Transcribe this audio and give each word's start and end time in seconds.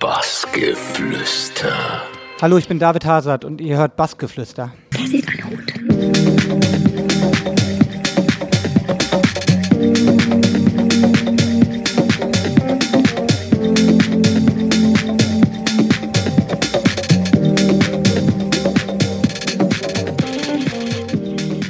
Bassgeflüster. 0.00 2.02
Hallo, 2.42 2.58
ich 2.58 2.68
bin 2.68 2.78
David 2.78 3.06
Hazard 3.06 3.46
und 3.46 3.62
ihr 3.62 3.78
hört 3.78 3.96
Bassgeflüster. 3.96 4.74
Wer 4.90 5.06
sieht 5.06 5.26
einen 5.26 5.50
Hut? 5.50 5.72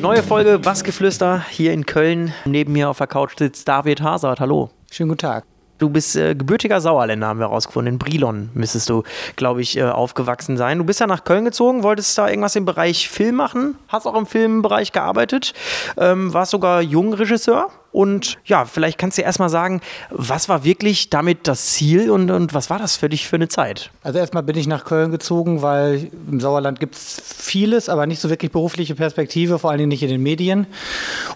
Neue 0.01 0.25
Folge 0.25 0.59
Bassgeflüster 0.59 1.45
hier 1.49 1.73
in 1.73 1.87
Köln. 1.87 2.35
Neben 2.45 2.73
mir 2.73 2.91
auf 2.91 2.99
der 2.99 3.07
Couch 3.07 3.39
sitzt 3.39 3.69
David 3.69 4.03
Hazard. 4.03 4.41
Hallo. 4.41 4.71
Schönen 4.91 5.11
guten 5.11 5.21
Tag. 5.21 5.45
Du 5.79 5.91
bist 5.91 6.17
äh, 6.17 6.35
gebürtiger 6.35 6.81
Sauerländer, 6.81 7.27
haben 7.27 7.39
wir 7.39 7.49
herausgefunden. 7.49 7.95
In 7.95 7.99
Brilon 7.99 8.51
müsstest 8.55 8.89
du, 8.89 9.03
glaube 9.37 9.61
ich, 9.61 9.77
äh, 9.77 9.83
aufgewachsen 9.83 10.57
sein. 10.57 10.79
Du 10.79 10.85
bist 10.85 11.01
ja 11.01 11.07
nach 11.07 11.25
Köln 11.25 11.45
gezogen, 11.45 11.83
wolltest 11.83 12.17
da 12.17 12.29
irgendwas 12.29 12.57
im 12.57 12.65
Bereich 12.65 13.09
Film 13.09 13.37
machen, 13.37 13.77
hast 13.89 14.07
auch 14.07 14.17
im 14.17 14.27
Filmbereich 14.27 14.93
gearbeitet, 14.93 15.53
ähm, 15.99 16.33
warst 16.33 16.53
sogar 16.53 16.81
Jungregisseur. 16.81 17.71
Und 17.97 18.37
ja, 18.45 18.67
vielleicht 18.67 18.99
kannst 18.99 19.17
du 19.17 19.23
erstmal 19.23 19.49
sagen, 19.49 19.81
was 20.11 20.51
war 20.51 20.65
wirklich 20.65 21.09
damit 21.09 21.49
das 21.49 21.69
Ziel 21.69 22.11
und, 22.11 22.31
und 22.31 22.53
was 22.53 22.69
war 22.69 22.79
das 22.79 22.95
für 22.95 23.09
dich 23.09 23.27
für 23.27 23.37
eine 23.37 23.49
Zeit? 23.49 23.91
Also 24.03 24.19
erstmal 24.19 24.43
bin 24.43 24.55
ich 24.59 24.67
nach 24.67 24.85
Köln 24.85 25.11
gezogen, 25.11 25.63
weil 25.63 26.11
im 26.31 26.39
Sauerland 26.39 26.79
gibt 26.79 26.95
es 26.95 27.23
vieles, 27.25 27.89
aber 27.89 28.07
nicht 28.07 28.21
so 28.21 28.29
wirklich 28.29 28.53
berufliche 28.53 28.95
Perspektive, 28.95 29.59
vor 29.59 29.71
allen 29.71 29.79
Dingen 29.79 29.89
nicht 29.89 30.03
in 30.03 30.11
den 30.11 30.23
Medien. 30.23 30.67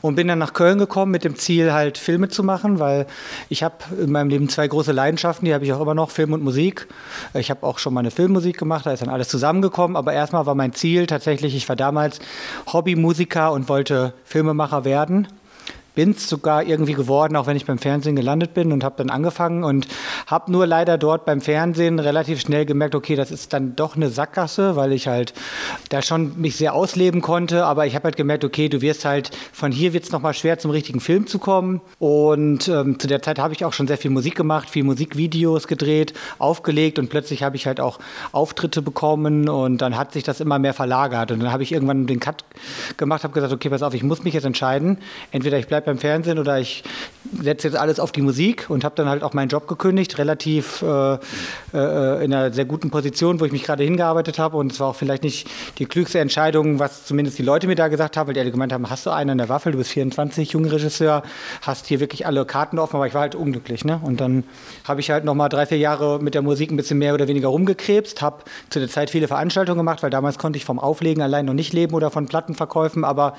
Und 0.03 0.17
bin 0.17 0.29
dann 0.29 0.39
nach 0.39 0.53
Köln 0.53 0.79
gekommen 0.79 1.11
mit 1.11 1.25
dem 1.25 1.35
Ziel, 1.37 1.73
halt 1.73 1.97
Filme 1.97 2.29
zu 2.29 2.43
machen, 2.43 2.79
weil 2.79 3.07
ich 3.49 3.63
habe 3.63 3.77
in 3.99 4.13
meinem 4.13 4.29
Leben 4.29 4.51
zwei 4.51 4.69
große 4.69 4.93
Leidenschaften, 4.93 5.47
die 5.47 5.55
habe 5.55 5.65
ich 5.65 5.73
auch 5.73 5.81
immer 5.81 5.95
noch, 5.95 6.11
Film 6.11 6.35
und 6.35 6.45
Musik. 6.45 6.89
Ich 7.33 7.49
habe 7.51 7.67
auch 7.67 7.79
schon 7.79 7.95
meine 7.95 8.11
Filmmusik 8.11 8.59
gemacht, 8.59 8.85
da 8.85 8.93
ist 8.93 9.01
dann 9.01 9.09
alles 9.09 9.29
zusammengekommen, 9.29 9.97
aber 9.97 10.13
erstmal 10.13 10.45
war 10.45 10.55
mein 10.55 10.75
Ziel 10.75 11.07
tatsächlich, 11.07 11.55
ich 11.57 11.67
war 11.71 11.77
damals 11.77 12.19
Hobbymusiker 12.71 13.51
und 13.51 13.71
wollte 13.71 14.13
Filmemacher 14.25 14.85
werden 14.85 15.27
bin 16.01 16.13
es 16.13 16.31
sogar 16.31 16.63
irgendwie 16.63 16.95
geworden, 16.95 17.37
auch 17.37 17.47
wenn 17.47 17.59
ich 17.59 17.67
beim 17.67 17.77
Fernsehen 17.77 18.17
gelandet 18.17 18.55
bin 18.55 18.73
und 18.73 18.85
habe 18.85 18.95
dann 18.97 19.11
angefangen 19.11 19.65
und 19.65 19.87
habe 20.27 20.51
nur 20.51 20.67
leider 20.67 20.97
dort 20.97 21.27
beim 21.27 21.43
Fernsehen 21.43 21.99
relativ 21.99 22.41
schnell 22.41 22.65
gemerkt, 22.65 22.95
okay, 22.95 23.17
das 23.17 23.31
ist 23.31 23.53
dann 23.53 23.77
doch 23.77 23.97
eine 23.97 24.09
Sackgasse, 24.09 24.77
weil 24.77 24.95
ich 24.95 25.09
halt 25.09 25.35
da 25.91 26.01
schon 26.01 26.41
mich 26.41 26.57
sehr 26.57 26.73
ausleben 26.73 27.21
konnte, 27.21 27.67
aber 27.67 27.85
ich 27.85 27.95
habe 27.95 28.05
halt 28.05 28.17
gemerkt, 28.17 28.47
okay, 28.47 28.71
du 28.71 28.81
wirst 28.81 29.05
halt, 29.05 29.31
von 29.53 29.73
hier 29.73 29.93
wird 29.93 30.05
es 30.05 30.11
nochmal 30.11 30.33
schwer 30.33 30.59
zum 30.59 30.71
richtigen 30.71 31.01
Film 31.01 31.27
zu 31.27 31.39
kommen. 31.39 31.83
Und 31.99 32.67
ähm, 32.69 32.99
zu 32.99 33.07
der 33.07 33.21
Zeit 33.21 33.39
habe 33.39 33.53
ich 33.53 33.67
auch 33.67 33.75
schon 33.75 33.87
sehr 33.87 33.99
viel 33.99 34.11
Musik 34.11 34.37
gemacht, 34.37 34.71
viel 34.71 34.85
Musikvideos 34.85 35.69
gedreht, 35.69 36.15
aufgelegt 36.39 36.99
und 36.99 37.11
plötzlich 37.11 37.43
habe 37.43 37.57
ich 37.57 37.67
halt 37.67 37.79
auch 37.79 37.99
Auftritte 38.33 38.81
bekommen 38.81 39.51
und 39.51 39.83
dann 39.83 39.99
hat 39.99 40.15
sich 40.15 40.23
das 40.23 40.41
immer 40.41 40.59
mehr 40.59 40.73
verlagert. 40.73 41.31
Und 41.31 41.41
dann 41.41 41.53
habe 41.53 41.63
ich 41.63 41.73
irgendwann 41.73 42.07
den 42.07 42.21
Cut 42.21 42.43
gemacht, 42.97 43.23
habe 43.23 43.35
gesagt, 43.35 43.53
okay, 43.53 43.69
pass 43.69 43.83
auf, 43.83 43.93
ich 43.93 44.03
muss 44.03 44.25
mich 44.25 44.33
jetzt 44.33 44.47
entscheiden, 44.47 44.97
entweder 45.31 45.59
ich 45.59 45.67
bleibe 45.67 45.90
beim 45.91 45.99
Fernsehen 45.99 46.39
oder 46.39 46.59
ich 46.59 46.85
setze 47.43 47.69
jetzt 47.69 47.77
alles 47.77 48.01
auf 48.01 48.13
die 48.13 48.23
Musik 48.23 48.67
und 48.69 48.85
habe 48.85 48.95
dann 48.97 49.09
halt 49.09 49.23
auch 49.23 49.35
meinen 49.35 49.49
Job 49.49 49.69
gekündigt, 49.69 50.19
relativ 50.19 50.83
äh, 50.83 51.15
äh, 51.75 52.25
in 52.25 52.33
einer 52.33 52.53
sehr 52.53 52.65
guten 52.65 52.91
Position, 52.91 53.41
wo 53.41 53.45
ich 53.45 53.53
mich 53.53 53.63
gerade 53.63 53.85
hingearbeitet 53.85 54.39
habe 54.39 54.57
und 54.57 54.73
es 54.73 54.81
war 54.81 54.89
auch 54.89 54.97
vielleicht 54.97 55.23
nicht 55.23 55.49
die 55.79 55.87
klügste 55.87 56.19
Entscheidung, 56.19 56.79
was 56.79 57.07
zumindest 57.07 57.39
die 57.39 57.43
Leute 57.43 57.67
mir 57.67 57.75
da 57.75 57.89
gesagt 57.89 58.17
haben, 58.17 58.29
weil 58.29 58.35
die 58.35 58.41
alle 58.41 58.51
gemeint 58.51 58.73
haben, 58.73 58.89
hast 58.89 59.07
du 59.07 59.11
einen 59.11 59.31
an 59.31 59.39
der 59.39 59.49
Waffel, 59.49 59.73
du 59.73 59.79
bist 59.79 59.91
24, 59.91 60.53
junger 60.53 60.73
Regisseur, 60.73 61.23
hast 61.63 61.87
hier 61.87 62.01
wirklich 62.01 62.27
alle 62.27 62.45
Karten 62.45 62.79
offen, 62.79 62.97
aber 62.97 63.07
ich 63.07 63.15
war 63.15 63.23
halt 63.23 63.35
unglücklich. 63.35 63.85
Ne? 63.85 64.01
Und 64.03 64.21
dann 64.21 64.45
habe 64.85 65.01
ich 65.01 65.11
halt 65.11 65.25
nochmal 65.25 65.49
drei, 65.49 65.67
vier 65.67 65.79
Jahre 65.79 66.21
mit 66.21 66.35
der 66.35 66.43
Musik 66.43 66.71
ein 66.71 66.77
bisschen 66.77 66.99
mehr 66.99 67.15
oder 67.15 67.29
weniger 67.29 67.49
rumgekrebst, 67.49 68.23
habe 68.23 68.45
zu 68.71 68.79
der 68.79 68.89
Zeit 68.89 69.11
viele 69.11 69.29
Veranstaltungen 69.29 69.79
gemacht, 69.79 70.03
weil 70.03 70.11
damals 70.11 70.39
konnte 70.39 70.57
ich 70.57 70.65
vom 70.65 70.79
Auflegen 70.79 71.23
allein 71.23 71.47
noch 71.47 71.55
nicht 71.55 71.73
leben 71.73 71.95
oder 71.95 72.11
von 72.11 72.27
Plattenverkäufen, 72.27 73.05
aber 73.05 73.35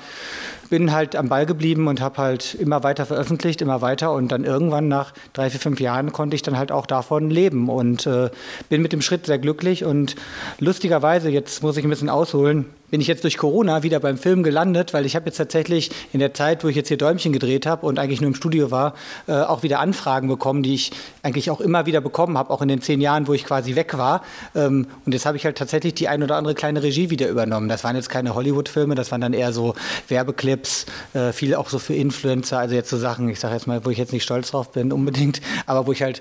bin 0.70 0.92
halt 0.92 1.16
am 1.16 1.28
Ball 1.28 1.44
geblieben 1.44 1.86
und 1.86 2.00
habe 2.00 2.16
halt 2.16 2.31
immer 2.58 2.82
weiter 2.82 3.06
veröffentlicht, 3.06 3.60
immer 3.60 3.80
weiter. 3.80 4.12
Und 4.12 4.28
dann 4.32 4.44
irgendwann 4.44 4.88
nach 4.88 5.12
drei, 5.32 5.50
vier, 5.50 5.60
fünf 5.60 5.80
Jahren 5.80 6.12
konnte 6.12 6.34
ich 6.34 6.42
dann 6.42 6.56
halt 6.56 6.72
auch 6.72 6.86
davon 6.86 7.30
leben. 7.30 7.68
Und 7.68 8.06
äh, 8.06 8.30
bin 8.68 8.82
mit 8.82 8.92
dem 8.92 9.02
Schritt 9.02 9.26
sehr 9.26 9.38
glücklich. 9.38 9.84
Und 9.84 10.16
lustigerweise, 10.58 11.30
jetzt 11.30 11.62
muss 11.62 11.76
ich 11.76 11.84
ein 11.84 11.90
bisschen 11.90 12.08
ausholen, 12.08 12.66
bin 12.92 13.00
ich 13.00 13.06
jetzt 13.06 13.24
durch 13.24 13.38
Corona 13.38 13.82
wieder 13.82 14.00
beim 14.00 14.18
Film 14.18 14.42
gelandet, 14.42 14.92
weil 14.92 15.06
ich 15.06 15.16
habe 15.16 15.24
jetzt 15.24 15.38
tatsächlich 15.38 15.90
in 16.12 16.20
der 16.20 16.34
Zeit, 16.34 16.62
wo 16.62 16.68
ich 16.68 16.76
jetzt 16.76 16.88
hier 16.88 16.98
Däumchen 16.98 17.32
gedreht 17.32 17.64
habe 17.64 17.86
und 17.86 17.98
eigentlich 17.98 18.20
nur 18.20 18.28
im 18.28 18.34
Studio 18.34 18.70
war, 18.70 18.92
äh, 19.26 19.32
auch 19.32 19.62
wieder 19.62 19.80
Anfragen 19.80 20.28
bekommen, 20.28 20.62
die 20.62 20.74
ich 20.74 20.90
eigentlich 21.22 21.50
auch 21.50 21.62
immer 21.62 21.86
wieder 21.86 22.02
bekommen 22.02 22.36
habe, 22.36 22.50
auch 22.50 22.60
in 22.60 22.68
den 22.68 22.82
zehn 22.82 23.00
Jahren, 23.00 23.28
wo 23.28 23.32
ich 23.32 23.46
quasi 23.46 23.76
weg 23.76 23.96
war. 23.96 24.20
Ähm, 24.54 24.88
und 25.06 25.12
jetzt 25.12 25.24
habe 25.24 25.38
ich 25.38 25.46
halt 25.46 25.56
tatsächlich 25.56 25.94
die 25.94 26.06
ein 26.06 26.22
oder 26.22 26.36
andere 26.36 26.54
kleine 26.54 26.82
Regie 26.82 27.08
wieder 27.08 27.30
übernommen. 27.30 27.70
Das 27.70 27.82
waren 27.82 27.96
jetzt 27.96 28.10
keine 28.10 28.34
Hollywood-Filme, 28.34 28.94
das 28.94 29.10
waren 29.10 29.22
dann 29.22 29.32
eher 29.32 29.54
so 29.54 29.72
Werbeclips, 30.08 30.84
äh, 31.14 31.32
viel 31.32 31.54
auch 31.54 31.70
so 31.70 31.78
für 31.78 31.94
Influencer, 31.94 32.58
also 32.58 32.74
jetzt 32.74 32.90
so 32.90 32.98
Sachen, 32.98 33.26
ich 33.30 33.40
sage 33.40 33.54
jetzt 33.54 33.66
mal, 33.66 33.82
wo 33.86 33.88
ich 33.88 33.96
jetzt 33.96 34.12
nicht 34.12 34.24
stolz 34.24 34.50
drauf 34.50 34.70
bin 34.70 34.92
unbedingt, 34.92 35.40
aber 35.64 35.86
wo 35.86 35.92
ich 35.92 36.02
halt 36.02 36.20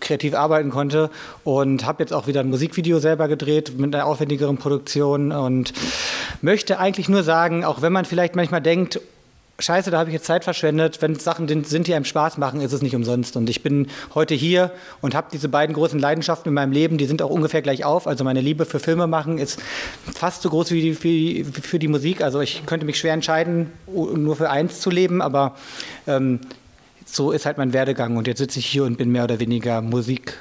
kreativ 0.00 0.32
arbeiten 0.32 0.70
konnte 0.70 1.10
und 1.44 1.84
habe 1.84 2.02
jetzt 2.02 2.14
auch 2.14 2.26
wieder 2.26 2.40
ein 2.40 2.48
Musikvideo 2.48 3.00
selber 3.00 3.28
gedreht 3.28 3.78
mit 3.78 3.94
einer 3.94 4.06
aufwendigeren 4.06 4.56
Produktion 4.56 5.30
und 5.30 5.73
möchte 6.42 6.78
eigentlich 6.78 7.08
nur 7.08 7.22
sagen, 7.22 7.64
auch 7.64 7.82
wenn 7.82 7.92
man 7.92 8.04
vielleicht 8.04 8.36
manchmal 8.36 8.60
denkt, 8.60 9.00
Scheiße, 9.60 9.92
da 9.92 9.98
habe 9.98 10.10
ich 10.10 10.14
jetzt 10.14 10.26
Zeit 10.26 10.42
verschwendet. 10.42 11.00
Wenn 11.00 11.14
Sachen 11.14 11.46
sind, 11.46 11.86
die 11.86 11.94
einem 11.94 12.04
Spaß 12.04 12.38
machen, 12.38 12.60
ist 12.60 12.72
es 12.72 12.82
nicht 12.82 12.96
umsonst. 12.96 13.36
Und 13.36 13.48
ich 13.48 13.62
bin 13.62 13.86
heute 14.12 14.34
hier 14.34 14.72
und 15.00 15.14
habe 15.14 15.28
diese 15.32 15.48
beiden 15.48 15.76
großen 15.76 15.98
Leidenschaften 16.00 16.48
in 16.48 16.54
meinem 16.54 16.72
Leben, 16.72 16.98
die 16.98 17.06
sind 17.06 17.22
auch 17.22 17.30
ungefähr 17.30 17.62
gleich 17.62 17.84
auf. 17.84 18.08
Also 18.08 18.24
meine 18.24 18.40
Liebe 18.40 18.64
für 18.64 18.80
Filme 18.80 19.06
machen 19.06 19.38
ist 19.38 19.60
fast 20.12 20.42
so 20.42 20.50
groß 20.50 20.72
wie 20.72 20.80
die, 20.80 21.04
wie, 21.04 21.44
für 21.44 21.78
die 21.78 21.86
Musik. 21.86 22.20
Also 22.20 22.40
ich 22.40 22.66
könnte 22.66 22.84
mich 22.84 22.98
schwer 22.98 23.12
entscheiden, 23.12 23.70
nur 23.86 24.34
für 24.34 24.50
eins 24.50 24.80
zu 24.80 24.90
leben, 24.90 25.22
aber 25.22 25.54
ähm, 26.08 26.40
so 27.06 27.30
ist 27.30 27.46
halt 27.46 27.56
mein 27.56 27.72
Werdegang. 27.72 28.16
Und 28.16 28.26
jetzt 28.26 28.38
sitze 28.38 28.58
ich 28.58 28.66
hier 28.66 28.82
und 28.82 28.98
bin 28.98 29.12
mehr 29.12 29.22
oder 29.22 29.38
weniger 29.38 29.82
Musik. 29.82 30.36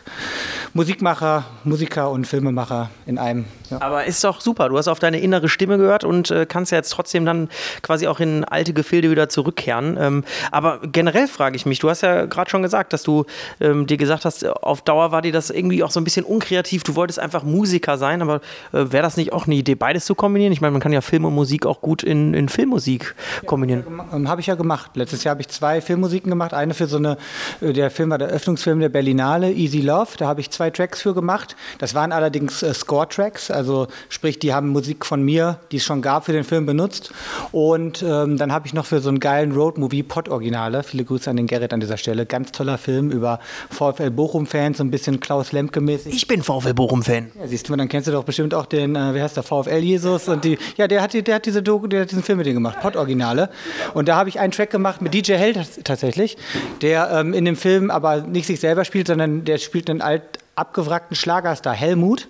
Musikmacher, 0.76 1.46
Musiker 1.64 2.10
und 2.10 2.26
Filmemacher 2.26 2.90
in 3.06 3.20
einem. 3.20 3.46
Ja. 3.70 3.82
Aber 3.82 4.06
ist 4.06 4.24
doch 4.24 4.42
super. 4.42 4.70
Du 4.70 4.78
hast 4.78 4.88
auf 4.88 5.00
deine 5.00 5.20
innere 5.20 5.48
Stimme 5.48 5.78
gehört 5.78 6.04
und 6.04 6.32
äh, 6.32 6.46
kannst 6.48 6.72
ja 6.72 6.78
jetzt 6.78 6.90
trotzdem 6.90 7.26
dann 7.26 7.50
quasi 7.82 8.08
auch 8.08 8.20
in 8.20 8.44
alte 8.44 8.74
Gefilde 8.74 9.12
wieder 9.12 9.30
zurückkehren. 9.30 9.98
Ähm, 10.00 10.24
aber 10.52 10.80
generell 10.92 11.28
frage 11.28 11.56
ich 11.56 11.66
mich, 11.66 11.80
du 11.80 11.90
hast 11.90 12.02
ja 12.02 12.26
gerade 12.26 12.50
schon 12.50 12.64
gesagt, 12.64 12.92
dass 12.92 13.04
du 13.04 13.26
ähm, 13.60 13.86
dir 13.86 13.98
gesagt 13.98 14.26
hast, 14.26 14.46
auf 14.46 14.82
Dauer 14.82 15.12
war 15.12 15.22
dir 15.22 15.32
das 15.32 15.50
irgendwie 15.50 15.84
auch 15.84 15.92
so 15.92 16.00
ein 16.00 16.04
bisschen 16.04 16.26
unkreativ. 16.26 16.84
Du 16.84 16.96
wolltest 16.96 17.20
einfach 17.20 17.44
Musiker 17.44 17.98
sein, 17.98 18.22
aber 18.22 18.42
äh, 18.72 18.92
wäre 18.92 19.04
das 19.04 19.16
nicht 19.16 19.32
auch 19.32 19.46
eine 19.46 19.56
Idee, 19.56 19.76
beides 19.76 20.06
zu 20.06 20.16
kombinieren? 20.16 20.54
Ich 20.54 20.62
meine, 20.62 20.72
man 20.72 20.82
kann 20.82 20.92
ja 20.92 21.02
Film 21.02 21.26
und 21.26 21.36
Musik 21.36 21.66
auch 21.66 21.82
gut 21.82 22.02
in, 22.02 22.34
in 22.34 22.50
Filmmusik 22.50 23.16
kombinieren. 23.46 23.84
Ja, 24.12 24.30
habe 24.30 24.42
ich 24.42 24.48
ja 24.48 24.56
gemacht. 24.56 24.92
Letztes 24.96 25.24
Jahr 25.24 25.32
habe 25.32 25.42
ich 25.42 25.50
zwei 25.50 25.82
Filmmusiken 25.82 26.30
gemacht. 26.30 26.54
Eine 26.54 26.74
für 26.74 26.88
so 26.88 26.98
eine, 26.98 27.18
äh, 27.62 27.74
der 27.74 27.92
Film 27.92 28.10
war 28.10 28.18
der 28.18 28.30
Öffnungsfilm 28.30 28.80
der 28.80 28.90
Berlinale, 28.90 29.52
Easy 29.52 29.82
Love. 29.82 30.12
Da 30.18 30.28
habe 30.28 30.42
ich 30.42 30.50
zwei 30.50 30.63
Tracks 30.72 31.02
für 31.02 31.14
gemacht. 31.14 31.56
Das 31.80 31.96
waren 31.96 32.12
allerdings 32.12 32.64
äh, 32.64 32.74
Score-Tracks, 32.74 33.52
also 33.52 33.88
sprich, 34.10 34.40
die 34.40 34.54
haben 34.54 34.70
Musik 34.70 35.06
von 35.06 35.22
mir, 35.24 35.60
die 35.72 35.78
es 35.78 35.84
schon 35.84 36.02
gab, 36.02 36.26
für 36.26 36.34
den 36.34 36.44
Film 36.44 36.66
benutzt. 36.66 37.12
Und 37.52 38.04
ähm, 38.04 38.38
dann 38.38 38.52
habe 38.52 38.68
ich 38.68 38.74
noch 38.74 38.86
für 38.86 39.00
so 39.00 39.10
einen 39.10 39.20
geilen 39.20 39.52
Road-Movie 39.54 40.04
Pod-Originale, 40.04 40.84
viele 40.84 41.04
Grüße 41.04 41.30
an 41.30 41.38
den 41.38 41.48
Gerrit 41.48 41.74
an 41.74 41.80
dieser 41.80 41.98
Stelle, 41.98 42.26
ganz 42.26 42.52
toller 42.52 42.78
Film 42.78 43.12
über 43.12 43.40
VfL 43.70 44.12
Bochum-Fans, 44.12 44.78
so 44.78 44.84
ein 44.84 44.92
bisschen 44.92 45.20
Klaus 45.20 45.52
Lemke-mäßig. 45.52 46.14
Ich 46.14 46.28
bin 46.28 46.44
VfL 46.44 46.74
Bochum-Fan. 46.74 47.32
Ja, 47.40 47.48
siehst 47.48 47.70
du, 47.70 47.76
dann 47.76 47.90
kennst 47.90 48.08
du 48.08 48.12
doch 48.12 48.24
bestimmt 48.24 48.54
auch 48.54 48.66
den, 48.66 48.96
äh, 48.96 49.14
wie 49.14 49.22
heißt 49.22 49.38
der, 49.38 49.44
VfL 49.44 49.80
Jesus 49.80 50.28
und 50.28 50.44
die, 50.44 50.58
ja, 50.78 50.88
der 50.88 51.02
hat, 51.02 51.14
die, 51.14 51.24
der 51.24 51.36
hat 51.36 51.46
diese 51.46 51.64
Doku, 51.64 51.88
der 51.88 52.02
hat 52.02 52.12
diesen 52.12 52.24
Film 52.24 52.38
mit 52.38 52.48
denen 52.48 52.56
gemacht, 52.56 52.80
Pod-Originale. 52.82 53.50
Und 53.94 54.08
da 54.08 54.16
habe 54.16 54.30
ich 54.30 54.40
einen 54.40 54.52
Track 54.52 54.70
gemacht 54.70 55.02
mit 55.02 55.14
DJ 55.14 55.34
Held 55.34 55.84
tatsächlich, 55.84 56.38
der 56.82 57.10
ähm, 57.12 57.34
in 57.34 57.46
dem 57.46 57.56
Film 57.56 57.92
aber 57.92 58.22
nicht 58.22 58.48
sich 58.48 58.60
selber 58.60 58.86
spielt, 58.86 59.08
sondern 59.08 59.46
der 59.46 59.58
spielt 59.58 59.90
einen 59.90 60.02
alt, 60.02 60.24
abgewrackten 60.56 61.16
Schlagerstar 61.16 61.74
Helmut 61.74 62.28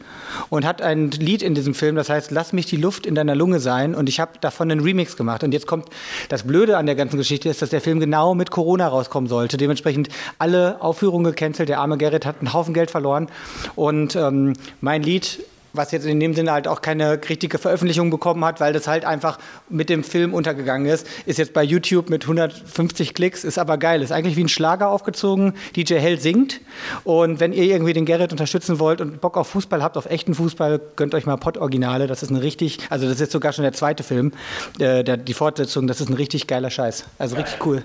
und 0.49 0.65
hat 0.65 0.81
ein 0.81 1.11
Lied 1.11 1.41
in 1.41 1.55
diesem 1.55 1.73
Film, 1.73 1.95
das 1.95 2.09
heißt 2.09 2.31
Lass 2.31 2.53
mich 2.53 2.65
die 2.65 2.77
Luft 2.77 3.05
in 3.05 3.15
deiner 3.15 3.35
Lunge 3.35 3.59
sein 3.59 3.95
und 3.95 4.07
ich 4.07 4.19
habe 4.19 4.33
davon 4.39 4.71
einen 4.71 4.81
Remix 4.81 5.17
gemacht. 5.17 5.43
Und 5.43 5.53
jetzt 5.53 5.67
kommt 5.67 5.89
das 6.29 6.43
Blöde 6.43 6.77
an 6.77 6.85
der 6.85 6.95
ganzen 6.95 7.17
Geschichte 7.17 7.49
ist, 7.49 7.61
dass 7.61 7.69
der 7.69 7.81
Film 7.81 7.99
genau 7.99 8.33
mit 8.33 8.49
Corona 8.49 8.87
rauskommen 8.87 9.27
sollte, 9.29 9.57
dementsprechend 9.57 10.09
alle 10.39 10.81
Aufführungen 10.81 11.25
gecancelt, 11.25 11.67
der 11.67 11.79
arme 11.79 11.97
Gerrit 11.97 12.25
hat 12.25 12.37
einen 12.39 12.53
Haufen 12.53 12.73
Geld 12.73 12.91
verloren. 12.91 13.27
Und 13.75 14.15
ähm, 14.15 14.53
mein 14.79 15.03
Lied 15.03 15.43
was 15.73 15.91
jetzt 15.91 16.05
in 16.05 16.19
dem 16.19 16.33
Sinne 16.33 16.51
halt 16.51 16.67
auch 16.67 16.81
keine 16.81 17.19
richtige 17.27 17.57
Veröffentlichung 17.57 18.09
bekommen 18.09 18.45
hat, 18.45 18.59
weil 18.59 18.73
das 18.73 18.87
halt 18.87 19.05
einfach 19.05 19.39
mit 19.69 19.89
dem 19.89 20.03
Film 20.03 20.33
untergegangen 20.33 20.87
ist. 20.87 21.07
Ist 21.25 21.39
jetzt 21.39 21.53
bei 21.53 21.63
YouTube 21.63 22.09
mit 22.09 22.23
150 22.23 23.13
Klicks, 23.13 23.43
ist 23.43 23.57
aber 23.57 23.77
geil. 23.77 24.01
Ist 24.01 24.11
eigentlich 24.11 24.35
wie 24.37 24.43
ein 24.43 24.49
Schlager 24.49 24.89
aufgezogen. 24.89 25.53
DJ 25.75 25.95
Hell 25.95 26.19
singt. 26.19 26.61
Und 27.03 27.39
wenn 27.39 27.53
ihr 27.53 27.63
irgendwie 27.63 27.93
den 27.93 28.05
Gerrit 28.05 28.31
unterstützen 28.31 28.79
wollt 28.79 29.01
und 29.01 29.19
Bock 29.19 29.35
auf 29.35 29.47
Fußball 29.47 29.81
habt, 29.81 29.97
auf 29.97 30.05
echten 30.05 30.35
Fußball, 30.35 30.79
gönnt 30.95 31.15
euch 31.15 31.25
mal 31.25 31.37
Pott-Originale. 31.37 32.07
Das 32.07 32.23
ist 32.23 32.29
ein 32.29 32.37
richtig, 32.37 32.79
also 32.89 33.05
das 33.05 33.15
ist 33.15 33.21
jetzt 33.21 33.31
sogar 33.31 33.53
schon 33.53 33.63
der 33.63 33.73
zweite 33.73 34.03
Film, 34.03 34.31
äh, 34.79 35.03
der, 35.03 35.17
die 35.17 35.33
Fortsetzung, 35.33 35.87
das 35.87 36.01
ist 36.01 36.09
ein 36.09 36.15
richtig 36.15 36.47
geiler 36.47 36.69
Scheiß. 36.69 37.05
Also 37.17 37.35
richtig 37.35 37.65
cool. 37.65 37.83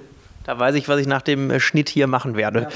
Da 0.48 0.58
weiß 0.58 0.76
ich, 0.76 0.88
was 0.88 0.98
ich 0.98 1.06
nach 1.06 1.20
dem 1.20 1.50
äh, 1.50 1.60
Schnitt 1.60 1.90
hier 1.90 2.06
machen 2.06 2.34
werde. 2.34 2.68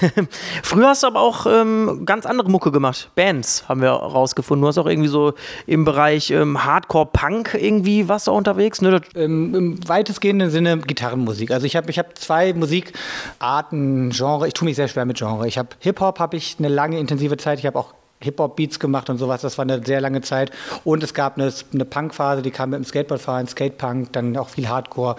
Ja, 0.00 0.22
Früher 0.62 0.90
hast 0.90 1.02
du 1.02 1.08
aber 1.08 1.20
auch 1.20 1.46
ähm, 1.46 2.02
ganz 2.06 2.26
andere 2.26 2.48
Mucke 2.48 2.70
gemacht. 2.70 3.10
Bands 3.16 3.68
haben 3.68 3.82
wir 3.82 3.90
rausgefunden. 3.90 4.62
Du 4.62 4.68
hast 4.68 4.78
auch 4.78 4.86
irgendwie 4.86 5.08
so 5.08 5.34
im 5.66 5.84
Bereich 5.84 6.30
ähm, 6.30 6.64
Hardcore-Punk 6.64 7.58
irgendwie 7.60 8.08
was 8.08 8.22
da 8.22 8.30
unterwegs. 8.30 8.82
Ne? 8.82 9.00
Im, 9.14 9.52
Im 9.52 9.88
weitestgehenden 9.88 10.50
Sinne 10.50 10.78
Gitarrenmusik. 10.78 11.50
Also 11.50 11.66
ich 11.66 11.74
habe 11.74 11.90
ich 11.90 11.98
hab 11.98 12.16
zwei 12.16 12.52
Musikarten, 12.52 14.10
Genre. 14.10 14.46
Ich 14.46 14.54
tue 14.54 14.66
mich 14.66 14.76
sehr 14.76 14.86
schwer 14.86 15.04
mit 15.04 15.18
Genre. 15.18 15.48
Ich 15.48 15.58
habe 15.58 15.70
Hip-Hop, 15.80 16.20
habe 16.20 16.36
ich 16.36 16.54
eine 16.60 16.68
lange 16.68 17.00
intensive 17.00 17.36
Zeit. 17.36 17.58
Ich 17.58 17.66
habe 17.66 17.80
auch 17.80 17.94
Hip-Hop-Beats 18.20 18.78
gemacht 18.80 19.10
und 19.10 19.18
sowas. 19.18 19.42
Das 19.42 19.58
war 19.58 19.64
eine 19.64 19.84
sehr 19.84 20.00
lange 20.00 20.20
Zeit. 20.22 20.50
Und 20.84 21.02
es 21.02 21.14
gab 21.14 21.36
eine, 21.36 21.52
eine 21.72 21.84
Punk-Phase, 21.84 22.42
die 22.42 22.50
kam 22.50 22.70
mit 22.70 22.78
dem 22.78 22.84
Skateboardfahren, 22.84 23.46
Skatepunk, 23.46 24.12
dann 24.12 24.36
auch 24.36 24.48
viel 24.48 24.68
Hardcore, 24.68 25.16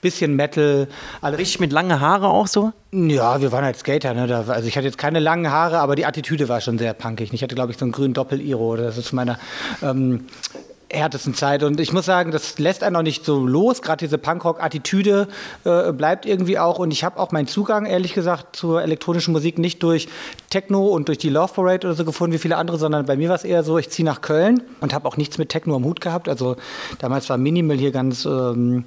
bisschen 0.00 0.34
Metal. 0.34 0.88
Alles. 1.20 1.38
Richtig 1.38 1.60
mit 1.60 1.72
langen 1.72 2.00
Haare 2.00 2.28
auch 2.28 2.46
so? 2.46 2.72
Ja, 2.92 3.40
wir 3.40 3.52
waren 3.52 3.64
halt 3.64 3.76
Skater. 3.76 4.14
Ne? 4.14 4.26
Da, 4.26 4.44
also 4.48 4.66
ich 4.66 4.76
hatte 4.76 4.86
jetzt 4.86 4.98
keine 4.98 5.20
langen 5.20 5.50
Haare, 5.50 5.78
aber 5.78 5.94
die 5.94 6.06
Attitüde 6.06 6.48
war 6.48 6.60
schon 6.60 6.78
sehr 6.78 6.92
punkig. 6.92 7.32
Ich 7.32 7.42
hatte, 7.42 7.54
glaube 7.54 7.72
ich, 7.72 7.78
so 7.78 7.84
einen 7.84 7.92
grünen 7.92 8.14
Doppel-Iro. 8.14 8.76
Das 8.76 8.98
ist 8.98 9.12
meiner 9.12 9.38
ähm, 9.82 10.26
härtesten 10.90 11.34
Zeit. 11.34 11.62
Und 11.62 11.80
ich 11.80 11.92
muss 11.92 12.04
sagen, 12.04 12.30
das 12.30 12.58
lässt 12.58 12.82
einen 12.82 12.96
auch 12.96 13.02
nicht 13.02 13.24
so 13.24 13.46
los. 13.46 13.82
Gerade 13.82 14.04
diese 14.04 14.18
Punkrock-Attitüde 14.18 15.28
äh, 15.64 15.92
bleibt 15.92 16.26
irgendwie 16.26 16.58
auch. 16.58 16.78
Und 16.78 16.90
ich 16.90 17.04
habe 17.04 17.18
auch 17.18 17.32
meinen 17.32 17.46
Zugang, 17.46 17.86
ehrlich 17.86 18.12
gesagt, 18.12 18.56
zur 18.56 18.82
elektronischen 18.82 19.32
Musik 19.32 19.58
nicht 19.58 19.82
durch 19.82 20.08
Techno 20.50 20.88
und 20.88 21.08
durch 21.08 21.18
die 21.18 21.28
Love 21.28 21.52
Parade 21.54 21.86
oder 21.86 21.96
so 21.96 22.04
gefunden 22.04 22.34
wie 22.34 22.38
viele 22.38 22.56
andere, 22.56 22.78
sondern 22.78 23.06
bei 23.06 23.16
mir 23.16 23.28
war 23.28 23.36
es 23.36 23.44
eher 23.44 23.62
so, 23.62 23.78
ich 23.78 23.90
ziehe 23.90 24.04
nach 24.04 24.20
Köln 24.20 24.62
und 24.80 24.92
habe 24.92 25.06
auch 25.06 25.16
nichts 25.16 25.38
mit 25.38 25.48
Techno 25.48 25.76
am 25.76 25.84
Hut 25.84 26.00
gehabt. 26.00 26.28
Also 26.28 26.56
damals 26.98 27.28
war 27.30 27.38
Minimal 27.38 27.76
hier 27.76 27.92
ganz... 27.92 28.24
Ähm, 28.24 28.84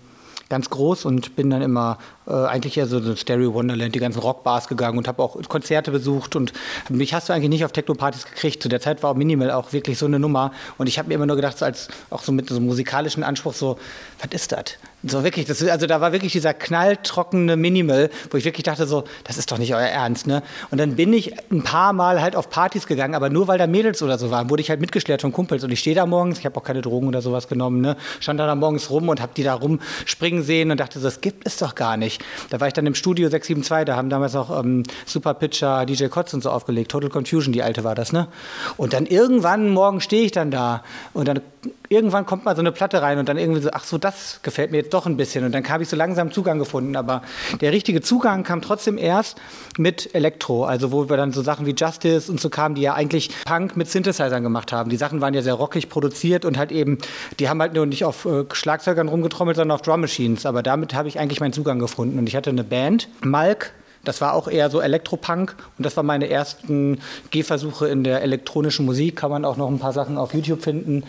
ganz 0.50 0.70
groß 0.70 1.06
und 1.06 1.36
bin 1.36 1.50
dann 1.50 1.62
immer 1.62 1.98
äh, 2.28 2.32
eigentlich 2.34 2.78
eher 2.78 2.88
so 2.88 3.00
so 3.00 3.16
Stereo 3.16 3.54
Wonderland, 3.54 3.96
die 3.96 4.00
ganzen 4.00 4.20
Rockbars 4.20 4.68
gegangen 4.68 4.98
und 4.98 5.08
habe 5.08 5.22
auch 5.22 5.38
Konzerte 5.50 5.92
besucht 5.92 6.36
und 6.36 6.54
mich 6.90 7.14
hast 7.14 7.30
du 7.30 7.34
eigentlich 7.34 7.50
nicht 7.50 7.66
auf 7.66 7.72
Techno-Partys 7.72 8.26
gekriegt. 8.26 8.62
Zu 8.62 8.70
der 8.70 8.80
Zeit 8.80 9.04
war 9.04 9.12
auch 9.12 9.16
Minimal 9.16 9.52
auch 9.52 9.74
wirklich 9.74 9.98
so 9.98 10.06
eine 10.06 10.20
Nummer 10.20 10.52
und 10.78 10.88
ich 10.88 11.00
habe 11.00 11.10
mir 11.10 11.16
immer 11.16 11.26
nur 11.26 11.36
gedacht, 11.36 11.58
so 11.58 11.66
als 11.66 11.88
auch 12.10 12.24
so 12.24 12.32
mit 12.32 12.50
so 12.50 12.58
einem 12.58 12.66
musikalischen 12.66 13.24
Anspruch 13.24 13.54
so, 13.54 13.78
was 14.20 14.32
ist 14.32 14.52
das? 14.52 14.78
So 15.06 15.26
wirklich, 15.26 15.46
das, 15.46 15.62
also 15.62 15.86
da 15.86 16.00
war 16.00 16.14
wirklich 16.14 16.32
dieser 16.32 16.54
knalltrockene 16.54 17.58
Minimal, 17.58 18.10
wo 18.32 18.38
ich 18.38 18.46
wirklich 18.46 18.64
dachte 18.64 18.88
so, 18.88 19.04
das 19.26 19.38
ist 19.38 19.52
doch 19.52 19.58
nicht 19.58 19.76
euer 19.76 19.82
Ernst, 19.82 20.28
ne? 20.28 20.44
Und 20.72 20.78
dann 20.78 20.96
bin 20.96 21.12
ich 21.12 21.34
ein 21.52 21.62
paar 21.62 21.92
Mal 21.92 22.22
halt 22.22 22.38
auf 22.38 22.50
Partys 22.50 22.88
gegangen, 22.88 23.14
aber 23.14 23.30
nur 23.30 23.50
weil 23.50 23.58
da 23.58 23.68
Mädels 23.68 24.02
oder 24.02 24.18
so 24.18 24.32
waren, 24.32 24.50
wurde 24.50 24.62
ich 24.62 24.70
halt 24.70 24.80
mitgeschleppt 24.80 25.22
von 25.22 25.34
Kumpels 25.34 25.66
und 25.66 25.72
ich 25.72 25.80
stehe 25.80 25.94
da 25.94 26.06
morgens, 26.06 26.40
ich 26.40 26.46
habe 26.46 26.56
auch 26.58 26.64
keine 26.64 26.82
Drogen 26.82 27.10
oder 27.10 27.22
sowas 27.22 27.50
genommen, 27.50 27.82
ne? 27.82 27.98
Stand 28.22 28.40
da, 28.40 28.48
da 28.48 28.56
morgens 28.56 28.90
rum 28.90 29.10
und 29.10 29.20
habe 29.20 29.34
die 29.36 29.44
da 29.44 29.56
rumspringen 29.56 30.42
sehen 30.42 30.72
und 30.72 30.80
dachte 30.80 31.00
so, 31.00 31.06
das 31.06 31.20
gibt 31.20 31.46
es 31.46 31.58
doch 31.58 31.76
gar 31.76 31.98
nicht. 31.98 32.24
Da 32.50 32.62
war 32.62 32.68
ich 32.68 32.74
dann 32.74 32.86
im 32.86 32.96
Studio 32.96 33.28
672, 33.28 33.86
da 33.86 33.98
haben 33.98 34.10
damals 34.10 34.38
auch 34.38 34.58
ähm, 34.58 34.84
Super 35.06 35.34
Pitcher, 35.34 35.86
DJ 35.86 36.06
Kotz 36.06 36.34
und 36.34 36.42
so 36.42 36.50
aufgelegt, 36.50 36.90
Total 36.90 37.10
Confusion, 37.10 37.52
die 37.52 37.62
alte 37.62 37.84
war 37.84 37.96
das, 37.96 38.14
ne? 38.14 38.30
Und 38.78 38.94
dann 38.94 39.06
irgendwann 39.06 39.70
morgen 39.70 40.00
stehe 40.00 40.24
ich 40.24 40.32
dann 40.32 40.50
da 40.50 40.82
und 41.14 41.28
dann 41.28 41.42
irgendwann 41.90 42.26
kommt 42.26 42.46
mal 42.46 42.56
so 42.56 42.62
eine 42.62 42.72
Platte 42.72 43.02
rein 43.02 43.20
und 43.20 43.30
dann 43.30 43.38
irgendwie 43.38 43.62
so, 43.62 43.70
ach 43.72 43.84
so, 43.84 43.98
das 43.98 44.40
gefällt 44.44 44.72
mir 44.72 44.78
jetzt 44.78 44.94
doch 44.94 45.06
ein 45.06 45.18
bisschen. 45.18 45.46
Und 45.46 45.54
dann 45.54 45.68
habe 45.68 45.84
ich 45.84 45.90
so 45.90 45.96
langsam 45.96 46.32
Zugang 46.32 46.60
gefunden. 46.60 46.96
Aber 46.96 47.22
der 47.62 47.72
richtige 47.72 48.02
Zugang 48.02 48.44
kam 48.44 48.62
trotzdem 48.62 48.98
erst 48.98 49.40
mit 49.78 50.14
Elektro, 50.14 50.66
also 50.66 50.92
wo 50.92 51.10
wir 51.10 51.18
dann 51.18 51.32
so 51.32 51.42
Sachen 51.42 51.66
wie 51.66 51.76
Justice 51.76 52.32
und 52.32 52.40
so 52.40 52.50
kamen, 52.50 52.76
die 52.76 52.82
ja 52.82 52.94
eigentlich 52.94 53.30
Punk 53.46 53.78
mit 53.78 53.90
Synthesizern 53.90 54.44
gemacht 54.44 54.72
haben. 54.72 54.90
Die 54.90 54.98
Sachen 54.98 55.22
waren 55.22 55.34
ja 55.34 55.42
sehr 55.42 55.54
rockig 55.54 55.90
produziert 55.90 56.46
und 56.46 56.58
halt 56.58 56.72
eben, 56.72 56.98
die 57.40 57.50
haben 57.50 57.62
halt 57.62 57.74
nur 57.74 57.86
nicht 57.86 58.06
auf 58.06 58.26
äh, 58.26 58.46
Schlagzeugern 58.52 59.08
rumgetrommelt, 59.08 59.58
sondern 59.58 59.76
auf 59.76 59.82
Drum 59.82 60.02
Machines. 60.02 60.46
Aber 60.46 60.64
damit 60.64 60.94
habe 60.94 61.08
ich 61.08 61.20
eigentlich 61.20 61.40
meinen 61.40 61.54
Zugang 61.54 61.80
gefunden. 61.80 62.18
Und 62.20 62.28
ich 62.28 62.36
hatte 62.36 62.50
eine 62.50 62.64
Band, 62.64 63.08
Malk, 63.22 63.74
das 64.04 64.20
war 64.20 64.34
auch 64.34 64.48
eher 64.48 64.70
so 64.70 64.82
Elektropunk 64.82 65.56
und 65.78 65.86
das 65.86 65.96
waren 65.96 66.06
meine 66.06 66.30
ersten 66.30 67.00
Gehversuche 67.32 67.88
in 67.88 68.04
der 68.04 68.22
elektronischen 68.22 68.86
Musik. 68.86 69.16
Kann 69.16 69.32
man 69.32 69.46
auch 69.46 69.58
noch 69.58 69.70
ein 69.70 69.80
paar 69.80 69.94
Sachen 69.94 70.18
auf 70.18 70.34
YouTube 70.34 70.62
finden. 70.62 71.04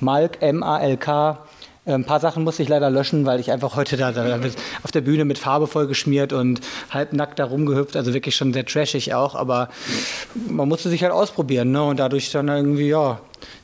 Malk, 0.00 0.38
M-A-L-K. 0.40 1.38
Ein 1.84 2.04
paar 2.04 2.20
Sachen 2.20 2.44
musste 2.44 2.62
ich 2.62 2.68
leider 2.68 2.90
löschen, 2.90 3.24
weil 3.24 3.40
ich 3.40 3.50
einfach 3.50 3.74
heute 3.74 3.96
da, 3.96 4.12
da 4.12 4.38
auf 4.82 4.92
der 4.92 5.00
Bühne 5.00 5.24
mit 5.24 5.38
Farbe 5.38 5.66
vollgeschmiert 5.66 6.34
und 6.34 6.60
halbnackt 6.90 7.38
da 7.38 7.46
rumgehüpft, 7.46 7.96
also 7.96 8.12
wirklich 8.12 8.36
schon 8.36 8.52
sehr 8.52 8.66
trashig 8.66 9.14
auch, 9.14 9.34
aber 9.34 9.70
man 10.50 10.68
musste 10.68 10.90
sich 10.90 11.02
halt 11.02 11.12
ausprobieren 11.14 11.72
ne? 11.72 11.82
und 11.82 11.98
dadurch 11.98 12.30
dann 12.30 12.48
irgendwie, 12.48 12.88
ja, 12.88 13.20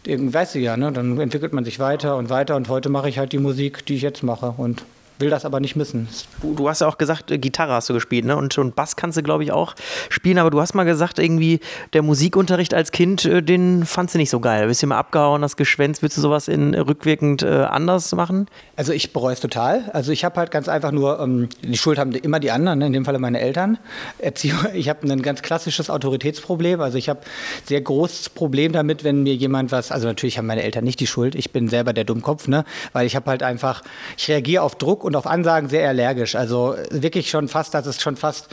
weißt 0.06 0.54
du 0.54 0.58
ja, 0.58 0.78
ne? 0.78 0.90
dann 0.90 1.20
entwickelt 1.20 1.52
man 1.52 1.66
sich 1.66 1.78
weiter 1.78 2.16
und 2.16 2.30
weiter 2.30 2.56
und 2.56 2.70
heute 2.70 2.88
mache 2.88 3.10
ich 3.10 3.18
halt 3.18 3.32
die 3.32 3.38
Musik, 3.38 3.84
die 3.84 3.96
ich 3.96 4.02
jetzt 4.02 4.22
mache 4.22 4.54
und 4.56 4.84
will 5.18 5.30
das 5.30 5.44
aber 5.44 5.60
nicht 5.60 5.76
missen. 5.76 6.08
Du, 6.42 6.54
du 6.54 6.68
hast 6.68 6.80
ja 6.80 6.88
auch 6.88 6.98
gesagt, 6.98 7.30
äh, 7.30 7.38
Gitarre 7.38 7.72
hast 7.72 7.88
du 7.88 7.94
gespielt, 7.94 8.24
ne? 8.24 8.36
Und, 8.36 8.56
und 8.58 8.74
Bass 8.74 8.96
kannst 8.96 9.16
du, 9.16 9.22
glaube 9.22 9.44
ich, 9.44 9.52
auch 9.52 9.74
spielen, 10.08 10.38
aber 10.38 10.50
du 10.50 10.60
hast 10.60 10.74
mal 10.74 10.84
gesagt, 10.84 11.18
irgendwie 11.18 11.60
der 11.92 12.02
Musikunterricht 12.02 12.74
als 12.74 12.92
Kind, 12.92 13.24
äh, 13.24 13.42
den 13.42 13.84
fandst 13.86 14.14
du 14.14 14.18
nicht 14.18 14.30
so 14.30 14.40
geil. 14.40 14.62
Du 14.62 14.68
bist 14.68 14.80
hier 14.80 14.88
mal 14.88 14.98
abgehauen, 14.98 15.42
hast 15.42 15.56
geschwänzt. 15.56 16.02
Willst 16.02 16.16
du 16.16 16.20
sowas 16.20 16.48
in 16.48 16.74
rückwirkend 16.74 17.42
äh, 17.42 17.62
anders 17.64 18.12
machen? 18.14 18.48
Also 18.76 18.92
ich 18.92 19.12
bereue 19.12 19.34
es 19.34 19.40
total. 19.40 19.90
Also 19.92 20.10
ich 20.10 20.24
habe 20.24 20.36
halt 20.36 20.50
ganz 20.50 20.68
einfach 20.68 20.90
nur, 20.90 21.20
ähm, 21.20 21.48
die 21.62 21.76
Schuld 21.76 21.98
haben 21.98 22.12
immer 22.12 22.40
die 22.40 22.50
anderen, 22.50 22.80
ne? 22.80 22.86
in 22.86 22.92
dem 22.92 23.04
Falle 23.04 23.18
meine 23.18 23.40
Eltern. 23.40 23.78
Erziehung, 24.18 24.58
ich 24.74 24.88
habe 24.88 25.06
ein 25.08 25.22
ganz 25.22 25.42
klassisches 25.42 25.90
Autoritätsproblem. 25.90 26.80
Also 26.80 26.98
ich 26.98 27.08
habe 27.08 27.20
sehr 27.66 27.80
großes 27.80 28.30
Problem 28.30 28.72
damit, 28.72 29.04
wenn 29.04 29.22
mir 29.22 29.34
jemand 29.34 29.70
was, 29.70 29.92
also 29.92 30.08
natürlich 30.08 30.38
haben 30.38 30.46
meine 30.46 30.62
Eltern 30.62 30.84
nicht 30.84 30.98
die 30.98 31.06
Schuld. 31.06 31.34
Ich 31.34 31.52
bin 31.52 31.68
selber 31.68 31.92
der 31.92 32.04
Dummkopf, 32.04 32.48
ne? 32.48 32.64
Weil 32.92 33.06
ich 33.06 33.14
habe 33.14 33.30
halt 33.30 33.42
einfach, 33.42 33.82
ich 34.16 34.28
reagiere 34.28 34.62
auf 34.62 34.74
Druck 34.76 35.03
und 35.04 35.16
auf 35.16 35.26
Ansagen 35.26 35.68
sehr 35.68 35.88
allergisch. 35.88 36.34
Also 36.34 36.76
wirklich 36.90 37.28
schon 37.28 37.48
fast, 37.48 37.74
dass 37.74 37.86
es 37.86 38.00
schon 38.00 38.16
fast 38.16 38.48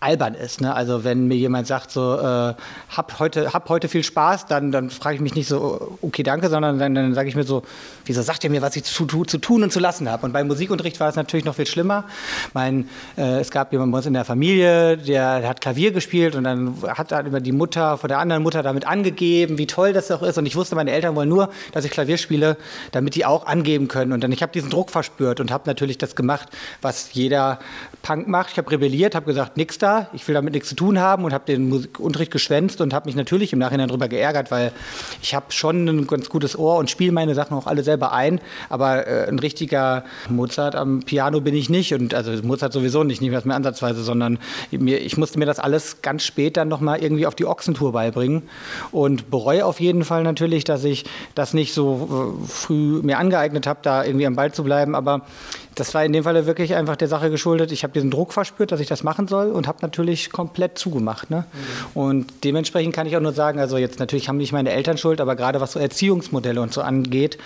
albern 0.00 0.34
ist. 0.34 0.62
Ne? 0.62 0.74
Also 0.74 1.04
wenn 1.04 1.26
mir 1.26 1.36
jemand 1.36 1.66
sagt, 1.66 1.90
so, 1.90 2.18
äh, 2.18 2.54
hab, 2.88 3.18
heute, 3.18 3.52
hab 3.52 3.68
heute 3.68 3.88
viel 3.88 4.02
Spaß, 4.02 4.46
dann, 4.46 4.72
dann 4.72 4.88
frage 4.88 5.16
ich 5.16 5.20
mich 5.20 5.34
nicht 5.34 5.46
so, 5.46 5.98
okay, 6.00 6.22
danke, 6.22 6.48
sondern 6.48 6.78
dann, 6.78 6.94
dann 6.94 7.14
sage 7.14 7.28
ich 7.28 7.36
mir 7.36 7.44
so, 7.44 7.62
wieso 8.06 8.22
sagt 8.22 8.42
ihr 8.42 8.50
mir, 8.50 8.62
was 8.62 8.76
ich 8.76 8.84
zu, 8.84 9.04
zu 9.06 9.38
tun 9.38 9.62
und 9.62 9.72
zu 9.72 9.78
lassen 9.78 10.08
habe? 10.10 10.24
Und 10.24 10.32
beim 10.32 10.46
Musikunterricht 10.46 10.98
war 11.00 11.10
es 11.10 11.16
natürlich 11.16 11.44
noch 11.44 11.54
viel 11.54 11.66
schlimmer. 11.66 12.04
Mein, 12.54 12.88
äh, 13.18 13.40
es 13.40 13.50
gab 13.50 13.72
jemanden 13.72 13.92
bei 13.92 13.98
uns 13.98 14.06
in 14.06 14.14
der 14.14 14.24
Familie, 14.24 14.96
der, 14.96 15.46
hat 15.46 15.60
Klavier 15.60 15.92
gespielt 15.92 16.34
und 16.34 16.44
dann 16.44 16.74
hat 16.88 17.12
er 17.12 17.24
über 17.24 17.40
die 17.40 17.52
Mutter 17.52 17.98
von 17.98 18.08
der 18.08 18.18
anderen 18.18 18.42
Mutter 18.42 18.62
damit 18.62 18.86
angegeben, 18.86 19.58
wie 19.58 19.66
toll 19.66 19.92
das 19.92 20.08
doch 20.08 20.22
ist. 20.22 20.38
Und 20.38 20.46
ich 20.46 20.56
wusste, 20.56 20.76
meine 20.76 20.92
Eltern 20.92 21.14
wollen 21.14 21.28
nur, 21.28 21.50
dass 21.72 21.84
ich 21.84 21.90
Klavier 21.90 22.16
spiele, 22.16 22.56
damit 22.92 23.16
die 23.16 23.26
auch 23.26 23.46
angeben 23.46 23.88
können. 23.88 24.12
Und 24.12 24.24
dann 24.24 24.32
ich 24.32 24.42
habe 24.42 24.52
diesen 24.52 24.70
Druck 24.70 24.90
verspürt 24.90 25.40
und 25.40 25.50
habe 25.50 25.64
natürlich 25.66 25.98
das 25.98 26.16
gemacht, 26.16 26.48
was 26.80 27.12
jeder 27.12 27.58
Punk 28.02 28.28
macht. 28.28 28.52
Ich 28.52 28.58
habe 28.58 28.70
rebelliert, 28.70 29.14
habe 29.14 29.26
gesagt, 29.26 29.58
nix 29.58 29.76
da 29.76 29.89
ich 30.12 30.26
will 30.26 30.34
damit 30.34 30.54
nichts 30.54 30.68
zu 30.68 30.74
tun 30.74 30.98
haben 30.98 31.24
und 31.24 31.32
habe 31.32 31.44
den 31.46 31.68
Musikunterricht 31.68 32.30
geschwänzt 32.30 32.80
und 32.80 32.94
habe 32.94 33.06
mich 33.06 33.16
natürlich 33.16 33.52
im 33.52 33.58
Nachhinein 33.58 33.88
darüber 33.88 34.08
geärgert, 34.08 34.50
weil 34.50 34.72
ich 35.22 35.34
habe 35.34 35.46
schon 35.50 35.86
ein 35.86 36.06
ganz 36.06 36.28
gutes 36.28 36.58
Ohr 36.58 36.76
und 36.76 36.90
spiele 36.90 37.12
meine 37.12 37.34
Sachen 37.34 37.56
auch 37.56 37.66
alle 37.66 37.82
selber 37.82 38.12
ein, 38.12 38.40
aber 38.68 39.06
äh, 39.06 39.28
ein 39.28 39.38
richtiger 39.38 40.04
Mozart 40.28 40.74
am 40.74 41.00
Piano 41.00 41.40
bin 41.40 41.54
ich 41.54 41.70
nicht 41.70 41.92
und 41.94 42.14
also 42.14 42.30
Mozart 42.46 42.72
sowieso 42.72 43.04
nicht, 43.04 43.20
nicht 43.20 43.30
mehr 43.30 43.56
ansatzweise, 43.56 44.02
sondern 44.02 44.38
mir, 44.70 45.00
ich 45.00 45.16
musste 45.16 45.38
mir 45.38 45.46
das 45.46 45.58
alles 45.58 46.02
ganz 46.02 46.24
spät 46.24 46.56
dann 46.56 46.68
nochmal 46.68 47.02
irgendwie 47.02 47.26
auf 47.26 47.34
die 47.34 47.46
Ochsentour 47.46 47.92
beibringen 47.92 48.42
und 48.92 49.30
bereue 49.30 49.64
auf 49.64 49.80
jeden 49.80 50.04
Fall 50.04 50.22
natürlich, 50.22 50.64
dass 50.64 50.84
ich 50.84 51.04
das 51.34 51.54
nicht 51.54 51.74
so 51.74 52.36
äh, 52.44 52.48
früh 52.48 53.00
mir 53.02 53.18
angeeignet 53.18 53.66
habe, 53.66 53.80
da 53.82 54.04
irgendwie 54.04 54.26
am 54.26 54.36
Ball 54.36 54.52
zu 54.52 54.64
bleiben, 54.64 54.94
aber 54.94 55.22
das 55.74 55.94
war 55.94 56.04
in 56.04 56.12
dem 56.12 56.24
Falle 56.24 56.46
wirklich 56.46 56.74
einfach 56.74 56.96
der 56.96 57.08
Sache 57.08 57.30
geschuldet. 57.30 57.72
Ich 57.72 57.84
habe 57.84 57.92
diesen 57.92 58.10
Druck 58.10 58.32
verspürt, 58.32 58.72
dass 58.72 58.80
ich 58.80 58.88
das 58.88 59.02
machen 59.02 59.28
soll 59.28 59.50
und 59.50 59.66
habe 59.66 59.78
natürlich 59.82 60.30
komplett 60.30 60.78
zugemacht. 60.78 61.30
Ne? 61.30 61.44
Mhm. 61.94 62.00
Und 62.00 62.44
dementsprechend 62.44 62.94
kann 62.94 63.06
ich 63.06 63.16
auch 63.16 63.20
nur 63.20 63.32
sagen, 63.32 63.58
also 63.58 63.76
jetzt 63.76 63.98
natürlich 63.98 64.28
haben 64.28 64.36
nicht 64.36 64.52
meine 64.52 64.70
Eltern 64.70 64.98
Schuld, 64.98 65.20
aber 65.20 65.36
gerade 65.36 65.60
was 65.60 65.72
so 65.72 65.78
Erziehungsmodelle 65.78 66.60
und 66.60 66.72
so 66.72 66.82
angeht, 66.82 67.38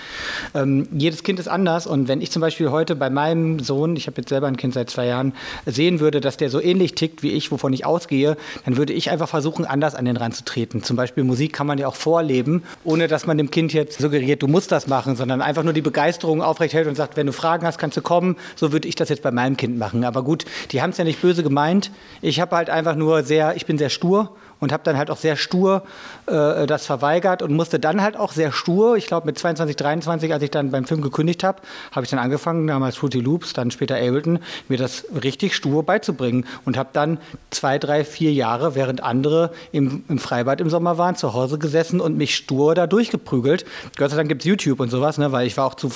ähm, 0.54 0.88
jedes 0.92 1.22
Kind 1.22 1.38
ist 1.38 1.48
anders. 1.48 1.86
Und 1.86 2.08
wenn 2.08 2.20
ich 2.20 2.30
zum 2.30 2.40
Beispiel 2.40 2.70
heute 2.70 2.96
bei 2.96 3.10
meinem 3.10 3.60
Sohn, 3.60 3.96
ich 3.96 4.06
habe 4.06 4.20
jetzt 4.20 4.28
selber 4.28 4.46
ein 4.46 4.56
Kind 4.56 4.74
seit 4.74 4.90
zwei 4.90 5.06
Jahren, 5.06 5.32
sehen 5.66 6.00
würde, 6.00 6.20
dass 6.20 6.36
der 6.36 6.50
so 6.50 6.60
ähnlich 6.60 6.94
tickt 6.94 7.22
wie 7.22 7.30
ich, 7.30 7.50
wovon 7.50 7.72
ich 7.72 7.86
ausgehe, 7.86 8.36
dann 8.64 8.76
würde 8.76 8.92
ich 8.92 9.10
einfach 9.10 9.28
versuchen, 9.28 9.64
anders 9.64 9.94
an 9.94 10.04
den 10.04 10.16
ranzutreten. 10.16 10.82
Zum 10.82 10.96
Beispiel 10.96 11.24
Musik 11.24 11.52
kann 11.52 11.66
man 11.66 11.78
ja 11.78 11.88
auch 11.88 11.96
vorleben, 11.96 12.62
ohne 12.84 13.08
dass 13.08 13.26
man 13.26 13.38
dem 13.38 13.50
Kind 13.50 13.72
jetzt 13.72 14.00
suggeriert, 14.00 14.42
du 14.42 14.48
musst 14.48 14.72
das 14.72 14.86
machen, 14.86 15.16
sondern 15.16 15.40
einfach 15.40 15.62
nur 15.62 15.72
die 15.72 15.82
Begeisterung 15.82 16.42
aufrechthält 16.42 16.86
und 16.86 16.94
sagt, 16.94 17.16
wenn 17.16 17.26
du 17.26 17.32
Fragen 17.32 17.66
hast, 17.66 17.78
kannst 17.78 17.96
du 17.96 18.02
kommen, 18.02 18.36
so 18.56 18.72
würde 18.72 18.88
ich 18.88 18.94
das 18.94 19.08
jetzt 19.08 19.22
bei 19.22 19.30
meinem 19.30 19.56
Kind 19.56 19.78
machen. 19.78 20.04
Aber 20.04 20.22
gut, 20.22 20.44
die 20.72 20.82
haben 20.82 20.90
es 20.90 20.98
ja 20.98 21.04
nicht 21.04 21.20
böse 21.20 21.42
gemeint. 21.42 21.90
Ich 22.26 22.40
habe 22.40 22.56
halt 22.56 22.70
einfach 22.70 22.94
nur 22.94 23.22
sehr, 23.22 23.54
ich 23.54 23.66
bin 23.66 23.76
sehr 23.76 23.90
stur 23.90 24.34
und 24.61 24.73
habe 24.73 24.82
dann 24.84 24.96
halt 24.96 25.11
auch 25.11 25.16
sehr 25.16 25.37
stur 25.37 25.82
äh, 26.26 26.66
das 26.66 26.87
verweigert 26.87 27.42
und 27.42 27.52
musste 27.52 27.78
dann 27.78 28.02
halt 28.02 28.16
auch 28.16 28.32
sehr 28.32 28.52
stur, 28.52 28.96
ich 28.96 29.06
glaube 29.06 29.26
mit 29.26 29.38
22, 29.38 29.76
23, 29.76 30.32
als 30.32 30.42
ich 30.42 30.50
dann 30.50 30.70
beim 30.70 30.84
Film 30.87 31.00
gekündigt 31.00 31.44
habe, 31.44 31.61
habe 31.92 32.04
ich 32.04 32.11
dann 32.11 32.18
angefangen, 32.18 32.66
damals 32.66 32.96
Fruity 32.96 33.20
Loops, 33.20 33.52
dann 33.52 33.70
später 33.70 33.96
Ableton, 33.96 34.38
mir 34.68 34.78
das 34.78 35.04
richtig 35.23 35.54
stur 35.54 35.82
beizubringen 35.82 36.46
und 36.64 36.76
habe 36.76 36.90
dann 36.92 37.18
zwei, 37.50 37.78
drei, 37.78 38.04
vier 38.04 38.32
Jahre, 38.32 38.75
während 38.75 39.02
andere 39.02 39.50
im, 39.73 40.04
im 40.08 40.18
Freibad 40.18 40.61
im 40.61 40.70
Sommer 40.70 40.99
waren, 40.99 41.16
zu 41.16 41.34
Hause 41.34 41.58
gesessen 41.58 42.00
und 42.00 42.16
mich 42.16 42.34
stur 42.37 42.75
da 42.75 42.87
durchgeprügelt. 42.87 43.64
Gott 43.96 44.11
sei 44.11 44.16
Dank 44.16 44.28
gibt 44.28 44.42
es 44.42 44.46
YouTube 44.46 44.80
und 44.80 44.90
sowas, 44.90 45.18
ne, 45.18 45.32
weil 45.32 45.46
ich 45.46 45.56
war 45.56 45.66
auch 45.66 45.75
zu, 45.75 45.90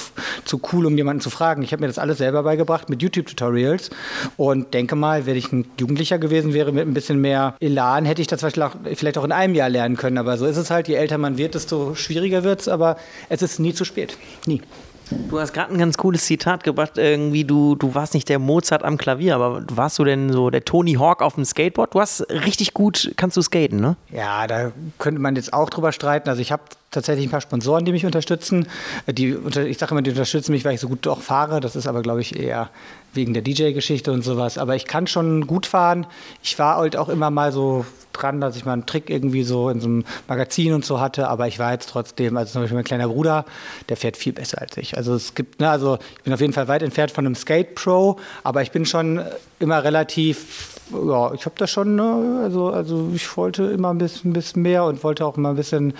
zu 0.44 0.60
cool, 0.72 0.86
um 0.86 0.96
jemanden 0.96 1.20
zu 1.20 1.30
fragen. 1.30 1.62
Ich 1.62 1.72
habe 1.72 1.80
mir 1.80 1.86
das 1.86 1.98
alles 1.98 2.18
selber 2.18 2.42
beigebracht 2.42 2.88
mit 2.88 3.02
YouTube-Tutorials 3.02 3.90
und 4.36 4.74
denke 4.74 4.96
mal, 4.96 5.26
wenn 5.26 5.36
ich 5.36 5.52
ein 5.52 5.66
Jugendlicher 5.78 6.18
gewesen 6.18 6.52
wäre 6.54 6.72
mit 6.72 6.86
ein 6.86 6.94
bisschen 6.94 7.20
mehr 7.20 7.54
Elan, 7.60 8.04
hätte 8.04 8.20
ich 8.20 8.28
das 8.28 8.42
vielleicht 8.50 8.74
auch, 8.74 8.78
vielleicht 8.94 9.18
auch 9.18 9.24
in 9.24 9.32
einem 9.32 9.54
Jahr 9.54 9.68
lernen 9.68 9.96
können. 9.96 10.18
Aber 10.18 10.36
so 10.36 10.46
ist 10.46 10.56
es 10.56 10.70
halt, 10.70 10.88
je 10.88 10.94
älter 10.94 11.18
man 11.18 11.38
wird, 11.38 11.54
desto 11.54 11.94
schwieriger 11.94 12.44
wird 12.44 12.60
es, 12.60 12.68
aber 12.68 12.96
es 13.28 13.42
ist 13.42 13.58
nie 13.58 13.74
zu 13.74 13.84
spät. 13.84 14.16
Nie. 14.46 14.62
Du 15.10 15.40
hast 15.40 15.54
gerade 15.54 15.72
ein 15.72 15.78
ganz 15.78 15.96
cooles 15.96 16.26
Zitat 16.26 16.64
gebracht, 16.64 16.98
irgendwie 16.98 17.44
du, 17.44 17.76
du 17.76 17.94
warst 17.94 18.12
nicht 18.12 18.28
der 18.28 18.38
Mozart 18.38 18.82
am 18.82 18.98
Klavier, 18.98 19.36
aber 19.36 19.64
warst 19.70 19.98
du 19.98 20.04
denn 20.04 20.30
so 20.32 20.50
der 20.50 20.64
Tony 20.64 20.94
Hawk 20.94 21.22
auf 21.22 21.34
dem 21.34 21.46
Skateboard? 21.46 21.94
Du 21.94 22.00
hast 22.00 22.26
richtig 22.28 22.74
gut, 22.74 23.12
kannst 23.16 23.36
du 23.36 23.42
skaten, 23.42 23.80
ne? 23.80 23.96
Ja, 24.12 24.46
da 24.46 24.72
könnte 24.98 25.20
man 25.20 25.34
jetzt 25.36 25.54
auch 25.54 25.70
drüber 25.70 25.92
streiten. 25.92 26.28
Also 26.28 26.42
ich 26.42 26.52
habe 26.52 26.62
tatsächlich 26.90 27.26
ein 27.26 27.30
paar 27.30 27.40
Sponsoren, 27.40 27.84
die 27.84 27.92
mich 27.92 28.06
unterstützen. 28.06 28.66
Die, 29.06 29.36
ich 29.66 29.78
sage 29.78 29.92
immer, 29.92 30.02
die 30.02 30.10
unterstützen 30.10 30.52
mich, 30.52 30.64
weil 30.64 30.74
ich 30.74 30.80
so 30.80 30.88
gut 30.88 31.06
auch 31.06 31.20
fahre. 31.20 31.60
Das 31.60 31.76
ist 31.76 31.86
aber, 31.86 32.02
glaube 32.02 32.20
ich, 32.20 32.38
eher 32.38 32.70
wegen 33.14 33.34
der 33.34 33.42
DJ-Geschichte 33.42 34.12
und 34.12 34.22
sowas. 34.22 34.58
Aber 34.58 34.76
ich 34.76 34.86
kann 34.86 35.06
schon 35.06 35.46
gut 35.46 35.66
fahren. 35.66 36.06
Ich 36.42 36.58
war 36.58 36.76
halt 36.76 36.96
auch 36.96 37.08
immer 37.08 37.30
mal 37.30 37.52
so 37.52 37.84
dran, 38.12 38.40
dass 38.40 38.56
ich 38.56 38.64
mal 38.64 38.72
einen 38.72 38.86
Trick 38.86 39.10
irgendwie 39.10 39.44
so 39.44 39.68
in 39.70 39.80
so 39.80 39.86
einem 39.86 40.04
Magazin 40.26 40.72
und 40.72 40.84
so 40.84 41.00
hatte, 41.00 41.28
aber 41.28 41.46
ich 41.46 41.58
war 41.58 41.72
jetzt 41.72 41.88
trotzdem, 41.88 42.36
also 42.36 42.52
zum 42.52 42.62
Beispiel 42.62 42.76
mein 42.76 42.84
kleiner 42.84 43.08
Bruder, 43.08 43.44
der 43.88 43.96
fährt 43.96 44.16
viel 44.16 44.32
besser 44.32 44.60
als 44.60 44.76
ich. 44.76 44.96
Also 44.96 45.14
es 45.14 45.34
gibt, 45.34 45.60
ne, 45.60 45.70
also 45.70 45.98
ich 46.16 46.24
bin 46.24 46.32
auf 46.32 46.40
jeden 46.40 46.52
Fall 46.52 46.68
weit 46.68 46.82
entfernt 46.82 47.12
von 47.12 47.26
einem 47.26 47.36
Skate 47.36 47.74
Pro, 47.74 48.18
aber 48.42 48.62
ich 48.62 48.72
bin 48.72 48.86
schon 48.86 49.22
immer 49.60 49.84
relativ 49.84 50.78
ja, 50.90 51.32
ich 51.34 51.44
habe 51.44 51.54
das 51.58 51.70
schon, 51.70 51.96
ne, 51.96 52.40
also, 52.42 52.70
also 52.70 53.10
ich 53.14 53.36
wollte 53.36 53.64
immer 53.64 53.90
ein 53.90 53.98
bisschen, 53.98 54.32
bisschen 54.32 54.62
mehr 54.62 54.84
und 54.84 55.04
wollte 55.04 55.24
auch 55.26 55.36
immer 55.36 55.50
ein 55.50 55.56
bisschen, 55.56 55.92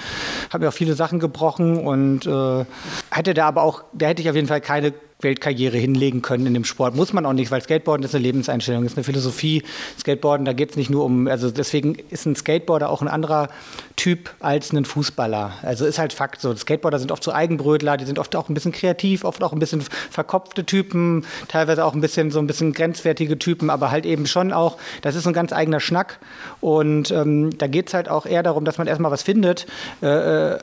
habe 0.50 0.64
mir 0.64 0.68
auch 0.68 0.74
viele 0.78 0.94
Sachen 0.94 1.18
gebrochen 1.18 1.76
und 1.76 2.24
äh, 2.24 2.64
hätte 3.10 3.34
da 3.34 3.48
aber 3.48 3.62
auch, 3.62 3.82
da 3.92 4.06
hätte 4.06 4.22
ich 4.22 4.30
auf 4.30 4.36
jeden 4.36 4.46
Fall 4.46 4.60
keine 4.60 4.94
Weltkarriere 5.20 5.76
hinlegen 5.76 6.22
können 6.22 6.46
in 6.46 6.54
dem 6.54 6.64
Sport. 6.64 6.94
Muss 6.94 7.12
man 7.12 7.26
auch 7.26 7.32
nicht, 7.32 7.50
weil 7.50 7.60
Skateboarden 7.60 8.04
ist 8.04 8.14
eine 8.14 8.22
Lebenseinstellung, 8.22 8.84
ist 8.84 8.96
eine 8.96 9.02
Philosophie. 9.02 9.64
Skateboarden, 9.98 10.44
da 10.44 10.52
geht 10.52 10.70
es 10.70 10.76
nicht 10.76 10.90
nur 10.90 11.04
um, 11.04 11.26
also 11.26 11.50
deswegen 11.50 11.96
ist 12.10 12.24
ein 12.24 12.36
Skateboarder 12.36 12.88
auch 12.88 13.02
ein 13.02 13.08
anderer 13.08 13.48
Typ 13.96 14.30
als 14.38 14.72
ein 14.72 14.84
Fußballer. 14.84 15.54
Also 15.62 15.86
ist 15.86 15.98
halt 15.98 16.12
Fakt 16.12 16.40
so. 16.40 16.54
Skateboarder 16.54 17.00
sind 17.00 17.10
oft 17.10 17.24
so 17.24 17.32
Eigenbrötler, 17.32 17.96
die 17.96 18.04
sind 18.04 18.20
oft 18.20 18.36
auch 18.36 18.48
ein 18.48 18.54
bisschen 18.54 18.70
kreativ, 18.70 19.24
oft 19.24 19.42
auch 19.42 19.52
ein 19.52 19.58
bisschen 19.58 19.80
verkopfte 19.80 20.64
Typen, 20.64 21.26
teilweise 21.48 21.84
auch 21.84 21.94
ein 21.94 22.00
bisschen 22.00 22.30
so 22.30 22.38
ein 22.38 22.46
bisschen 22.46 22.72
grenzwertige 22.72 23.40
Typen, 23.40 23.70
aber 23.70 23.90
halt 23.90 24.06
eben 24.06 24.26
schon 24.26 24.52
auch, 24.52 24.78
das 25.02 25.16
ist 25.16 25.26
ein 25.26 25.32
ganz 25.32 25.52
eigener 25.52 25.80
Schnack. 25.80 26.20
Und 26.60 27.10
ähm, 27.10 27.58
da 27.58 27.66
geht 27.66 27.88
es 27.88 27.94
halt 27.94 28.08
auch 28.08 28.24
eher 28.24 28.44
darum, 28.44 28.64
dass 28.64 28.78
man 28.78 28.86
erstmal 28.86 29.10
was 29.10 29.24
findet, 29.24 29.66
äh, 30.00 30.06
äh, 30.06 30.58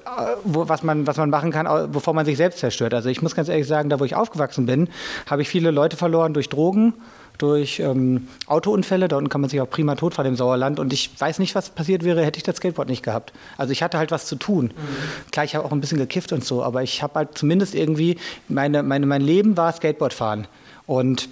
wo, 0.46 0.70
was, 0.70 0.82
man, 0.82 1.08
was 1.08 1.18
man 1.18 1.30
machen 1.30 1.52
kann, 1.52 1.92
bevor 1.92 2.14
man 2.14 2.26
sich 2.26 2.38
selbst 2.38 2.60
zerstört. 2.60 2.94
Also 2.94 3.10
ich 3.10 3.22
muss 3.22 3.36
ganz 3.36 3.50
ehrlich 3.50 3.68
sagen, 3.68 3.90
da 3.90 4.00
wo 4.00 4.06
ich 4.06 4.16
aufgewachsen 4.16 4.45
aufgewachsen 4.46 4.66
bin, 4.66 4.90
habe 5.28 5.42
ich 5.42 5.50
viele 5.50 5.72
Leute 5.72 5.98
verloren 5.98 6.34
durch 6.34 6.50
Drogen, 6.50 6.94
durch 7.38 7.80
ähm, 7.80 8.28
Autounfälle. 8.48 9.08
Da 9.08 9.18
unten 9.18 9.30
kann 9.30 9.42
man 9.42 9.50
sich 9.50 9.60
auch 9.60 9.70
prima 9.70 9.96
tot 9.96 10.14
fahren 10.14 10.28
im 10.28 10.36
Sauerland. 10.36 10.80
Und 10.80 10.94
ich 10.94 11.10
weiß 11.20 11.40
nicht, 11.40 11.56
was 11.56 11.70
passiert 11.70 12.04
wäre, 12.04 12.24
hätte 12.24 12.38
ich 12.38 12.44
das 12.44 12.58
Skateboard 12.58 12.88
nicht 12.88 13.04
gehabt. 13.04 13.34
Also 13.58 13.72
ich 13.72 13.84
hatte 13.84 13.98
halt 13.98 14.12
was 14.12 14.26
zu 14.26 14.36
tun. 14.36 14.66
Mhm. 14.66 15.32
Klar, 15.32 15.46
ich 15.46 15.56
habe 15.56 15.66
auch 15.66 15.72
ein 15.72 15.82
bisschen 15.82 15.98
gekifft 15.98 16.32
und 16.32 16.46
so, 16.46 16.64
aber 16.64 16.84
ich 16.84 17.04
habe 17.04 17.16
halt 17.16 17.38
zumindest 17.38 17.76
irgendwie, 17.76 18.18
meine, 18.48 18.84
meine, 18.84 19.06
mein 19.06 19.22
Leben 19.22 19.58
war 19.58 19.74
Skateboardfahren. 19.74 20.48
Und 20.88 21.28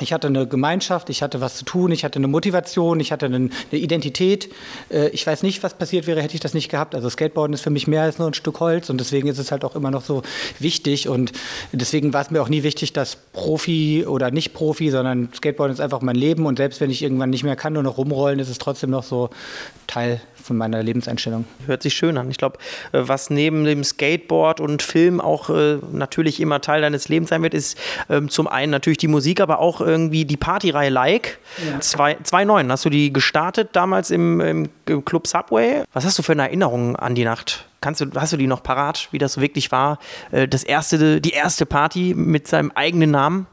ich 0.00 0.12
hatte 0.12 0.28
eine 0.28 0.46
Gemeinschaft, 0.46 1.10
ich 1.10 1.22
hatte 1.22 1.40
was 1.40 1.56
zu 1.56 1.64
tun, 1.64 1.90
ich 1.90 2.04
hatte 2.04 2.18
eine 2.18 2.28
Motivation, 2.28 3.00
ich 3.00 3.12
hatte 3.12 3.26
eine, 3.26 3.50
Identität. 3.70 4.50
Äh, 4.90 5.08
ich 5.08 5.26
weiß 5.26 5.42
nicht, 5.42 5.62
was 5.62 5.74
passiert 5.74 6.06
wäre, 6.06 6.22
hätte 6.22 6.34
ich 6.34 6.40
das 6.40 6.54
nicht 6.54 6.70
gehabt. 6.70 6.94
Also 6.94 7.08
Skateboarden 7.08 7.54
ist 7.54 7.62
für 7.62 7.70
mich 7.70 7.86
mehr 7.86 8.02
als 8.02 8.18
nur 8.18 8.28
ein 8.28 8.34
Stück 8.34 8.60
Holz 8.60 8.90
und 8.90 8.98
deswegen 8.98 9.28
ist 9.28 9.38
es 9.38 9.50
halt 9.50 9.64
auch 9.64 9.74
immer 9.74 9.90
noch 9.90 10.02
so 10.02 10.22
wichtig 10.58 11.08
und 11.08 11.32
deswegen 11.72 12.12
war 12.12 12.22
es 12.22 12.30
mir 12.30 12.42
auch 12.42 12.48
nie 12.48 12.62
wichtig, 12.62 12.92
dass 12.92 13.16
Profi 13.16 14.04
oder 14.06 14.30
nicht 14.30 14.54
Profi, 14.54 14.90
sondern 14.90 15.30
Skateboarden 15.34 15.74
ist 15.74 15.80
einfach 15.80 16.00
mein 16.00 16.16
Leben 16.16 16.46
und 16.46 16.58
selbst 16.58 16.80
wenn 16.80 16.90
ich 16.90 17.02
irgendwann 17.02 17.30
nicht 17.30 17.44
mehr 17.44 17.56
kann, 17.56 17.72
nur 17.72 17.82
noch 17.82 17.98
rumrollen, 17.98 18.38
ist 18.38 18.48
es 18.48 18.58
trotzdem 18.58 18.90
noch 18.90 19.02
so 19.02 19.30
Teil 19.86 20.20
von 20.48 20.56
meiner 20.56 20.82
Lebenseinstellung. 20.82 21.44
Hört 21.66 21.82
sich 21.82 21.94
schön 21.94 22.16
an. 22.18 22.30
Ich 22.30 22.38
glaube, 22.38 22.58
äh, 22.92 23.00
was 23.02 23.30
neben 23.30 23.64
dem 23.64 23.84
Skateboard 23.84 24.60
und 24.60 24.82
Film 24.82 25.20
auch 25.20 25.50
äh, 25.50 25.78
natürlich 25.92 26.40
immer 26.40 26.60
Teil 26.60 26.80
deines 26.80 27.08
Lebens 27.08 27.28
sein 27.30 27.42
wird, 27.42 27.54
ist 27.54 27.78
ähm, 28.08 28.28
zum 28.28 28.48
einen 28.48 28.70
natürlich 28.72 28.98
die 28.98 29.08
Musik, 29.08 29.40
aber 29.40 29.60
auch 29.60 29.80
irgendwie 29.88 30.24
die 30.24 30.36
Partyreihe 30.36 30.90
Like. 30.90 31.38
Ja. 31.66 31.80
2009 31.80 32.70
hast 32.70 32.84
du 32.84 32.90
die 32.90 33.12
gestartet 33.12 33.70
damals 33.72 34.10
im, 34.10 34.40
im 34.40 35.04
Club 35.04 35.26
Subway. 35.26 35.82
Was 35.92 36.04
hast 36.04 36.18
du 36.18 36.22
für 36.22 36.32
eine 36.32 36.42
Erinnerung 36.42 36.96
an 36.96 37.14
die 37.14 37.24
Nacht? 37.24 37.66
Kannst 37.80 38.00
du, 38.00 38.06
hast 38.14 38.32
du 38.32 38.36
die 38.36 38.46
noch 38.46 38.62
parat, 38.62 39.08
wie 39.12 39.18
das 39.18 39.40
wirklich 39.40 39.72
war? 39.72 39.98
Äh, 40.30 40.48
das 40.48 40.64
erste, 40.64 41.20
die 41.20 41.30
erste 41.30 41.66
Party 41.66 42.14
mit 42.14 42.48
seinem 42.48 42.72
eigenen 42.74 43.10
Namen? 43.10 43.46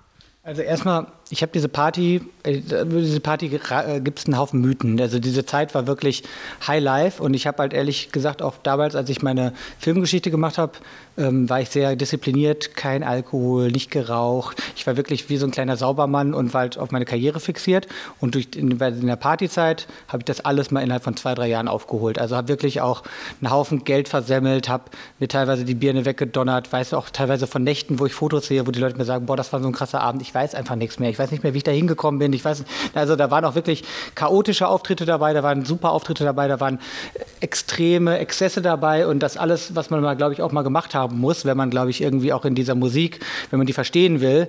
Also 0.43 0.61
erstmal 0.61 1.07
ich 1.29 1.41
habe 1.41 1.51
diese 1.51 1.69
Party, 1.69 2.21
äh, 2.43 2.61
diese 2.61 3.19
Party 3.19 3.47
äh, 3.47 3.99
gibt 3.99 4.19
es 4.19 4.25
einen 4.25 4.37
Haufen 4.37 4.61
Mythen. 4.61 4.99
Also 5.01 5.19
diese 5.19 5.45
Zeit 5.45 5.73
war 5.73 5.87
wirklich 5.87 6.23
High 6.67 6.83
Life 6.83 7.21
und 7.21 7.33
ich 7.33 7.47
habe 7.47 7.57
halt 7.59 7.73
ehrlich 7.73 8.11
gesagt 8.11 8.41
auch 8.41 8.55
damals, 8.61 8.95
als 8.95 9.09
ich 9.09 9.21
meine 9.23 9.53
Filmgeschichte 9.79 10.29
gemacht 10.29 10.57
habe, 10.57 10.73
ähm, 11.17 11.49
war 11.49 11.61
ich 11.61 11.69
sehr 11.69 11.95
diszipliniert, 11.95 12.75
kein 12.75 13.03
Alkohol, 13.03 13.71
nicht 13.71 13.89
geraucht. 13.89 14.61
Ich 14.75 14.85
war 14.85 14.97
wirklich 14.97 15.29
wie 15.29 15.37
so 15.37 15.45
ein 15.45 15.51
kleiner 15.51 15.77
Saubermann 15.77 16.33
und 16.33 16.53
war 16.53 16.61
halt 16.61 16.77
auf 16.77 16.91
meine 16.91 17.05
Karriere 17.05 17.39
fixiert. 17.39 17.87
Und 18.19 18.35
durch 18.35 18.49
in, 18.55 18.71
in 18.71 19.07
der 19.07 19.15
Partyzeit 19.15 19.87
habe 20.07 20.19
ich 20.19 20.25
das 20.25 20.41
alles 20.41 20.71
mal 20.71 20.81
innerhalb 20.81 21.03
von 21.03 21.15
zwei, 21.15 21.33
drei 21.33 21.47
Jahren 21.47 21.67
aufgeholt. 21.67 22.19
Also 22.19 22.35
habe 22.35 22.49
wirklich 22.49 22.81
auch 22.81 23.03
einen 23.41 23.51
Haufen 23.51 23.83
Geld 23.83 24.09
versemmelt, 24.09 24.69
habe 24.69 24.85
mir 25.19 25.27
teilweise 25.27 25.65
die 25.65 25.75
Birne 25.75 26.05
weggedonnert, 26.05 26.71
weiß 26.71 26.93
auch 26.93 27.09
teilweise 27.09 27.47
von 27.47 27.63
Nächten, 27.63 27.99
wo 27.99 28.05
ich 28.05 28.13
Fotos 28.13 28.47
sehe, 28.47 28.67
wo 28.67 28.71
die 28.71 28.79
Leute 28.79 28.97
mir 28.97 29.05
sagen, 29.05 29.25
boah, 29.25 29.37
das 29.37 29.51
war 29.53 29.61
so 29.61 29.67
ein 29.67 29.73
krasser 29.73 30.01
Abend, 30.01 30.21
ich 30.21 30.33
weiß 30.33 30.53
einfach 30.55 30.75
nichts 30.75 30.99
mehr. 30.99 31.09
Ich 31.09 31.14
weiß 31.19 31.31
nicht 31.31 31.43
mehr, 31.43 31.53
wie 31.53 31.57
ich 31.57 31.63
da 31.63 31.71
hingekommen 31.71 32.19
bin. 32.19 32.33
Ich 32.33 32.43
weiß, 32.43 32.63
also 32.93 33.15
da 33.15 33.31
waren 33.31 33.45
auch 33.45 33.55
wirklich 33.55 33.83
chaotische 34.15 34.67
Auftritte 34.67 35.05
dabei, 35.05 35.33
da 35.33 35.43
waren 35.43 35.65
super 35.65 35.91
Auftritte 35.91 36.23
dabei, 36.23 36.47
da 36.47 36.59
waren 36.59 36.79
extreme 37.39 38.17
Exzesse 38.19 38.61
dabei 38.61 39.07
und 39.07 39.19
das 39.19 39.37
alles, 39.37 39.75
was 39.75 39.89
man 39.89 40.01
mal, 40.01 40.15
glaube 40.15 40.33
ich, 40.33 40.41
auch 40.41 40.51
mal 40.51 40.63
gemacht 40.63 40.95
haben 40.95 41.19
muss, 41.19 41.45
wenn 41.45 41.57
man, 41.57 41.69
glaube 41.69 41.89
ich, 41.89 42.01
irgendwie 42.01 42.33
auch 42.33 42.45
in 42.45 42.55
dieser 42.55 42.75
Musik, 42.75 43.19
wenn 43.49 43.59
man 43.59 43.67
die 43.67 43.73
verstehen 43.73 44.21
will, 44.21 44.47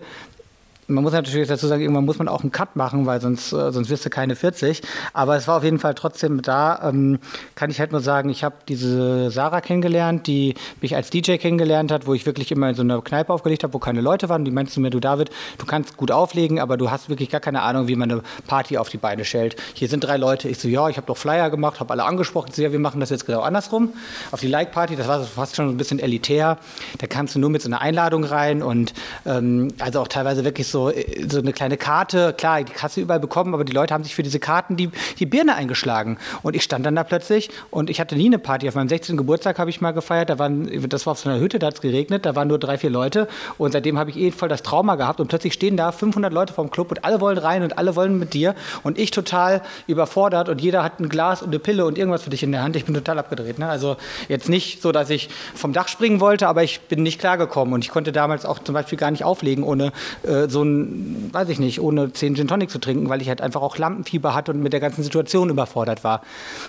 man 0.89 1.03
muss 1.03 1.13
natürlich 1.13 1.49
dazu 1.49 1.67
sagen, 1.67 1.83
irgendwann 1.83 2.05
muss 2.05 2.19
man 2.19 2.29
auch 2.29 2.43
einen 2.43 2.53
Cut 2.53 2.77
machen, 2.77 3.07
weil 3.07 3.21
sonst, 3.21 3.53
äh, 3.53 3.73
sonst 3.73 3.91
wirst 3.91 4.05
du 4.05 4.11
keine 4.11 4.37
40. 4.37 4.83
Aber 5.13 5.37
es 5.37 5.49
war 5.49 5.57
auf 5.57 5.65
jeden 5.65 5.79
Fall 5.79 5.95
trotzdem 5.95 6.43
da. 6.43 6.81
Ähm, 6.89 7.19
kann 7.55 7.71
ich 7.71 7.81
halt 7.81 7.93
nur 7.93 8.01
sagen, 8.01 8.29
ich 8.29 8.45
habe 8.45 8.57
diese 8.69 9.31
Sarah 9.31 9.61
kennengelernt, 9.61 10.27
die 10.27 10.55
mich 10.81 10.95
als 10.95 11.11
DJ 11.11 11.37
kennengelernt 11.37 11.91
hat, 11.91 12.07
wo 12.07 12.15
ich 12.15 12.25
wirklich 12.25 12.53
immer 12.53 12.69
in 12.69 12.77
so 12.77 12.83
einer 12.83 13.03
Kneipe 13.03 13.33
aufgelegt 13.33 13.65
habe, 13.65 13.75
wo 13.75 13.79
keine 13.79 14.01
Leute 14.01 14.29
waren. 14.29 14.45
Die 14.45 14.51
meinten 14.51 14.71
zu 14.71 14.81
mir, 14.81 14.91
du 14.91 15.01
David, 15.01 15.31
du 15.59 15.67
kannst 15.67 15.97
gut 15.97 16.13
auflegen, 16.13 16.61
aber 16.61 16.77
du 16.77 16.91
hast 16.91 17.09
wirklich 17.09 17.31
gar 17.31 17.41
keine 17.41 17.63
Ahnung, 17.63 17.89
wie 17.89 17.97
man 17.97 18.11
eine 18.11 18.23
Party 18.47 18.79
auf 18.79 18.89
die 18.89 18.99
Beine 18.99 19.25
stellt. 19.25 19.57
Hier 19.75 19.89
sind 19.89 20.05
drei 20.05 20.17
Leute. 20.17 20.49
Ich 20.49 20.59
so, 20.59 20.69
ja, 20.69 20.89
ich 20.89 20.97
habe 20.97 21.07
doch 21.07 21.17
Flyer 21.17 21.51
gemacht, 21.51 21.81
habe 21.81 21.93
alle 21.93 22.05
angesprochen. 22.05 22.53
So, 22.53 22.63
ja, 22.63 22.71
wir 22.71 22.79
machen 22.79 23.01
das 23.01 23.11
jetzt 23.11 23.27
genau 23.27 23.41
andersrum. 23.41 23.93
Auf 24.31 24.41
die 24.41 24.49
Like-Party, 24.49 24.95
das 24.95 25.09
war 25.09 25.23
fast 25.25 25.57
schon 25.57 25.69
ein 25.69 25.77
bisschen 25.77 25.99
elitär. 25.99 26.59
Da 26.99 27.09
kannst 27.09 27.35
du 27.35 27.41
nur 27.41 27.51
mit 27.51 27.63
so 27.63 27.69
einer 27.69 27.81
Einladung 27.81 28.23
rein 28.23 28.63
und 28.63 28.95
ähm, 29.25 29.69
also 29.81 30.01
auch 30.01 30.09
teilweise 30.09 30.45
wirklich 30.45 30.69
so 30.69 30.76
so, 30.77 30.91
äh, 30.91 31.27
so 31.27 31.39
eine 31.39 31.53
kleine 31.53 31.79
Karte. 31.79 32.35
Klar, 32.37 32.63
die 32.63 32.73
Kasse 32.73 33.01
überall 33.01 33.21
bekommen, 33.21 33.55
aber 33.55 33.65
die 33.65 33.73
Leute 33.73 33.95
haben 33.95 34.05
sich 34.05 34.15
für 34.15 34.23
diese 34.23 34.39
Karten 34.39 34.77
die, 34.77 34.91
die 35.19 35.25
Birne 35.25 35.55
eingeschlagen. 35.55 36.19
Und 36.43 36.55
ich 36.55 36.63
stand 36.63 36.85
dann 36.85 36.95
da 36.95 37.03
plötzlich 37.03 37.49
und 37.71 37.89
ich 37.89 37.99
hatte 37.99 38.15
nie 38.15 38.27
eine 38.27 38.39
Party. 38.39 38.69
Auf 38.69 38.75
meinem 38.75 38.89
16. 38.89 39.17
Geburtstag 39.17 39.59
habe 39.59 39.71
ich 39.71 39.81
mal 39.81 39.93
gefeiert. 39.93 40.29
Da 40.29 40.39
waren, 40.39 40.89
das 40.89 41.07
war 41.07 41.13
auf 41.13 41.19
so 41.19 41.31
einer 41.31 41.41
Hütte, 41.41 41.59
da 41.59 41.69
hat 41.69 41.75
es 41.75 41.81
geregnet. 41.81 42.27
Da 42.27 42.37
waren 42.37 42.49
nur 42.49 42.59
drei, 42.59 42.77
vier 42.77 42.91
Leute. 42.91 43.27
Und 43.57 43.73
seitdem 43.73 43.99
habe 43.99 44.11
ich 44.11 44.19
eh 44.19 44.31
voll 44.33 44.51
das 44.51 44.63
Trauma 44.63 44.97
gehabt. 44.97 45.19
Und 45.19 45.29
plötzlich 45.29 45.55
stehen 45.55 45.79
da 45.79 45.93
500 45.93 46.31
Leute 46.31 46.53
vom 46.53 46.71
Club 46.71 46.91
und 46.91 47.05
alle 47.05 47.21
wollen 47.23 47.39
rein 47.39 47.63
und 47.63 47.79
alle 47.79 47.97
wollen 47.97 48.19
mit 48.19 48.35
dir. 48.35 48.55
Und 48.83 48.99
ich 48.99 49.11
total 49.11 49.63
überfordert 49.87 50.51
und 50.51 50.61
jeder 50.61 50.83
hat 50.83 51.01
ein 51.01 51.09
Glas 51.09 51.41
und 51.41 51.49
eine 51.49 51.59
Pille 51.59 51.87
und 51.87 51.97
irgendwas 51.97 52.23
für 52.23 52.31
dich 52.31 52.43
in 52.43 52.53
der 52.53 52.63
Hand. 52.63 52.77
Ich 52.77 52.85
bin 52.85 52.95
total 52.95 53.19
abgedreht. 53.19 53.59
Ne? 53.59 53.69
Also 53.69 53.97
jetzt 54.29 54.51
nicht 54.51 54.83
so, 54.83 54.93
dass 54.93 55.09
ich 55.09 55.31
vom 55.55 55.73
Dach 55.73 55.89
springen 55.89 56.21
wollte, 56.21 56.49
aber 56.49 56.63
ich 56.63 56.81
bin 56.83 57.03
nicht 57.03 57.19
klargekommen. 57.19 57.73
Und 57.73 57.83
ich 57.83 57.91
konnte 57.91 58.13
damals 58.13 58.45
auch 58.45 58.59
zum 58.59 58.75
Beispiel 58.75 58.99
gar 58.99 59.11
nicht 59.11 59.25
auflegen, 59.25 59.65
ohne 59.65 59.93
äh, 60.23 60.49
so 60.49 60.66
ein, 60.67 61.31
weiß 61.33 61.49
ich 61.49 61.59
nicht, 61.59 61.81
ohne 61.81 62.13
zehn 62.13 62.35
Gin 62.35 62.49
Tonic 62.49 62.71
zu 62.71 62.79
trinken, 62.79 63.09
weil 63.09 63.23
ich 63.23 63.29
halt 63.29 63.41
einfach 63.41 63.63
auch 63.63 63.79
Lampenfieber 63.79 64.35
hatte 64.35 64.53
und 64.53 64.63
mit 64.63 64.73
der 64.73 64.81
ganzen 64.81 65.03
Situation 65.03 65.49
überfordert 65.49 66.05
war. 66.05 66.23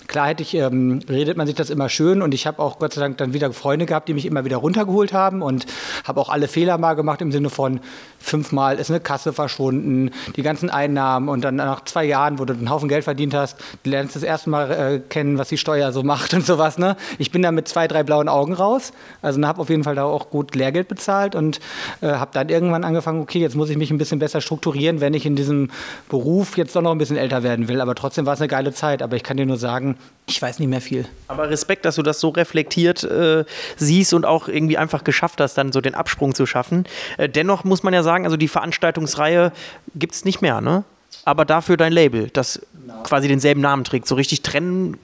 Klar 0.08 0.28
hätte 0.28 0.44
ich, 0.44 0.54
ähm, 0.54 1.00
redet 1.10 1.38
man 1.38 1.48
sich 1.48 1.56
das 1.56 1.70
immer 1.70 1.90
schön 1.90 2.22
und 2.22 2.34
ich 2.34 2.48
habe 2.48 2.62
auch 2.62 2.80
Gott 2.80 2.94
sei 2.94 3.02
Dank 3.02 3.18
dann 3.18 3.34
wieder 3.34 3.52
Freunde 3.52 3.86
gehabt, 3.86 4.08
die 4.08 4.14
mich 4.14 4.26
immer 4.26 4.46
wieder 4.46 4.58
runtergeholt 4.58 5.14
haben 5.14 5.42
und 5.42 5.66
habe 6.04 6.22
auch 6.22 6.30
alle 6.30 6.48
Fehler 6.48 6.78
mal 6.78 6.94
gemacht 6.94 7.22
im 7.22 7.32
Sinne 7.32 7.50
von 7.50 7.80
fünfmal 8.20 8.78
ist 8.78 8.90
eine 8.90 9.00
Kasse 9.00 9.34
verschwunden, 9.34 10.12
die 10.36 10.44
ganzen 10.44 10.70
Einnahmen 10.70 11.30
und 11.30 11.44
dann 11.44 11.56
nach 11.56 11.84
zwei 11.86 12.06
Jahren, 12.06 12.40
wo 12.40 12.46
du 12.46 12.54
einen 12.54 12.70
Haufen 12.70 12.90
Geld 12.90 13.04
verdient 13.04 13.34
hast, 13.34 13.58
lernst 13.84 14.16
du 14.16 14.20
das 14.20 14.28
erste 14.28 14.50
Mal 14.50 14.72
äh, 14.72 15.00
kennen, 15.00 15.38
was 15.38 15.50
die 15.50 15.58
Steuer 15.58 15.92
so 15.92 16.04
macht 16.04 16.34
und 16.34 16.46
sowas. 16.46 16.78
Ne? 16.78 16.98
Ich 17.18 17.32
bin 17.32 17.42
da 17.42 17.52
mit 17.52 17.68
zwei, 17.68 17.88
drei 17.88 18.04
blauen 18.04 18.30
Augen 18.30 18.54
raus, 18.54 18.92
also 19.22 19.42
habe 19.48 19.62
auf 19.62 19.70
jeden 19.70 19.84
Fall 19.84 19.96
da 19.96 20.04
auch 20.04 20.30
gut 20.30 20.56
Lehrgeld 20.56 20.88
bezahlt 20.88 21.36
und 21.36 21.60
äh, 22.02 22.08
habe 22.08 22.32
dann 22.34 22.50
irgendwann 22.50 22.84
angefangen, 22.84 23.22
okay, 23.22 23.40
jetzt 23.40 23.56
muss 23.56 23.70
ich 23.70 23.78
mich 23.78 23.87
ein 23.92 23.98
bisschen 23.98 24.20
besser 24.20 24.42
strukturieren, 24.42 25.02
wenn 25.02 25.14
ich 25.14 25.26
in 25.26 25.36
diesem 25.36 25.70
Beruf 26.10 26.58
jetzt 26.58 26.76
doch 26.76 26.82
noch 26.82 26.92
ein 26.92 26.98
bisschen 26.98 27.18
älter 27.18 27.44
werden 27.44 27.68
will. 27.68 27.82
Aber 27.82 27.96
trotzdem 27.96 28.26
war 28.26 28.34
es 28.34 28.42
eine 28.42 28.48
geile 28.48 28.74
Zeit. 28.74 29.02
Aber 29.02 29.16
ich 29.16 29.24
kann 29.24 29.38
dir 29.38 29.46
nur 29.46 29.58
sagen, 29.58 29.98
ich 30.28 30.42
weiß 30.42 30.60
nicht 30.60 30.70
mehr 30.70 30.82
viel. 30.82 31.06
Aber 31.28 31.50
Respekt, 31.50 31.86
dass 31.86 31.96
du 31.96 32.04
das 32.04 32.20
so 32.20 32.30
reflektiert 32.30 33.04
äh, 33.04 33.46
siehst 33.76 34.14
und 34.14 34.26
auch 34.26 34.48
irgendwie 34.48 34.78
einfach 34.78 35.04
geschafft 35.04 35.40
hast, 35.42 35.58
dann 35.58 35.72
so 35.72 35.82
den 35.82 35.96
Absprung 35.96 36.36
zu 36.36 36.46
schaffen. 36.46 36.86
Äh, 37.18 37.30
dennoch 37.30 37.64
muss 37.64 37.84
man 37.84 37.94
ja 37.94 38.04
sagen, 38.04 38.26
also 38.26 38.38
die 38.38 38.48
Veranstaltungsreihe 38.48 39.52
gibt 39.96 40.16
es 40.16 40.26
nicht 40.26 40.42
mehr, 40.42 40.62
ne? 40.62 40.84
Aber 41.26 41.46
dafür 41.46 41.78
dein 41.78 41.92
Label, 41.94 42.30
das 42.32 42.62
genau. 42.82 43.04
quasi 43.04 43.28
denselben 43.28 43.62
Namen 43.62 43.84
trägt. 43.84 44.08
So 44.08 44.16
richtig 44.16 44.44
trennen 44.44 44.98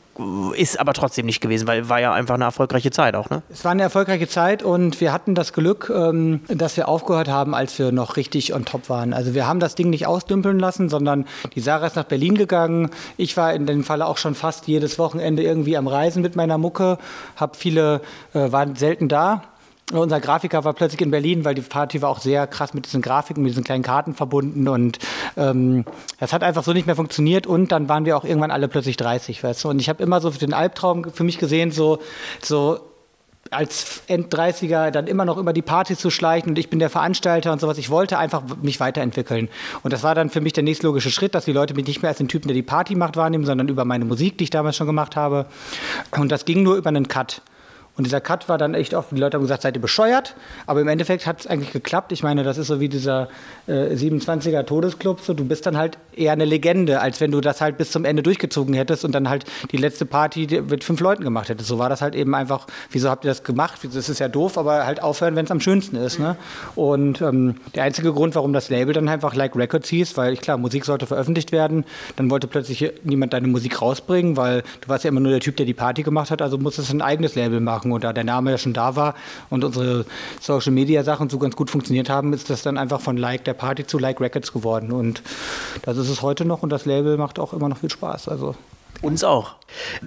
ist 0.55 0.79
aber 0.79 0.93
trotzdem 0.93 1.25
nicht 1.25 1.41
gewesen, 1.41 1.67
weil 1.67 1.89
war 1.89 2.00
ja 2.00 2.13
einfach 2.13 2.36
eine 2.36 2.43
erfolgreiche 2.43 2.91
Zeit 2.91 3.15
auch, 3.15 3.29
ne? 3.29 3.41
Es 3.50 3.65
war 3.65 3.72
eine 3.72 3.82
erfolgreiche 3.82 4.27
Zeit 4.27 4.62
und 4.62 5.01
wir 5.01 5.12
hatten 5.12 5.34
das 5.34 5.53
Glück, 5.53 5.91
ähm, 5.93 6.41
dass 6.48 6.77
wir 6.77 6.88
aufgehört 6.88 7.29
haben, 7.29 7.55
als 7.55 7.77
wir 7.79 7.91
noch 7.91 8.15
richtig 8.15 8.53
on 8.53 8.65
top 8.65 8.89
waren. 8.89 9.13
Also 9.13 9.34
wir 9.34 9.48
haben 9.48 9.60
das 9.60 9.75
Ding 9.75 9.89
nicht 9.89 10.05
ausdümpeln 10.05 10.60
lassen, 10.60 10.89
sondern 10.89 11.25
die 11.55 11.62
Sarah 11.62 11.88
ist 11.88 11.96
nach 11.96 12.03
Berlin 12.03 12.36
gegangen. 12.36 12.89
Ich 13.17 13.36
war 13.38 13.53
in 13.53 13.65
dem 13.65 13.84
Falle 13.84 14.05
auch 14.05 14.17
schon 14.17 14.36
fast 14.36 14.67
jedes 14.67 15.00
Wochenende 15.00 15.41
irgendwie 15.41 15.77
am 15.77 15.88
Reisen 15.88 16.22
mit 16.22 16.36
meiner 16.36 16.58
Mucke, 16.58 17.00
habe 17.36 17.58
viele, 17.58 18.01
äh, 18.34 18.51
waren 18.51 18.75
selten 18.75 19.08
da 19.08 19.43
unser 19.92 20.20
Grafiker 20.20 20.63
war 20.63 20.74
plötzlich 20.74 21.02
in 21.02 21.12
Berlin, 21.12 21.46
weil 21.46 21.56
die 21.56 21.62
Party 21.62 22.02
war 22.02 22.10
auch 22.10 22.20
sehr 22.20 22.48
krass 22.48 22.74
mit 22.74 22.86
diesen 22.86 23.02
Grafiken, 23.02 23.44
mit 23.44 23.52
diesen 23.52 23.63
kleinen 23.63 23.84
Karten 23.84 24.13
verbunden 24.13 24.68
und 24.68 25.00
ähm, 25.36 25.86
das 26.20 26.34
hat 26.34 26.44
einfach 26.44 26.63
so 26.63 26.74
nicht 26.74 26.86
mehr 26.86 26.96
funktioniert 26.96 27.46
und 27.48 27.72
dann 27.72 27.90
waren 27.90 28.06
wir 28.06 28.18
auch 28.18 28.24
irgendwann 28.24 28.52
alle 28.52 28.68
plötzlich 28.68 28.98
30, 28.98 29.44
weißt 29.44 29.63
du. 29.63 29.70
Und 29.70 29.80
ich 29.80 29.90
habe 29.90 30.02
immer 30.02 30.22
so 30.22 30.30
den 30.30 30.54
Albtraum 30.54 31.12
für 31.12 31.24
mich 31.24 31.38
gesehen, 31.38 31.72
so, 31.72 32.00
so 32.42 32.80
als 33.52 34.04
End-30er 34.08 34.92
dann 34.92 35.08
immer 35.08 35.25
noch 35.25 35.38
über 35.38 35.54
die 35.54 35.62
Partys 35.62 36.00
zu 36.00 36.10
schleichen 36.10 36.50
und 36.50 36.60
ich 36.60 36.70
bin 36.70 36.80
der 36.80 36.90
Veranstalter 36.90 37.52
und 37.52 37.60
sowas. 37.60 37.78
Ich 37.78 37.90
wollte 37.90 38.18
einfach 38.18 38.44
mich 38.62 38.80
weiterentwickeln. 38.80 39.50
Und 39.84 39.94
das 39.94 40.04
war 40.04 40.16
dann 40.16 40.30
für 40.30 40.42
mich 40.42 40.54
der 40.54 40.63
nächstlogische 40.63 41.12
Schritt, 41.12 41.36
dass 41.36 41.46
die 41.46 41.52
Leute 41.52 41.74
mich 41.74 41.86
nicht 41.88 42.02
mehr 42.02 42.10
als 42.10 42.18
den 42.18 42.28
Typen, 42.28 42.48
der 42.48 42.56
die 42.56 42.63
Party 42.63 42.96
macht, 42.96 43.16
wahrnehmen, 43.16 43.46
sondern 43.46 43.68
über 43.68 43.86
meine 43.86 44.06
Musik, 44.06 44.38
die 44.38 44.46
ich 44.46 44.50
damals 44.50 44.75
schon 44.75 44.88
gemacht 44.88 45.16
habe. 45.16 45.46
Und 46.18 46.32
das 46.32 46.46
ging 46.46 46.63
nur 46.63 46.75
über 46.75 46.90
einen 46.90 47.08
Cut. 47.08 47.42
Und 47.95 48.05
dieser 48.05 48.21
Cut 48.21 48.50
war 48.50 48.57
dann 48.57 48.73
echt 48.73 48.95
oft, 48.95 49.12
die 49.12 49.17
Leute 49.17 49.38
haben 49.38 49.43
gesagt, 49.43 49.62
seid 49.62 49.75
ihr 49.77 49.81
bescheuert? 49.81 50.35
Aber 50.65 50.81
im 50.81 50.88
Endeffekt 50.88 51.27
hat 51.27 51.41
es 51.41 51.47
eigentlich 51.47 51.71
geklappt. 51.71 52.12
Ich 52.12 52.23
meine, 52.23 52.43
das 52.43 52.57
ist 52.57 52.67
so 52.67 52.79
wie 52.79 52.89
dieser 52.89 53.27
äh, 53.67 53.93
27er 53.93 54.65
Todesclub. 54.65 55.21
So, 55.21 55.35
du 55.35 55.45
bist 55.45 55.67
dann 55.67 55.77
halt 55.77 56.00
eher 56.15 56.31
eine 56.31 56.45
Legende, 56.45 57.01
als 57.01 57.21
wenn 57.21 57.31
du 57.31 57.39
das 57.39 57.62
halt 57.62 57.77
bis 57.77 57.91
zum 57.91 58.03
Ende 58.03 58.23
durchgezogen 58.23 58.73
hättest 58.73 59.05
und 59.05 59.13
dann 59.13 59.29
halt 59.29 59.45
die 59.71 59.77
letzte 59.77 60.07
Party 60.07 60.63
mit 60.67 60.83
fünf 60.83 61.01
Leuten 61.01 61.23
gemacht 61.23 61.50
hättest. 61.50 61.69
So 61.69 61.77
war 61.77 61.88
das 61.88 62.01
halt 62.01 62.15
eben 62.15 62.33
einfach, 62.33 62.65
wieso 62.89 63.09
habt 63.12 63.25
ihr 63.25 63.29
das 63.29 63.43
gemacht? 63.43 63.81
Das 63.93 64.09
ist 64.09 64.19
ja 64.19 64.27
doof, 64.27 64.57
aber 64.57 64.88
halt 64.88 65.03
aufhören, 65.03 65.35
wenn 65.35 65.45
es 65.45 65.51
am 65.51 65.59
schönsten 65.59 65.95
ist. 65.95 66.17
Ne? 66.17 66.35
Und 66.73 67.21
ähm, 67.21 67.57
der 67.75 67.83
einzige 67.83 68.12
Grund, 68.12 68.33
warum 68.33 68.53
das 68.53 68.69
Label 68.69 68.95
dann 68.95 69.07
einfach 69.07 69.35
Like 69.35 69.55
Records 69.55 69.88
hieß, 69.89 70.17
weil 70.17 70.35
klar, 70.38 70.57
Musik 70.57 70.85
sollte 70.85 71.05
veröffentlicht 71.05 71.51
werden, 71.51 71.85
dann 72.15 72.31
wollte 72.31 72.47
plötzlich 72.47 72.91
niemand 73.03 73.33
deine 73.33 73.47
Musik 73.47 73.83
rausbringen, 73.83 74.35
weil 74.35 74.63
du 74.81 74.89
warst 74.89 75.03
ja 75.03 75.09
immer 75.09 75.19
nur 75.19 75.31
der 75.31 75.41
Typ, 75.41 75.57
der 75.57 75.67
die 75.67 75.75
Party 75.75 76.01
gemacht 76.01 76.31
hat, 76.31 76.41
also 76.41 76.57
musstest 76.57 76.91
du 76.91 76.97
ein 76.97 77.01
eigenes 77.03 77.35
Label 77.35 77.59
machen 77.59 77.83
machen 77.84 77.92
und 77.92 78.04
da 78.04 78.13
der 78.13 78.24
Name 78.24 78.52
ja 78.52 78.58
schon 78.58 78.74
da 78.74 78.96
war 78.96 79.16
und 79.50 79.63
unsere 79.63 80.06
Social 80.40 80.72
Media 80.72 81.04
Sachen 81.04 81.30
so 81.30 81.38
ganz 81.38 81.56
gut 81.56 81.70
funktioniert 81.70 82.10
haben, 82.10 82.34
ist 82.34 82.50
das 82.50 82.62
dann 82.62 82.78
einfach 82.78 83.02
von 83.02 83.18
Like 83.18 83.44
der 83.46 83.54
Party 83.54 83.86
zu 83.86 84.00
Like 84.00 84.20
Records 84.20 84.54
geworden 84.54 84.92
und 84.92 85.22
das 85.84 85.98
ist 85.98 86.10
es 86.10 86.22
heute 86.22 86.46
noch 86.46 86.63
und 86.63 86.70
das 86.70 86.86
Label 86.86 87.18
macht 87.18 87.40
auch 87.40 87.54
immer 87.54 87.70
noch 87.70 87.78
viel 87.78 87.92
Spaß. 87.92 88.28
Also 88.28 88.56
uns 89.02 89.24
auch. 89.24 89.56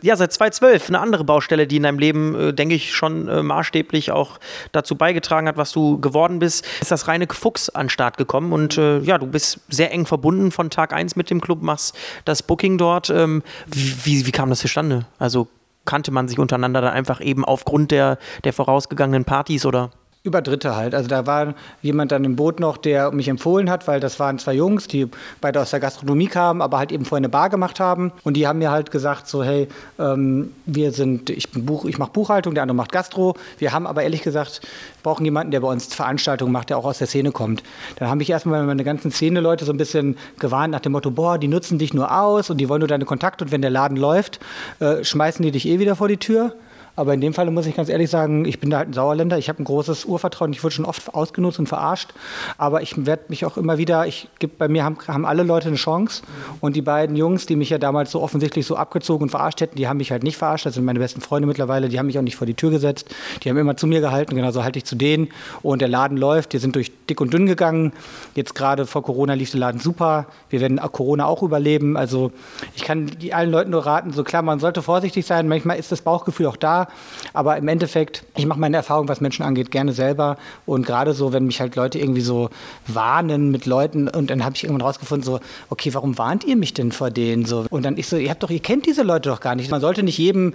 Ja, 0.00 0.16
seit 0.16 0.32
2012 0.32 0.88
eine 0.88 1.00
andere 1.00 1.24
Baustelle, 1.24 1.66
die 1.66 1.76
in 1.76 1.82
deinem 1.82 1.98
Leben, 1.98 2.34
äh, 2.34 2.54
denke 2.54 2.76
ich, 2.76 2.94
schon 2.94 3.28
äh, 3.28 3.42
maßstäblich 3.42 4.10
auch 4.10 4.38
dazu 4.72 4.94
beigetragen 4.94 5.48
hat, 5.48 5.56
was 5.58 5.72
du 5.72 6.00
geworden 6.00 6.38
bist, 6.38 6.64
ist 6.80 6.90
das 6.90 7.06
reine 7.06 7.26
Fuchs 7.28 7.68
an 7.68 7.86
den 7.86 7.90
Start 7.90 8.16
gekommen. 8.16 8.52
Und 8.52 8.78
äh, 8.78 9.00
ja, 9.00 9.18
du 9.18 9.26
bist 9.26 9.60
sehr 9.68 9.92
eng 9.92 10.06
verbunden 10.06 10.50
von 10.50 10.70
Tag 10.70 10.94
1 10.94 11.16
mit 11.16 11.28
dem 11.28 11.40
Club, 11.40 11.62
machst 11.62 11.94
das 12.24 12.42
Booking 12.42 12.78
dort. 12.78 13.10
Ähm, 13.10 13.42
wie, 13.66 14.26
wie 14.26 14.32
kam 14.32 14.48
das 14.48 14.60
zustande? 14.60 15.04
Also 15.18 15.48
kannte 15.86 16.10
man 16.12 16.28
sich 16.28 16.38
untereinander 16.38 16.82
dann 16.82 16.92
einfach 16.92 17.20
eben 17.20 17.44
aufgrund 17.44 17.90
der, 17.90 18.18
der 18.44 18.52
vorausgegangenen 18.52 19.24
Partys 19.24 19.64
oder? 19.64 19.90
Über 20.26 20.42
Dritte 20.42 20.74
halt. 20.74 20.92
Also 20.92 21.08
da 21.08 21.24
war 21.24 21.54
jemand 21.82 22.10
dann 22.10 22.24
im 22.24 22.34
Boot 22.34 22.58
noch, 22.58 22.78
der 22.78 23.12
mich 23.12 23.28
empfohlen 23.28 23.70
hat, 23.70 23.86
weil 23.86 24.00
das 24.00 24.18
waren 24.18 24.40
zwei 24.40 24.54
Jungs, 24.54 24.88
die 24.88 25.06
beide 25.40 25.60
aus 25.60 25.70
der 25.70 25.78
Gastronomie 25.78 26.26
kamen, 26.26 26.60
aber 26.60 26.78
halt 26.78 26.90
eben 26.90 27.04
vorher 27.04 27.20
eine 27.20 27.28
Bar 27.28 27.48
gemacht 27.48 27.78
haben. 27.78 28.10
Und 28.24 28.36
die 28.36 28.48
haben 28.48 28.58
mir 28.58 28.72
halt 28.72 28.90
gesagt, 28.90 29.28
so 29.28 29.44
hey, 29.44 29.68
ähm, 30.00 30.52
wir 30.66 30.90
sind, 30.90 31.30
ich 31.30 31.48
bin 31.52 31.64
Buch, 31.64 31.84
ich 31.84 31.98
mache 31.98 32.10
Buchhaltung, 32.10 32.54
der 32.54 32.64
andere 32.64 32.74
macht 32.74 32.90
Gastro. 32.90 33.36
Wir 33.58 33.72
haben 33.72 33.86
aber 33.86 34.02
ehrlich 34.02 34.22
gesagt, 34.22 34.62
brauchen 35.04 35.24
jemanden, 35.24 35.52
der 35.52 35.60
bei 35.60 35.68
uns 35.68 35.94
Veranstaltungen 35.94 36.50
macht, 36.50 36.70
der 36.70 36.78
auch 36.78 36.84
aus 36.84 36.98
der 36.98 37.06
Szene 37.06 37.30
kommt. 37.30 37.62
Dann 37.94 38.08
habe 38.08 38.20
ich 38.22 38.30
erstmal 38.30 38.64
meine 38.64 38.82
ganzen 38.82 39.12
Szene-Leute 39.12 39.64
so 39.64 39.72
ein 39.72 39.78
bisschen 39.78 40.16
gewarnt 40.40 40.72
nach 40.72 40.80
dem 40.80 40.90
Motto, 40.90 41.12
boah, 41.12 41.38
die 41.38 41.46
nutzen 41.46 41.78
dich 41.78 41.94
nur 41.94 42.20
aus 42.20 42.50
und 42.50 42.58
die 42.58 42.68
wollen 42.68 42.80
nur 42.80 42.88
deine 42.88 43.04
Kontakte 43.04 43.44
und 43.44 43.52
wenn 43.52 43.62
der 43.62 43.70
Laden 43.70 43.96
läuft, 43.96 44.40
äh, 44.80 45.04
schmeißen 45.04 45.44
die 45.44 45.52
dich 45.52 45.68
eh 45.68 45.78
wieder 45.78 45.94
vor 45.94 46.08
die 46.08 46.16
Tür. 46.16 46.56
Aber 46.96 47.14
in 47.14 47.20
dem 47.20 47.34
Fall 47.34 47.50
muss 47.50 47.66
ich 47.66 47.76
ganz 47.76 47.88
ehrlich 47.88 48.10
sagen, 48.10 48.44
ich 48.44 48.58
bin 48.58 48.70
da 48.70 48.78
halt 48.78 48.88
ein 48.88 48.92
Sauerländer. 48.92 49.38
Ich 49.38 49.48
habe 49.48 49.62
ein 49.62 49.64
großes 49.64 50.04
Urvertrauen. 50.06 50.52
Ich 50.52 50.64
wurde 50.64 50.74
schon 50.74 50.84
oft 50.84 51.14
ausgenutzt 51.14 51.58
und 51.58 51.68
verarscht. 51.68 52.12
Aber 52.58 52.82
ich 52.82 53.06
werde 53.06 53.24
mich 53.28 53.44
auch 53.44 53.56
immer 53.56 53.78
wieder, 53.78 54.06
ich 54.06 54.28
gebe 54.38 54.54
bei 54.56 54.68
mir 54.68 54.84
haben, 54.84 54.96
haben 55.06 55.26
alle 55.26 55.42
Leute 55.42 55.68
eine 55.68 55.76
Chance. 55.76 56.22
Und 56.60 56.74
die 56.74 56.82
beiden 56.82 57.16
Jungs, 57.16 57.46
die 57.46 57.56
mich 57.56 57.70
ja 57.70 57.78
damals 57.78 58.10
so 58.10 58.22
offensichtlich 58.22 58.66
so 58.66 58.76
abgezogen 58.76 59.24
und 59.24 59.30
verarscht 59.30 59.60
hätten, 59.60 59.76
die 59.76 59.88
haben 59.88 59.98
mich 59.98 60.10
halt 60.10 60.22
nicht 60.22 60.36
verarscht. 60.36 60.66
Das 60.66 60.74
sind 60.74 60.84
meine 60.84 60.98
besten 60.98 61.20
Freunde 61.20 61.46
mittlerweile. 61.46 61.88
Die 61.88 61.98
haben 61.98 62.06
mich 62.06 62.18
auch 62.18 62.22
nicht 62.22 62.36
vor 62.36 62.46
die 62.46 62.54
Tür 62.54 62.70
gesetzt. 62.70 63.14
Die 63.42 63.50
haben 63.50 63.58
immer 63.58 63.76
zu 63.76 63.86
mir 63.86 64.00
gehalten. 64.00 64.34
Genauso 64.34 64.64
halte 64.64 64.78
ich 64.78 64.84
zu 64.84 64.96
denen. 64.96 65.28
Und 65.62 65.82
der 65.82 65.88
Laden 65.88 66.16
läuft. 66.16 66.52
Wir 66.52 66.60
sind 66.60 66.74
durch 66.74 66.90
dick 67.06 67.20
und 67.20 67.32
dünn 67.32 67.46
gegangen. 67.46 67.92
Jetzt 68.34 68.54
gerade 68.54 68.86
vor 68.86 69.02
Corona 69.02 69.34
lief 69.34 69.50
der 69.50 69.60
Laden 69.60 69.80
super. 69.80 70.26
Wir 70.50 70.60
werden 70.60 70.80
Corona 70.92 71.26
auch 71.26 71.42
überleben. 71.42 71.96
Also 71.96 72.32
ich 72.74 72.82
kann 72.82 73.10
allen 73.32 73.50
Leuten 73.50 73.70
nur 73.70 73.84
raten, 73.84 74.12
so 74.12 74.24
klar, 74.24 74.42
man 74.42 74.58
sollte 74.58 74.82
vorsichtig 74.82 75.26
sein. 75.26 75.48
Manchmal 75.48 75.78
ist 75.78 75.92
das 75.92 76.02
Bauchgefühl 76.02 76.46
auch 76.46 76.56
da. 76.56 76.85
Aber 77.32 77.56
im 77.56 77.68
Endeffekt, 77.68 78.24
ich 78.36 78.46
mache 78.46 78.58
meine 78.58 78.76
Erfahrung, 78.76 79.08
was 79.08 79.20
Menschen 79.20 79.44
angeht, 79.44 79.70
gerne 79.70 79.92
selber. 79.92 80.36
Und 80.64 80.86
gerade 80.86 81.12
so, 81.14 81.32
wenn 81.32 81.46
mich 81.46 81.60
halt 81.60 81.76
Leute 81.76 81.98
irgendwie 81.98 82.20
so 82.20 82.50
warnen 82.86 83.50
mit 83.50 83.66
Leuten 83.66 84.08
und 84.08 84.30
dann 84.30 84.44
habe 84.44 84.54
ich 84.56 84.64
irgendwann 84.64 84.86
rausgefunden, 84.86 85.24
so, 85.24 85.40
okay, 85.70 85.92
warum 85.94 86.18
warnt 86.18 86.44
ihr 86.44 86.56
mich 86.56 86.74
denn 86.74 86.92
vor 86.92 87.10
denen? 87.10 87.44
So, 87.44 87.66
und 87.70 87.84
dann 87.84 87.96
ich 87.96 88.08
so, 88.08 88.16
ihr 88.16 88.30
habt 88.30 88.42
doch, 88.42 88.50
ihr 88.50 88.60
kennt 88.60 88.86
diese 88.86 89.02
Leute 89.02 89.28
doch 89.28 89.40
gar 89.40 89.54
nicht. 89.54 89.70
Man 89.70 89.80
sollte 89.80 90.02
nicht 90.02 90.18
jedem 90.18 90.54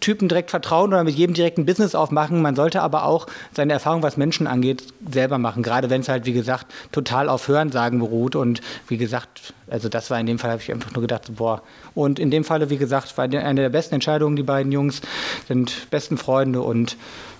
Typen 0.00 0.28
direkt 0.28 0.50
vertrauen 0.50 0.92
oder 0.92 1.04
mit 1.04 1.14
jedem 1.14 1.34
direkt 1.34 1.58
ein 1.58 1.66
Business 1.66 1.94
aufmachen. 1.94 2.42
Man 2.42 2.56
sollte 2.56 2.82
aber 2.82 3.04
auch 3.04 3.26
seine 3.52 3.72
Erfahrung, 3.72 4.02
was 4.02 4.16
Menschen 4.16 4.46
angeht, 4.46 4.84
selber 5.10 5.38
machen. 5.38 5.62
Gerade 5.62 5.90
wenn 5.90 6.00
es 6.00 6.08
halt, 6.08 6.26
wie 6.26 6.32
gesagt, 6.32 6.66
total 6.92 7.28
auf 7.28 7.48
Hörensagen 7.48 7.98
beruht. 7.98 8.36
Und 8.36 8.60
wie 8.88 8.96
gesagt, 8.96 9.54
also 9.70 9.88
das 9.88 10.10
war 10.10 10.18
in 10.18 10.26
dem 10.26 10.38
Fall, 10.38 10.50
habe 10.50 10.62
ich 10.62 10.72
einfach 10.72 10.92
nur 10.92 11.02
gedacht, 11.02 11.34
boah. 11.36 11.62
Und 11.94 12.18
in 12.18 12.30
dem 12.30 12.44
Falle, 12.44 12.70
wie 12.70 12.76
gesagt, 12.76 13.16
war 13.16 13.24
eine 13.24 13.60
der 13.60 13.68
besten 13.68 13.94
Entscheidungen, 13.94 14.36
die 14.36 14.42
beiden 14.42 14.72
Jungs 14.72 15.00
sind 15.48 15.90
besten 15.90 16.18
Freunde 16.18 16.62
und 16.62 16.96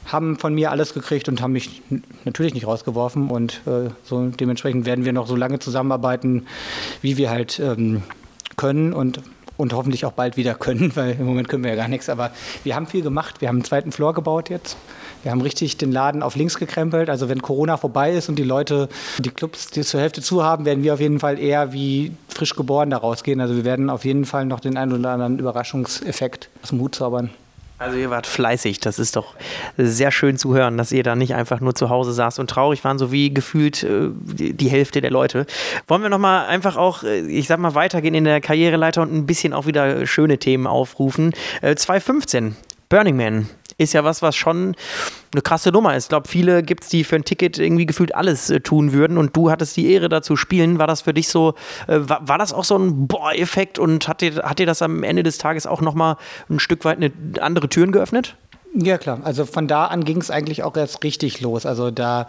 haben 0.06 0.38
von 0.38 0.54
mir 0.54 0.70
alles 0.70 0.94
gekriegt 0.94 1.28
und 1.28 1.42
haben 1.42 1.52
mich 1.52 1.82
natürlich 2.24 2.54
nicht 2.54 2.66
rausgeworfen. 2.66 3.30
Und 3.30 3.60
äh, 3.66 3.90
so 4.04 4.26
dementsprechend 4.28 4.86
werden 4.86 5.04
wir 5.04 5.12
noch 5.12 5.26
so 5.26 5.36
lange 5.36 5.58
zusammenarbeiten, 5.58 6.46
wie 7.02 7.16
wir 7.16 7.30
halt 7.30 7.58
ähm, 7.60 8.02
können 8.56 8.92
und 8.92 9.20
und 9.56 9.74
hoffentlich 9.74 10.06
auch 10.06 10.12
bald 10.12 10.38
wieder 10.38 10.54
können, 10.58 10.96
weil 10.96 11.12
im 11.12 11.26
Moment 11.26 11.48
können 11.48 11.62
wir 11.62 11.70
ja 11.70 11.76
gar 11.76 11.88
nichts. 11.88 12.08
Aber 12.08 12.30
wir 12.64 12.74
haben 12.74 12.86
viel 12.86 13.02
gemacht. 13.02 13.40
Wir 13.40 13.48
haben 13.48 13.56
einen 13.56 13.64
zweiten 13.64 13.92
Floor 13.92 14.14
gebaut 14.14 14.48
jetzt. 14.48 14.76
Wir 15.22 15.30
haben 15.30 15.40
richtig 15.40 15.76
den 15.76 15.92
Laden 15.92 16.22
auf 16.22 16.36
links 16.36 16.58
gekrempelt. 16.58 17.10
Also 17.10 17.28
wenn 17.28 17.42
Corona 17.42 17.76
vorbei 17.76 18.12
ist 18.12 18.28
und 18.28 18.36
die 18.36 18.44
Leute 18.44 18.88
die 19.18 19.30
Clubs 19.30 19.70
die 19.70 19.82
zur 19.82 20.00
Hälfte 20.00 20.22
zu 20.22 20.42
haben, 20.42 20.64
werden 20.64 20.82
wir 20.82 20.94
auf 20.94 21.00
jeden 21.00 21.20
Fall 21.20 21.38
eher 21.38 21.72
wie 21.72 22.12
frisch 22.28 22.56
geboren 22.56 22.90
da 22.90 22.96
rausgehen. 22.96 23.40
Also 23.40 23.56
wir 23.56 23.64
werden 23.64 23.90
auf 23.90 24.04
jeden 24.04 24.24
Fall 24.24 24.46
noch 24.46 24.60
den 24.60 24.76
einen 24.76 24.92
oder 24.92 25.10
anderen 25.10 25.38
Überraschungseffekt 25.38 26.48
aus 26.62 26.70
dem 26.70 26.80
Hut 26.80 26.94
zaubern. 26.94 27.30
Also 27.80 27.96
ihr 27.96 28.10
wart 28.10 28.26
fleißig, 28.26 28.80
das 28.80 28.98
ist 28.98 29.16
doch 29.16 29.34
sehr 29.78 30.12
schön 30.12 30.36
zu 30.36 30.54
hören, 30.54 30.76
dass 30.76 30.92
ihr 30.92 31.02
da 31.02 31.16
nicht 31.16 31.34
einfach 31.34 31.60
nur 31.60 31.74
zu 31.74 31.88
Hause 31.88 32.12
saßt 32.12 32.38
und 32.38 32.50
traurig 32.50 32.84
waren, 32.84 32.98
so 32.98 33.10
wie 33.10 33.32
gefühlt 33.32 33.82
äh, 33.84 34.10
die 34.12 34.68
Hälfte 34.68 35.00
der 35.00 35.10
Leute. 35.10 35.46
Wollen 35.86 36.02
wir 36.02 36.10
nochmal 36.10 36.46
einfach 36.46 36.76
auch, 36.76 37.04
äh, 37.04 37.20
ich 37.20 37.46
sag 37.46 37.58
mal, 37.58 37.74
weitergehen 37.74 38.14
in 38.14 38.24
der 38.24 38.42
Karriereleiter 38.42 39.00
und 39.00 39.14
ein 39.14 39.24
bisschen 39.24 39.54
auch 39.54 39.64
wieder 39.64 40.06
schöne 40.06 40.36
Themen 40.36 40.66
aufrufen. 40.66 41.32
2015, 41.62 42.48
äh, 42.48 42.52
Burning 42.90 43.16
Man 43.16 43.48
ist 43.80 43.94
ja 43.94 44.04
was, 44.04 44.22
was 44.22 44.36
schon 44.36 44.76
eine 45.32 45.42
krasse 45.42 45.70
Nummer 45.70 45.96
ist. 45.96 46.04
Ich 46.04 46.08
glaube, 46.10 46.28
viele 46.28 46.62
gibt 46.62 46.84
es, 46.84 46.90
die 46.90 47.04
für 47.04 47.16
ein 47.16 47.24
Ticket 47.24 47.58
irgendwie 47.58 47.86
gefühlt 47.86 48.14
alles 48.14 48.50
äh, 48.50 48.60
tun 48.60 48.92
würden 48.92 49.16
und 49.16 49.36
du 49.36 49.50
hattest 49.50 49.76
die 49.76 49.90
Ehre 49.90 50.08
dazu 50.08 50.36
spielen. 50.36 50.78
War 50.78 50.86
das 50.86 51.02
für 51.02 51.14
dich 51.14 51.28
so, 51.28 51.54
äh, 51.86 51.98
war, 52.00 52.26
war, 52.26 52.38
das 52.38 52.52
auch 52.52 52.64
so 52.64 52.76
ein 52.76 53.06
Boah-Effekt 53.06 53.78
und 53.78 54.08
hat 54.08 54.20
dir, 54.20 54.42
hat 54.42 54.58
dir 54.58 54.66
das 54.66 54.82
am 54.82 55.02
Ende 55.02 55.22
des 55.22 55.38
Tages 55.38 55.66
auch 55.66 55.80
nochmal 55.80 56.16
ein 56.48 56.60
Stück 56.60 56.84
weit 56.84 56.98
eine 56.98 57.12
andere 57.40 57.68
Türen 57.68 57.92
geöffnet? 57.92 58.36
Ja, 58.72 58.98
klar. 58.98 59.18
Also 59.24 59.46
von 59.46 59.66
da 59.66 59.86
an 59.86 60.04
ging 60.04 60.18
es 60.18 60.30
eigentlich 60.30 60.62
auch 60.62 60.76
erst 60.76 61.02
richtig 61.02 61.40
los. 61.40 61.66
Also 61.66 61.90
da, 61.90 62.28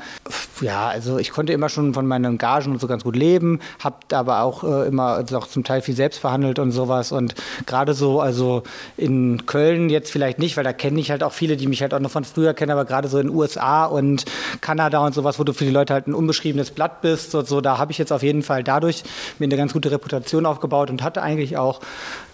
ja, 0.60 0.88
also 0.88 1.20
ich 1.20 1.30
konnte 1.30 1.54
immer 1.54 1.70
schon 1.70 1.94
von 1.94 2.08
meinen 2.08 2.40
Gagen 2.40 2.72
und 2.72 2.82
so 2.82 2.88
ganz 2.88 3.04
gut 3.04 3.16
leben, 3.16 3.60
habe 3.78 3.98
aber 4.12 4.42
auch 4.42 4.64
äh, 4.64 4.88
immer 4.88 5.10
also 5.10 5.38
auch 5.38 5.46
zum 5.46 5.64
Teil 5.64 5.84
viel 5.84 5.96
selbst 5.96 6.18
verhandelt 6.20 6.58
und 6.58 6.72
sowas. 6.72 7.12
Und 7.12 7.36
gerade 7.68 7.94
so, 7.94 8.22
also 8.22 8.64
in 8.98 9.46
Köln 9.46 9.92
jetzt 9.92 10.12
vielleicht 10.12 10.40
nicht, 10.40 10.58
weil 10.58 10.64
da 10.64 10.74
kenne 10.74 11.00
ich 11.00 11.12
halt 11.12 11.22
auch 11.22 11.32
viele, 11.32 11.58
die 11.58 11.68
mich 11.68 11.84
halt 11.84 11.94
auch 11.94 12.00
noch 12.00 12.10
von 12.10 12.24
früher 12.24 12.56
kennen, 12.56 12.72
aber 12.72 12.86
gerade 12.86 13.08
so 13.08 13.20
in 13.20 13.28
den 13.28 13.36
USA 13.36 13.86
und 13.86 14.26
Kanada 14.62 15.06
und 15.06 15.14
sowas, 15.14 15.38
wo 15.38 15.44
du 15.44 15.54
für 15.54 15.66
die 15.66 15.72
Leute 15.72 15.94
halt 15.94 16.08
ein 16.08 16.16
unbeschriebenes 16.16 16.72
Blatt 16.72 17.02
bist 17.02 17.36
und 17.36 17.48
so, 17.48 17.62
da 17.62 17.78
habe 17.78 17.92
ich 17.92 18.00
jetzt 18.00 18.12
auf 18.12 18.24
jeden 18.24 18.42
Fall 18.42 18.64
dadurch 18.64 19.04
mir 19.38 19.46
eine 19.46 19.58
ganz 19.58 19.74
gute 19.74 19.92
Reputation 19.92 20.48
aufgebaut 20.48 20.90
und 20.90 21.04
hatte 21.04 21.22
eigentlich 21.22 21.58
auch 21.58 21.82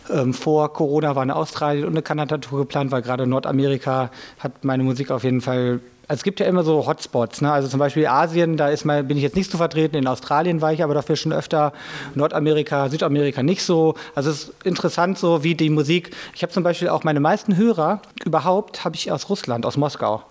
ähm, 0.09 0.33
vor 0.33 0.73
Corona 0.73 1.15
war 1.15 1.23
eine 1.23 1.35
Australien- 1.35 1.85
und 1.85 1.91
eine 1.91 2.01
Kanada-Tour 2.01 2.59
geplant, 2.59 2.91
weil 2.91 3.01
gerade 3.01 3.27
Nordamerika 3.27 4.11
hat 4.39 4.63
meine 4.63 4.83
Musik 4.83 5.11
auf 5.11 5.23
jeden 5.23 5.41
Fall 5.41 5.79
also 6.09 6.19
es 6.19 6.23
gibt 6.23 6.39
ja 6.39 6.45
immer 6.45 6.63
so 6.63 6.87
Hotspots, 6.87 7.41
ne? 7.41 7.51
also 7.51 7.67
zum 7.67 7.79
Beispiel 7.79 8.07
Asien, 8.07 8.55
da 8.55 8.69
ist 8.69 8.85
mal, 8.85 9.03
bin 9.03 9.17
ich 9.17 9.23
jetzt 9.23 9.35
nicht 9.35 9.51
so 9.51 9.57
vertreten, 9.57 9.97
in 9.97 10.07
Australien 10.07 10.61
war 10.61 10.71
ich 10.71 10.81
aber 10.81 10.93
dafür 10.93 11.17
schon 11.17 11.33
öfter, 11.33 11.73
Nordamerika, 12.15 12.87
Südamerika 12.87 13.43
nicht 13.43 13.61
so. 13.61 13.95
Also 14.15 14.29
es 14.29 14.43
ist 14.43 14.53
interessant 14.63 15.17
so, 15.17 15.43
wie 15.43 15.53
die 15.53 15.69
Musik, 15.69 16.11
ich 16.33 16.43
habe 16.43 16.53
zum 16.53 16.63
Beispiel 16.63 16.87
auch 16.87 17.03
meine 17.03 17.19
meisten 17.19 17.57
Hörer 17.57 18.01
überhaupt, 18.23 18.85
habe 18.85 18.95
ich 18.95 19.11
aus 19.11 19.29
Russland, 19.29 19.65
aus 19.65 19.75
Moskau. 19.75 20.23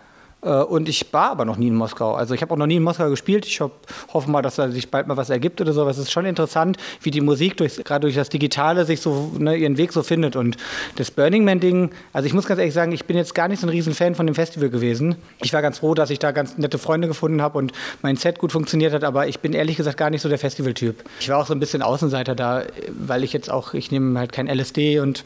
Äh, 0.43 0.49
und 0.49 0.89
ich 0.89 1.13
war 1.13 1.31
aber 1.31 1.45
noch 1.45 1.57
nie 1.57 1.69
in 1.69 1.75
Moskau. 1.75 2.15
Also 2.15 2.35
ich 2.35 2.43
habe 2.43 2.53
auch 2.53 2.59
noch 2.59 2.67
nie 2.67 2.77
in 2.77 2.83
Moskau 2.83 3.09
gespielt. 3.11 3.47
Ich 3.47 3.61
hoffe 3.61 4.31
mal, 4.31 4.43
dass 4.43 4.57
da 4.57 4.71
sich 4.71 4.91
bald 4.91 5.07
mal 5.07 5.17
was 5.17 5.31
ergibt 5.31 5.61
oder 5.61 5.73
so. 5.73 5.83
Aber 5.83 5.91
es 5.91 5.99
ist 5.99 6.13
schon 6.13 6.25
interessant, 6.25 6.77
wie 7.03 7.11
die 7.11 7.21
Musik 7.21 7.57
durch, 7.57 7.77
gerade 7.77 8.03
durch 8.03 8.15
das 8.15 8.29
Digitale 8.29 8.85
sich 8.85 9.01
so 9.01 9.33
ne, 9.39 9.57
ihren 9.57 9.77
Weg 9.77 9.93
so 9.93 10.03
findet. 10.03 10.37
Und 10.37 10.57
das 10.97 11.11
Burning 11.11 11.45
Man-Ding, 11.45 11.91
also 12.13 12.27
ich 12.27 12.35
muss 12.35 12.47
ganz 12.47 12.59
ehrlich 12.59 12.75
sagen, 12.75 12.93
ich 12.93 13.05
bin 13.05 13.17
jetzt 13.17 13.35
gar 13.35 13.49
nicht 13.49 13.61
so 13.61 13.67
ein 13.67 13.71
Riesenfan 13.71 14.15
von 14.15 14.27
dem 14.27 14.35
Festival 14.35 14.71
gewesen. 14.71 15.17
Ich 15.43 15.53
war 15.53 15.63
ganz 15.63 15.79
froh, 15.79 15.95
dass 15.95 16.11
ich 16.11 16.19
da 16.19 16.33
ganz 16.33 16.59
nette 16.59 16.79
Freunde 16.79 17.09
gefunden 17.09 17.43
habe 17.43 17.59
und 17.59 17.73
mein 18.03 18.17
Set 18.17 18.39
gut 18.39 18.53
funktioniert 18.53 18.93
hat. 18.93 19.05
Aber 19.05 19.27
ich 19.27 19.41
bin 19.41 19.53
ehrlich 19.53 19.77
gesagt 19.77 19.97
gar 19.97 20.11
nicht 20.11 20.23
so 20.23 20.29
der 20.29 20.39
Festivaltyp. 20.39 21.05
Ich 21.21 21.29
war 21.29 21.39
auch 21.39 21.47
so 21.47 21.55
ein 21.55 21.61
bisschen 21.61 21.83
Außenseiter 21.83 22.35
da, 22.35 22.63
weil 22.91 23.25
ich 23.25 23.33
jetzt 23.33 23.51
auch, 23.51 23.75
ich 23.75 23.91
nehme 23.91 24.19
halt 24.19 24.33
kein 24.33 24.49
LSD 24.49 25.01
und 25.01 25.25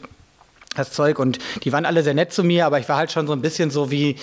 das 0.75 0.91
Zeug 0.91 1.19
und 1.19 1.39
die 1.63 1.73
waren 1.73 1.85
alle 1.85 2.01
sehr 2.01 2.13
nett 2.13 2.31
zu 2.31 2.43
mir, 2.43 2.65
aber 2.65 2.79
ich 2.79 2.87
war 2.87 2.95
halt 2.95 3.11
schon 3.11 3.27
so 3.27 3.33
ein 3.33 3.41
bisschen 3.41 3.71
so 3.71 3.91
wie, 3.91 4.15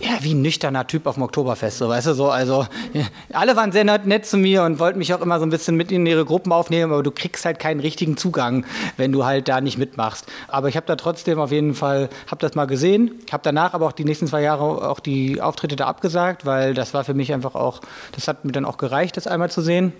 ja, 0.00 0.12
wie 0.20 0.32
ein 0.32 0.40
nüchterner 0.40 0.86
Typ 0.86 1.06
auf 1.06 1.14
dem 1.14 1.24
Oktoberfest, 1.24 1.78
so, 1.78 1.88
weißt 1.88 2.08
du, 2.08 2.14
so, 2.14 2.30
also, 2.30 2.66
ja, 2.94 3.04
alle 3.32 3.54
waren 3.56 3.70
sehr 3.70 3.84
nett, 3.84 4.06
nett, 4.06 4.24
zu 4.24 4.38
mir 4.38 4.62
und 4.62 4.78
wollten 4.78 4.98
mich 4.98 5.12
auch 5.12 5.20
immer 5.20 5.38
so 5.38 5.46
ein 5.46 5.50
bisschen 5.50 5.76
mit 5.76 5.92
in 5.92 6.06
ihre 6.06 6.24
Gruppen 6.24 6.52
aufnehmen, 6.52 6.92
aber 6.92 7.02
du 7.02 7.10
kriegst 7.10 7.44
halt 7.44 7.58
keinen 7.58 7.80
richtigen 7.80 8.16
Zugang, 8.16 8.64
wenn 8.96 9.12
du 9.12 9.24
halt 9.24 9.48
da 9.48 9.60
nicht 9.60 9.76
mitmachst. 9.76 10.26
Aber 10.48 10.68
ich 10.68 10.76
habe 10.76 10.86
da 10.86 10.96
trotzdem 10.96 11.38
auf 11.38 11.52
jeden 11.52 11.74
Fall, 11.74 12.08
habe 12.28 12.40
das 12.40 12.54
mal 12.54 12.66
gesehen, 12.66 13.12
habe 13.30 13.42
danach 13.42 13.74
aber 13.74 13.86
auch 13.86 13.92
die 13.92 14.04
nächsten 14.04 14.26
zwei 14.26 14.42
Jahre 14.42 14.88
auch 14.88 15.00
die 15.00 15.40
Auftritte 15.40 15.76
da 15.76 15.86
abgesagt, 15.86 16.46
weil 16.46 16.74
das 16.74 16.94
war 16.94 17.04
für 17.04 17.14
mich 17.14 17.32
einfach 17.32 17.54
auch, 17.54 17.80
das 18.12 18.28
hat 18.28 18.44
mir 18.44 18.52
dann 18.52 18.64
auch 18.64 18.78
gereicht, 18.78 19.16
das 19.16 19.26
einmal 19.26 19.50
zu 19.50 19.60
sehen. 19.60 19.92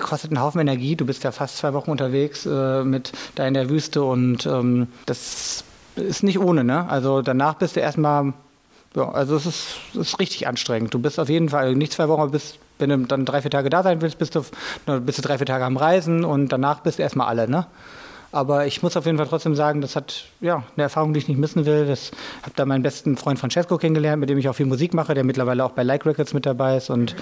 Kostet 0.00 0.30
einen 0.30 0.40
Haufen 0.40 0.60
Energie, 0.60 0.96
du 0.96 1.04
bist 1.04 1.24
ja 1.24 1.32
fast 1.32 1.58
zwei 1.58 1.72
Wochen 1.74 1.90
unterwegs 1.90 2.46
äh, 2.46 2.82
mit 2.84 3.12
da 3.34 3.46
in 3.46 3.54
der 3.54 3.68
Wüste 3.68 4.02
und 4.02 4.46
ähm, 4.46 4.88
das 5.04 5.64
ist 5.96 6.22
nicht 6.22 6.38
ohne, 6.38 6.64
ne? 6.64 6.88
Also 6.88 7.22
danach 7.22 7.54
bist 7.54 7.76
du 7.76 7.80
erstmal, 7.80 8.32
ja, 8.94 9.10
also 9.10 9.36
es 9.36 9.46
ist, 9.46 9.78
ist 9.94 10.18
richtig 10.18 10.46
anstrengend. 10.46 10.94
Du 10.94 10.98
bist 10.98 11.18
auf 11.18 11.28
jeden 11.28 11.48
Fall 11.48 11.74
nicht 11.74 11.92
zwei 11.92 12.08
Wochen, 12.08 12.30
bist, 12.30 12.58
wenn 12.78 12.90
du 12.90 12.98
dann 12.98 13.24
drei, 13.24 13.42
vier 13.42 13.50
Tage 13.50 13.70
da 13.70 13.82
sein 13.82 14.00
willst, 14.00 14.18
bist 14.18 14.34
du, 14.34 14.44
bist 15.00 15.18
du 15.18 15.22
drei, 15.22 15.38
vier 15.38 15.46
Tage 15.46 15.64
am 15.64 15.76
Reisen 15.76 16.24
und 16.24 16.48
danach 16.48 16.80
bist 16.80 16.98
du 16.98 17.02
erstmal 17.02 17.28
alle, 17.28 17.48
ne? 17.48 17.66
Aber 18.32 18.66
ich 18.66 18.82
muss 18.82 18.96
auf 18.96 19.06
jeden 19.06 19.16
Fall 19.16 19.28
trotzdem 19.28 19.54
sagen, 19.54 19.80
das 19.80 19.96
hat 19.96 20.24
ja 20.40 20.62
eine 20.74 20.82
Erfahrung, 20.82 21.14
die 21.14 21.18
ich 21.20 21.28
nicht 21.28 21.38
missen 21.38 21.64
will. 21.64 21.88
Ich 21.90 22.10
habe 22.42 22.52
da 22.54 22.66
meinen 22.66 22.82
besten 22.82 23.16
Freund 23.16 23.38
Francesco 23.38 23.78
kennengelernt, 23.78 24.20
mit 24.20 24.28
dem 24.28 24.36
ich 24.36 24.48
auch 24.48 24.54
viel 24.54 24.66
Musik 24.66 24.92
mache, 24.94 25.14
der 25.14 25.24
mittlerweile 25.24 25.64
auch 25.64 25.70
bei 25.70 25.82
Like 25.82 26.04
Records 26.04 26.34
mit 26.34 26.44
dabei 26.44 26.76
ist. 26.76 26.90
Und 26.90 27.16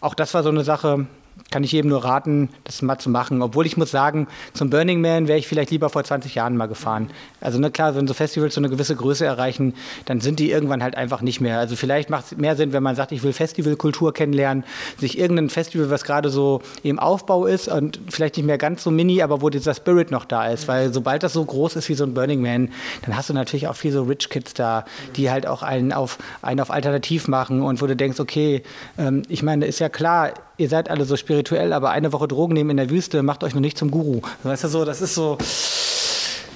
auch 0.00 0.12
das 0.12 0.34
war 0.34 0.42
so 0.42 0.50
eine 0.50 0.64
Sache, 0.64 1.06
kann 1.50 1.62
ich 1.62 1.72
jedem 1.72 1.90
nur 1.90 2.04
raten, 2.04 2.48
das 2.64 2.82
mal 2.82 2.98
zu 2.98 3.10
machen. 3.10 3.40
Obwohl 3.40 3.64
ich 3.66 3.76
muss 3.76 3.90
sagen, 3.90 4.26
zum 4.54 4.70
Burning 4.70 5.00
Man 5.00 5.28
wäre 5.28 5.38
ich 5.38 5.46
vielleicht 5.46 5.70
lieber 5.70 5.88
vor 5.88 6.02
20 6.02 6.34
Jahren 6.34 6.56
mal 6.56 6.66
gefahren. 6.66 7.10
Also 7.40 7.58
ne, 7.58 7.70
klar, 7.70 7.94
wenn 7.94 8.08
so 8.08 8.14
Festivals 8.14 8.54
so 8.54 8.60
eine 8.60 8.68
gewisse 8.68 8.96
Größe 8.96 9.24
erreichen, 9.24 9.74
dann 10.06 10.20
sind 10.20 10.40
die 10.40 10.50
irgendwann 10.50 10.82
halt 10.82 10.96
einfach 10.96 11.20
nicht 11.20 11.40
mehr. 11.40 11.58
Also 11.58 11.76
vielleicht 11.76 12.10
macht 12.10 12.24
es 12.26 12.36
mehr 12.36 12.56
Sinn, 12.56 12.72
wenn 12.72 12.82
man 12.82 12.96
sagt, 12.96 13.12
ich 13.12 13.22
will 13.22 13.32
Festivalkultur 13.32 14.12
kennenlernen, 14.12 14.64
sich 14.98 15.18
irgendein 15.18 15.48
Festival, 15.48 15.90
was 15.90 16.04
gerade 16.04 16.30
so 16.30 16.62
im 16.82 16.98
Aufbau 16.98 17.46
ist 17.46 17.68
und 17.68 18.00
vielleicht 18.08 18.36
nicht 18.36 18.46
mehr 18.46 18.58
ganz 18.58 18.82
so 18.82 18.90
mini, 18.90 19.22
aber 19.22 19.40
wo 19.42 19.48
dieser 19.48 19.74
Spirit 19.74 20.10
noch 20.10 20.24
da 20.24 20.48
ist. 20.48 20.66
Weil 20.66 20.92
sobald 20.92 21.22
das 21.22 21.34
so 21.34 21.44
groß 21.44 21.76
ist 21.76 21.88
wie 21.88 21.94
so 21.94 22.04
ein 22.04 22.14
Burning 22.14 22.42
Man, 22.42 22.70
dann 23.02 23.16
hast 23.16 23.30
du 23.30 23.34
natürlich 23.34 23.68
auch 23.68 23.76
viel 23.76 23.92
so 23.92 24.02
Rich 24.02 24.28
Kids 24.28 24.54
da, 24.54 24.84
die 25.16 25.30
halt 25.30 25.46
auch 25.46 25.62
einen 25.62 25.92
auf, 25.92 26.18
einen 26.42 26.60
auf 26.60 26.70
alternativ 26.70 27.28
machen 27.28 27.62
und 27.62 27.80
wo 27.80 27.86
du 27.86 27.94
denkst, 27.94 28.18
okay, 28.18 28.62
ähm, 28.98 29.22
ich 29.28 29.42
meine, 29.42 29.66
ist 29.66 29.78
ja 29.78 29.88
klar, 29.88 30.32
ihr 30.56 30.68
seid 30.68 30.90
alle 30.90 31.04
so 31.04 31.16
spirituell, 31.16 31.72
aber 31.72 31.90
eine 31.90 32.12
Woche 32.12 32.28
Drogen 32.28 32.54
nehmen 32.54 32.70
in 32.70 32.76
der 32.76 32.90
Wüste 32.90 33.22
macht 33.22 33.44
euch 33.44 33.54
noch 33.54 33.60
nicht 33.60 33.78
zum 33.78 33.90
Guru. 33.90 34.20
Weißt 34.42 34.64
du 34.64 34.68
so, 34.68 34.84
das 34.84 35.00
ist 35.00 35.14
so 35.14 35.38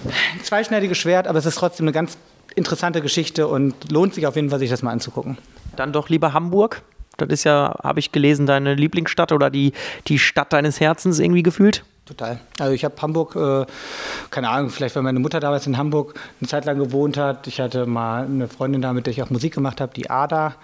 ein 0.05 0.45
zweischneidiges 0.45 0.99
Schwert, 0.99 1.27
aber 1.27 1.39
es 1.39 1.47
ist 1.47 1.57
trotzdem 1.57 1.85
eine 1.85 1.93
ganz 1.93 2.17
interessante 2.55 3.01
Geschichte 3.01 3.49
und 3.49 3.91
lohnt 3.91 4.15
sich 4.15 4.27
auf 4.27 4.37
jeden 4.37 4.51
Fall, 4.51 4.59
sich 4.59 4.71
das 4.71 4.83
mal 4.83 4.93
anzugucken. 4.93 5.39
Dann 5.77 5.93
doch 5.93 6.09
lieber 6.09 6.33
Hamburg. 6.33 6.83
Das 7.17 7.29
ist 7.31 7.45
ja, 7.45 7.75
habe 7.83 7.99
ich 7.99 8.13
gelesen, 8.13 8.47
deine 8.47 8.75
Lieblingsstadt 8.75 9.33
oder 9.33 9.51
die, 9.51 9.73
die 10.07 10.21
Stadt 10.21 10.53
deines 10.53 10.79
Herzens 10.79 11.19
irgendwie 11.19 11.43
gefühlt. 11.43 11.85
Total. 12.05 12.39
Also 12.59 12.73
ich 12.73 12.85
habe 12.85 12.95
Hamburg, 13.03 13.37
äh, 13.37 13.67
keine 14.31 14.49
Ahnung, 14.49 14.71
vielleicht 14.71 14.97
weil 14.97 15.03
meine 15.03 15.19
Mutter 15.19 15.41
damals 15.41 15.67
in 15.67 15.77
Hamburg 15.77 16.15
eine 16.41 16.49
Zeit 16.49 16.65
lang 16.65 16.79
gewohnt 16.79 17.17
hat. 17.17 17.47
Ich 17.49 17.61
hatte 17.61 17.87
mal 17.87 18.25
eine 18.25 18.49
Freundin 18.49 18.81
da, 18.81 18.93
mit 18.93 19.07
der 19.07 19.13
ich 19.13 19.23
auch 19.23 19.31
Musik 19.31 19.55
gemacht 19.55 19.81
habe, 19.81 19.93
die 19.95 20.09
Ada. 20.09 20.55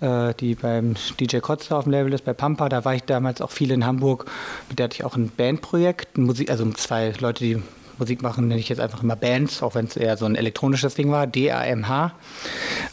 Äh, 0.00 0.32
die 0.34 0.54
beim 0.54 0.94
DJ 1.18 1.38
Kotzer 1.38 1.76
auf 1.76 1.84
dem 1.84 1.92
Label 1.92 2.12
ist, 2.12 2.24
bei 2.24 2.32
Pampa. 2.32 2.68
Da 2.68 2.84
war 2.84 2.94
ich 2.94 3.02
damals 3.02 3.42
auch 3.42 3.50
viel 3.50 3.70
in 3.70 3.84
Hamburg. 3.84 4.24
Mit 4.68 4.78
der 4.78 4.84
hatte 4.84 4.94
ich 4.94 5.04
auch 5.04 5.16
ein 5.16 5.30
Bandprojekt, 5.36 6.16
Musik, 6.16 6.50
also 6.50 6.70
zwei 6.72 7.12
Leute, 7.20 7.44
die 7.44 7.62
Musik 7.98 8.22
machen, 8.22 8.48
nenne 8.48 8.58
ich 8.58 8.70
jetzt 8.70 8.80
einfach 8.80 9.02
immer 9.02 9.14
Bands, 9.14 9.62
auch 9.62 9.74
wenn 9.74 9.84
es 9.84 9.96
eher 9.96 10.16
so 10.16 10.24
ein 10.24 10.34
elektronisches 10.34 10.94
Ding 10.94 11.10
war, 11.10 11.26
DAMH. 11.26 12.12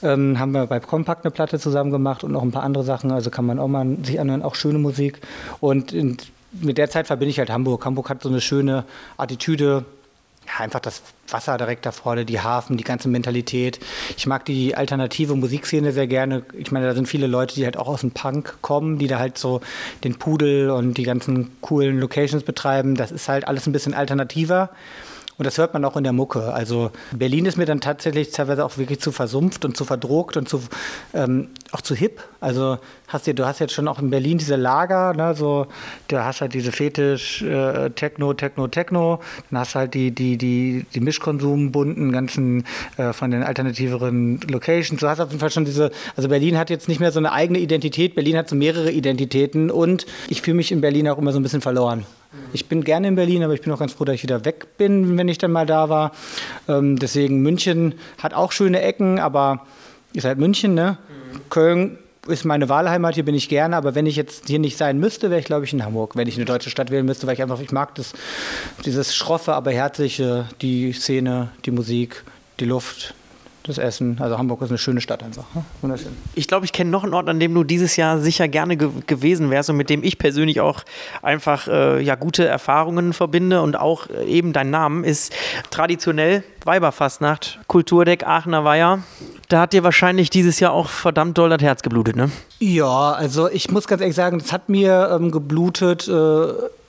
Ähm, 0.04 0.38
haben 0.38 0.52
wir 0.52 0.68
bei 0.68 0.82
Compact 0.82 1.24
eine 1.24 1.32
Platte 1.32 1.60
zusammen 1.60 1.92
gemacht 1.92 2.26
und 2.26 2.34
noch 2.34 2.44
ein 2.44 2.52
paar 2.52 2.64
andere 2.64 2.84
Sachen, 2.84 3.12
also 3.12 3.30
kann 3.30 3.46
man 3.46 3.58
auch 3.58 3.70
mal 3.70 3.98
sich 4.04 4.20
anhören, 4.20 4.42
auch 4.42 4.56
schöne 4.56 4.80
Musik. 4.80 5.22
Und 5.62 5.94
in, 5.94 6.18
mit 6.52 6.78
der 6.78 6.90
Zeit 6.90 7.08
verbinde 7.08 7.30
ich 7.30 7.40
halt 7.40 7.50
Hamburg. 7.50 7.86
Hamburg 7.86 8.10
hat 8.10 8.22
so 8.22 8.28
eine 8.28 8.42
schöne 8.42 8.84
Attitüde, 9.16 9.86
einfach 10.58 10.80
das 10.80 11.02
Wasser 11.30 11.58
direkt 11.58 11.86
da 11.86 11.92
vorne, 11.92 12.26
die 12.26 12.40
Hafen, 12.40 12.78
die 12.78 12.84
ganze 12.84 13.10
Mentalität. 13.10 13.80
Ich 14.16 14.28
mag 14.28 14.46
die 14.46 14.76
alternative 14.76 15.36
Musikszene 15.36 15.92
sehr 15.92 16.08
gerne. 16.08 16.44
Ich 16.54 16.72
meine, 16.72 16.86
da 16.86 16.96
sind 16.96 17.08
viele 17.08 17.28
Leute, 17.28 17.56
die 17.56 17.66
halt 17.66 17.78
auch 17.78 17.88
aus 17.88 18.02
dem 18.02 18.12
Punk 18.12 18.58
kommen, 18.62 18.98
die 18.98 19.08
da 19.08 19.20
halt 19.20 19.38
so 19.38 19.62
den 20.04 20.16
Pudel 20.16 20.70
und 20.70 20.98
die 20.98 21.04
ganzen 21.04 21.60
coolen 21.62 22.00
Locations 22.00 22.44
betreiben. 22.44 22.96
Das 22.96 23.12
ist 23.12 23.28
halt 23.28 23.48
alles 23.48 23.68
ein 23.68 23.74
bisschen 23.74 23.94
alternativer. 23.94 24.70
Und 25.38 25.46
das 25.46 25.60
hört 25.60 25.74
man 25.74 25.86
auch 25.86 25.96
in 25.96 26.04
der 26.04 26.14
Mucke. 26.14 26.52
Also 26.52 26.90
Berlin 27.12 27.46
ist 27.46 27.58
mir 27.58 27.66
dann 27.66 27.80
tatsächlich 27.80 28.32
teilweise 28.32 28.66
auch 28.66 28.78
wirklich 28.80 29.00
zu 29.00 29.12
versumpft 29.12 29.66
und 29.66 29.78
zu 29.78 29.86
verdruckt 29.86 30.36
und 30.36 30.50
zu, 30.50 30.62
ähm, 31.14 31.50
auch 31.72 31.82
zu 31.82 31.94
hip. 31.94 32.24
Also 32.40 32.80
hast 33.08 33.28
du, 33.28 33.36
du 33.36 33.46
hast 33.46 33.60
jetzt 33.60 33.74
schon 33.74 33.88
auch 33.88 34.00
in 34.00 34.10
Berlin 34.10 34.40
diese 34.40 34.56
Lager, 34.56 35.14
ne, 35.14 35.36
so, 35.36 35.68
du 36.08 36.24
hast 36.24 36.42
halt 36.42 36.56
diese 36.56 36.72
Fetisch, 36.72 37.44
äh, 37.44 37.92
Techno, 37.92 38.34
Techno, 38.34 38.68
Techno. 38.68 39.20
Dann 39.52 39.60
hast 39.60 39.76
du 39.76 39.80
halt 39.80 39.94
die, 39.94 40.10
die, 40.10 40.40
die, 40.40 40.88
die 40.96 41.00
Mischkonsum 41.00 41.72
bunten 41.72 42.12
ganzen 42.12 42.66
äh, 42.98 43.14
von 43.14 43.30
den 43.30 43.44
alternativeren 43.44 44.40
Locations. 44.50 45.00
Du 45.00 45.08
hast 45.08 45.20
auf 45.20 45.30
jeden 45.30 45.40
Fall 45.40 45.52
schon 45.52 45.66
diese, 45.66 45.92
also 46.16 46.30
Berlin 46.30 46.58
hat 46.58 46.72
jetzt 46.72 46.88
nicht 46.88 47.00
mehr 47.00 47.12
so 47.12 47.20
eine 47.20 47.32
eigene 47.32 47.60
Identität. 47.60 48.16
Berlin 48.16 48.38
hat 48.38 48.50
so 48.50 48.56
mehrere 48.56 48.92
Identitäten 48.92 49.70
und 49.70 50.08
ich 50.30 50.42
fühle 50.42 50.58
mich 50.58 50.72
in 50.72 50.82
Berlin 50.82 51.08
auch 51.08 51.20
immer 51.20 51.32
so 51.32 51.40
ein 51.40 51.44
bisschen 51.44 51.62
verloren. 51.62 52.08
Ich 52.54 52.68
bin 52.68 52.84
gerne 52.84 53.08
in 53.08 53.16
Berlin, 53.16 53.44
aber 53.44 53.54
ich 53.54 53.62
bin 53.62 53.72
auch 53.72 53.80
ganz 53.80 53.94
froh, 53.94 54.06
dass 54.06 54.16
ich 54.16 54.24
wieder 54.24 54.46
weg 54.46 54.78
bin, 54.78 55.18
wenn 55.18 55.28
ich 55.28 55.38
dann 55.38 55.52
mal 55.52 55.66
da 55.66 55.90
war. 55.90 56.12
Ähm, 56.68 56.98
deswegen 57.00 57.42
München 57.42 57.96
hat 58.18 58.34
auch 58.34 58.52
schöne 58.52 58.82
Ecken, 58.82 59.20
aber 59.20 59.66
ist 60.14 60.26
halt 60.26 60.38
München, 60.38 60.74
ne? 60.74 60.98
Mhm. 61.08 61.50
Köln 61.50 61.98
ist 62.28 62.46
meine 62.46 62.70
Wahlheimat, 62.70 63.16
hier 63.16 63.26
bin 63.26 63.36
ich 63.36 63.50
gerne, 63.50 63.76
aber 63.76 63.96
wenn 63.96 64.06
ich 64.06 64.16
jetzt 64.16 64.48
hier 64.48 64.60
nicht 64.60 64.78
sein 64.78 65.00
müsste, 65.00 65.30
wäre 65.30 65.40
ich, 65.40 65.46
glaube 65.46 65.66
ich, 65.66 65.74
in 65.74 65.84
Hamburg, 65.84 66.16
wenn 66.16 66.28
ich 66.28 66.36
eine 66.36 66.46
deutsche 66.46 66.70
Stadt 66.70 66.92
wählen 66.92 67.06
müsste, 67.06 67.26
weil 67.28 67.36
ich 67.36 67.42
einfach, 67.42 67.60
ich 67.60 67.72
mag 67.72 67.96
das, 67.96 68.14
dieses 68.86 69.16
schroffe, 69.16 69.54
aber 69.54 69.72
herzliche, 69.72 70.46
die 70.62 70.92
Szene, 70.92 71.50
die 71.66 71.72
Musik, 71.72 72.24
die 72.60 72.66
Luft, 72.66 73.14
das 73.68 73.78
Essen. 73.78 74.18
Also 74.20 74.38
Hamburg 74.38 74.62
ist 74.62 74.70
eine 74.70 74.78
schöne 74.78 75.02
Stadt 75.02 75.24
einfach. 75.24 75.46
Ne? 75.54 75.64
Wunderschön. 75.82 76.12
Ich 76.36 76.48
glaube, 76.48 76.66
ich 76.66 76.74
kenne 76.74 76.90
noch 76.90 77.04
einen 77.04 77.14
Ort, 77.14 77.30
an 77.30 77.40
dem 77.40 77.54
du 77.54 77.64
dieses 77.64 77.96
Jahr 77.96 78.20
sicher 78.20 78.48
gerne 78.48 78.78
ge 78.78 78.90
gewesen 79.06 79.50
wärst 79.50 79.70
und 79.70 79.78
mit 79.78 79.90
dem 79.90 80.04
ich 80.04 80.18
persönlich 80.18 80.62
auch 80.62 80.84
einfach 81.22 81.68
äh, 81.68 82.02
ja, 82.02 82.16
gute 82.16 82.46
Erfahrungen 82.46 83.14
verbinde 83.14 83.62
und 83.62 83.78
auch 83.78 84.08
äh, 84.10 84.26
eben 84.26 84.54
dein 84.54 84.70
Name 84.70 85.06
ist 85.06 85.34
traditionell 85.70 86.44
Weiberfastnacht, 86.66 87.60
Kulturdeck 87.68 88.28
Aachener 88.28 88.66
Weiher. 88.66 89.00
da 89.48 89.62
hat 89.62 89.74
dir 89.74 89.84
wahrscheinlich 89.84 90.30
dieses 90.30 90.60
Jahr 90.60 90.74
auch 90.74 90.90
verdammt 90.90 91.38
doll 91.38 91.50
das 91.50 91.62
Herz 91.62 91.82
geblutet, 91.82 92.16
ne? 92.16 92.30
Ja, 92.60 93.14
also 93.14 93.50
ich 93.50 93.72
muss 93.72 93.88
ganz 93.88 94.02
ehrlich 94.02 94.16
sagen, 94.16 94.38
es 94.38 94.52
hat 94.52 94.68
mir 94.68 95.10
ähm, 95.12 95.32
geblutet, 95.32 96.08
äh, 96.08 96.12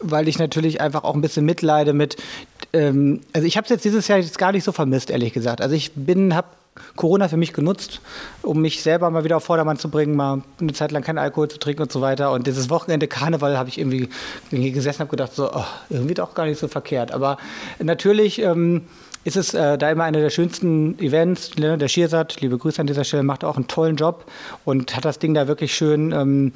weil 0.01 0.29
ich 0.29 0.39
natürlich 0.39 0.81
einfach 0.81 1.05
auch 1.05 1.15
ein 1.15 1.21
bisschen 1.21 1.45
mitleide 1.45 1.93
mit. 1.93 2.17
Ähm, 2.73 3.21
also 3.33 3.47
ich 3.47 3.57
habe 3.57 3.65
es 3.65 3.71
jetzt 3.71 3.85
dieses 3.85 4.09
Jahr 4.09 4.19
jetzt 4.19 4.39
gar 4.39 4.53
nicht 4.53 4.65
so 4.65 4.73
vermisst, 4.73 5.11
ehrlich 5.11 5.33
gesagt. 5.33 5.61
Also 5.61 5.75
ich 5.75 5.93
bin, 5.95 6.35
habe 6.35 6.49
Corona 6.97 7.29
für 7.29 7.37
mich 7.37 7.53
genutzt, 7.53 8.01
um 8.43 8.61
mich 8.61 8.83
selber 8.83 9.11
mal 9.11 9.25
wieder 9.25 9.37
auf 9.37 9.45
Vordermann 9.45 9.79
zu 9.79 9.91
bringen, 9.91 10.17
mal 10.17 10.43
eine 10.61 10.73
Zeit 10.73 10.93
lang 10.93 11.03
keinen 11.03 11.19
Alkohol 11.19 11.49
zu 11.49 11.59
trinken 11.59 11.83
und 11.83 11.93
so 11.93 12.01
weiter. 12.01 12.33
Und 12.33 12.47
dieses 12.47 12.71
Wochenende 12.71 13.09
Karneval 13.09 13.59
habe 13.59 13.69
ich 13.69 13.79
irgendwie 13.79 14.09
gesessen 14.51 15.03
und 15.03 15.11
gedacht, 15.11 15.35
so, 15.35 15.51
oh, 15.53 15.65
irgendwie 15.91 16.15
doch 16.15 16.35
gar 16.35 16.47
nicht 16.47 16.59
so 16.59 16.69
verkehrt. 16.69 17.13
Aber 17.13 17.39
natürlich 17.79 18.41
ähm, 18.41 18.83
ist 19.25 19.37
es 19.37 19.55
äh, 19.55 19.77
da 19.77 19.91
immer 19.91 20.05
einer 20.05 20.21
der 20.21 20.31
schönsten 20.31 20.99
Events. 20.99 21.57
Ne? 21.57 21.77
Der 21.77 21.89
Schiersat, 21.89 22.41
liebe 22.41 22.59
Grüße 22.59 22.81
an 22.81 22.87
dieser 22.87 23.05
Stelle, 23.05 23.23
macht 23.23 23.45
auch 23.45 23.57
einen 23.57 23.69
tollen 23.69 23.97
Job 23.97 24.25
und 24.65 24.97
hat 24.97 25.05
das 25.05 25.19
Ding 25.19 25.35
da 25.35 25.49
wirklich 25.49 25.75
schön 25.75 26.13
ähm, 26.13 26.53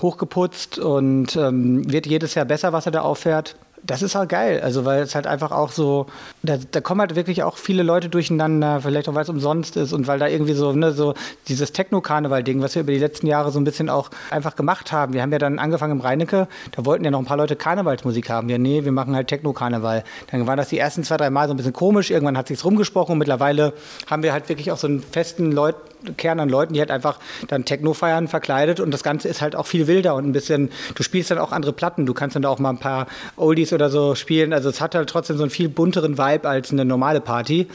hochgeputzt 0.00 0.78
und 0.78 1.36
ähm, 1.36 1.90
wird 1.90 2.06
jedes 2.06 2.34
Jahr 2.34 2.44
besser, 2.44 2.72
was 2.72 2.86
er 2.86 2.92
da 2.92 3.00
auffährt 3.00 3.56
das 3.84 4.02
ist 4.02 4.14
halt 4.14 4.28
geil. 4.28 4.60
Also, 4.62 4.84
weil 4.84 5.02
es 5.02 5.14
halt 5.14 5.26
einfach 5.26 5.50
auch 5.50 5.72
so, 5.72 6.06
da, 6.42 6.56
da, 6.70 6.80
kommen 6.80 7.00
halt 7.00 7.16
wirklich 7.16 7.42
auch 7.42 7.56
viele 7.56 7.82
Leute 7.82 8.08
durcheinander, 8.08 8.80
vielleicht 8.80 9.08
auch 9.08 9.14
weil 9.14 9.22
es 9.22 9.28
umsonst 9.28 9.76
ist 9.76 9.92
und 9.92 10.06
weil 10.06 10.18
da 10.18 10.28
irgendwie 10.28 10.52
so, 10.52 10.72
ne, 10.72 10.92
so 10.92 11.14
dieses 11.48 11.72
Techno-Karneval-Ding, 11.72 12.62
was 12.62 12.74
wir 12.74 12.82
über 12.82 12.92
die 12.92 12.98
letzten 12.98 13.26
Jahre 13.26 13.50
so 13.50 13.58
ein 13.58 13.64
bisschen 13.64 13.88
auch 13.88 14.10
einfach 14.30 14.56
gemacht 14.56 14.92
haben. 14.92 15.14
Wir 15.14 15.22
haben 15.22 15.32
ja 15.32 15.38
dann 15.38 15.58
angefangen 15.58 15.92
im 15.92 16.00
Reinecke, 16.00 16.48
da 16.72 16.84
wollten 16.84 17.04
ja 17.04 17.10
noch 17.10 17.18
ein 17.18 17.24
paar 17.24 17.36
Leute 17.36 17.56
Karnevalsmusik 17.56 18.30
haben. 18.30 18.48
Ja, 18.48 18.58
nee, 18.58 18.84
wir 18.84 18.92
machen 18.92 19.16
halt 19.16 19.28
Techno-Karneval. 19.28 20.04
Dann 20.30 20.46
war 20.46 20.56
das 20.56 20.68
die 20.68 20.78
ersten 20.78 21.02
zwei, 21.02 21.16
drei 21.16 21.30
Mal 21.30 21.48
so 21.48 21.54
ein 21.54 21.56
bisschen 21.56 21.72
komisch. 21.72 22.10
Irgendwann 22.10 22.38
hat 22.38 22.48
sich's 22.48 22.64
rumgesprochen 22.64 23.12
und 23.12 23.18
mittlerweile 23.18 23.72
haben 24.08 24.22
wir 24.22 24.32
halt 24.32 24.48
wirklich 24.48 24.70
auch 24.70 24.78
so 24.78 24.86
einen 24.86 25.00
festen 25.00 25.50
Leut 25.50 25.76
Kern 26.16 26.40
an 26.40 26.48
Leuten, 26.48 26.74
die 26.74 26.80
halt 26.80 26.90
einfach 26.90 27.18
dann 27.48 27.64
Techno 27.64 27.94
feiern, 27.94 28.28
verkleidet 28.28 28.80
und 28.80 28.90
das 28.90 29.02
Ganze 29.02 29.28
ist 29.28 29.40
halt 29.40 29.56
auch 29.56 29.66
viel 29.66 29.86
wilder 29.86 30.14
und 30.14 30.26
ein 30.26 30.32
bisschen, 30.32 30.70
du 30.94 31.02
spielst 31.02 31.30
dann 31.30 31.38
auch 31.38 31.52
andere 31.52 31.72
Platten, 31.72 32.06
du 32.06 32.14
kannst 32.14 32.36
dann 32.36 32.42
da 32.42 32.48
auch 32.48 32.58
mal 32.58 32.70
ein 32.70 32.78
paar 32.78 33.06
Oldies 33.36 33.72
oder 33.72 33.90
so 33.90 34.14
spielen, 34.14 34.52
also 34.52 34.68
es 34.68 34.80
hat 34.80 34.94
halt 34.94 35.08
trotzdem 35.08 35.36
so 35.36 35.42
einen 35.42 35.50
viel 35.50 35.68
bunteren 35.68 36.18
Vibe 36.18 36.48
als 36.48 36.70
eine 36.72 36.84
normale 36.84 37.20
Party 37.20 37.68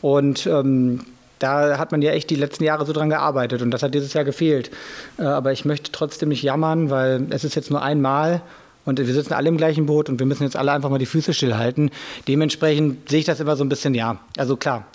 und 0.00 0.46
ähm, 0.46 1.00
da 1.42 1.78
hat 1.78 1.90
man 1.90 2.02
ja 2.02 2.12
echt 2.12 2.30
die 2.30 2.36
letzten 2.36 2.64
Jahre 2.64 2.86
so 2.86 2.92
dran 2.92 3.10
gearbeitet 3.10 3.62
und 3.62 3.70
das 3.72 3.82
hat 3.82 3.94
dieses 3.94 4.12
Jahr 4.12 4.24
gefehlt. 4.24 4.70
Äh, 5.18 5.24
aber 5.24 5.52
ich 5.52 5.64
möchte 5.64 5.90
trotzdem 5.90 6.28
nicht 6.28 6.42
jammern, 6.42 6.90
weil 6.90 7.26
es 7.30 7.42
ist 7.42 7.56
jetzt 7.56 7.70
nur 7.70 7.82
einmal 7.82 8.42
und 8.84 8.98
wir 8.98 9.12
sitzen 9.12 9.32
alle 9.32 9.48
im 9.48 9.56
gleichen 9.56 9.86
Boot 9.86 10.08
und 10.08 10.18
wir 10.18 10.26
müssen 10.26 10.44
jetzt 10.44 10.56
alle 10.56 10.72
einfach 10.72 10.90
mal 10.90 10.98
die 10.98 11.06
Füße 11.06 11.34
stillhalten. 11.34 11.90
Dementsprechend 12.28 13.08
sehe 13.08 13.20
ich 13.20 13.24
das 13.24 13.40
immer 13.40 13.56
so 13.56 13.64
ein 13.64 13.68
bisschen, 13.68 13.94
ja, 13.94 14.18
also 14.36 14.56
klar, 14.56 14.86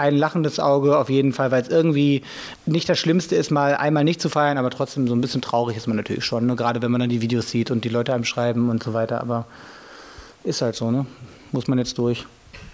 ein 0.00 0.16
lachendes 0.16 0.58
Auge 0.58 0.98
auf 0.98 1.08
jeden 1.08 1.32
Fall, 1.32 1.50
weil 1.50 1.62
es 1.62 1.68
irgendwie 1.68 2.22
nicht 2.66 2.88
das 2.88 2.98
Schlimmste 2.98 3.36
ist, 3.36 3.50
mal 3.50 3.76
einmal 3.76 4.04
nicht 4.04 4.20
zu 4.20 4.28
feiern, 4.28 4.58
aber 4.58 4.70
trotzdem 4.70 5.06
so 5.06 5.14
ein 5.14 5.20
bisschen 5.20 5.42
traurig 5.42 5.76
ist 5.76 5.86
man 5.86 5.96
natürlich 5.96 6.24
schon, 6.24 6.46
ne? 6.46 6.56
gerade 6.56 6.82
wenn 6.82 6.90
man 6.90 7.00
dann 7.00 7.10
die 7.10 7.20
Videos 7.20 7.50
sieht 7.50 7.70
und 7.70 7.84
die 7.84 7.88
Leute 7.88 8.12
einem 8.12 8.24
schreiben 8.24 8.70
und 8.70 8.82
so 8.82 8.94
weiter. 8.94 9.20
Aber 9.20 9.46
ist 10.42 10.62
halt 10.62 10.74
so, 10.74 10.90
ne? 10.90 11.06
Muss 11.52 11.68
man 11.68 11.78
jetzt 11.78 11.98
durch. 11.98 12.26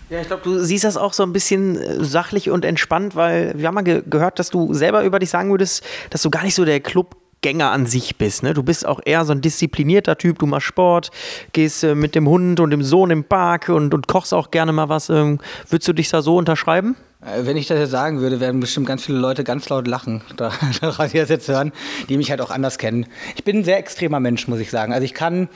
Ja, 0.08 0.20
ich 0.20 0.28
glaube, 0.28 0.42
du 0.44 0.58
siehst 0.62 0.84
das 0.84 0.96
auch 0.96 1.12
so 1.12 1.24
ein 1.24 1.32
bisschen 1.32 1.76
äh, 1.76 2.04
sachlich 2.04 2.50
und 2.50 2.64
entspannt, 2.64 3.16
weil 3.16 3.54
wir 3.56 3.66
haben 3.66 3.74
mal 3.74 3.82
ge 3.82 4.02
gehört, 4.08 4.38
dass 4.38 4.50
du 4.50 4.72
selber 4.72 5.02
über 5.02 5.18
dich 5.18 5.30
sagen 5.30 5.50
würdest, 5.50 5.82
dass 6.10 6.22
du 6.22 6.30
gar 6.30 6.44
nicht 6.44 6.54
so 6.54 6.64
der 6.64 6.80
Club 6.80 7.16
Gänger 7.42 7.70
an 7.70 7.86
sich 7.86 8.16
bist. 8.16 8.42
Ne? 8.42 8.54
Du 8.54 8.62
bist 8.62 8.86
auch 8.86 9.00
eher 9.04 9.24
so 9.24 9.32
ein 9.32 9.40
disziplinierter 9.40 10.18
Typ. 10.18 10.38
Du 10.38 10.46
machst 10.46 10.66
Sport, 10.66 11.10
gehst 11.52 11.84
äh, 11.84 11.94
mit 11.94 12.14
dem 12.14 12.28
Hund 12.28 12.60
und 12.60 12.70
dem 12.70 12.82
Sohn 12.82 13.10
im 13.10 13.24
Park 13.24 13.68
und, 13.68 13.94
und 13.94 14.08
kochst 14.08 14.34
auch 14.34 14.50
gerne 14.50 14.72
mal 14.72 14.88
was. 14.88 15.10
Ähm, 15.10 15.38
würdest 15.68 15.88
du 15.88 15.92
dich 15.92 16.08
da 16.08 16.22
so 16.22 16.36
unterschreiben? 16.36 16.96
Äh, 17.26 17.46
wenn 17.46 17.56
ich 17.56 17.66
das 17.66 17.78
jetzt 17.78 17.90
sagen 17.90 18.20
würde, 18.20 18.40
werden 18.40 18.60
bestimmt 18.60 18.86
ganz 18.86 19.04
viele 19.04 19.18
Leute 19.18 19.44
ganz 19.44 19.68
laut 19.68 19.86
lachen, 19.86 20.22
daran 20.36 21.10
die 21.12 21.18
das 21.18 21.28
jetzt 21.28 21.48
hören, 21.48 21.72
die 22.08 22.16
mich 22.16 22.30
halt 22.30 22.40
auch 22.40 22.50
anders 22.50 22.78
kennen. 22.78 23.06
Ich 23.36 23.44
bin 23.44 23.58
ein 23.58 23.64
sehr 23.64 23.78
extremer 23.78 24.20
Mensch, 24.20 24.46
muss 24.48 24.60
ich 24.60 24.70
sagen. 24.70 24.92
Also 24.92 25.04
ich 25.04 25.14
kann, 25.14 25.48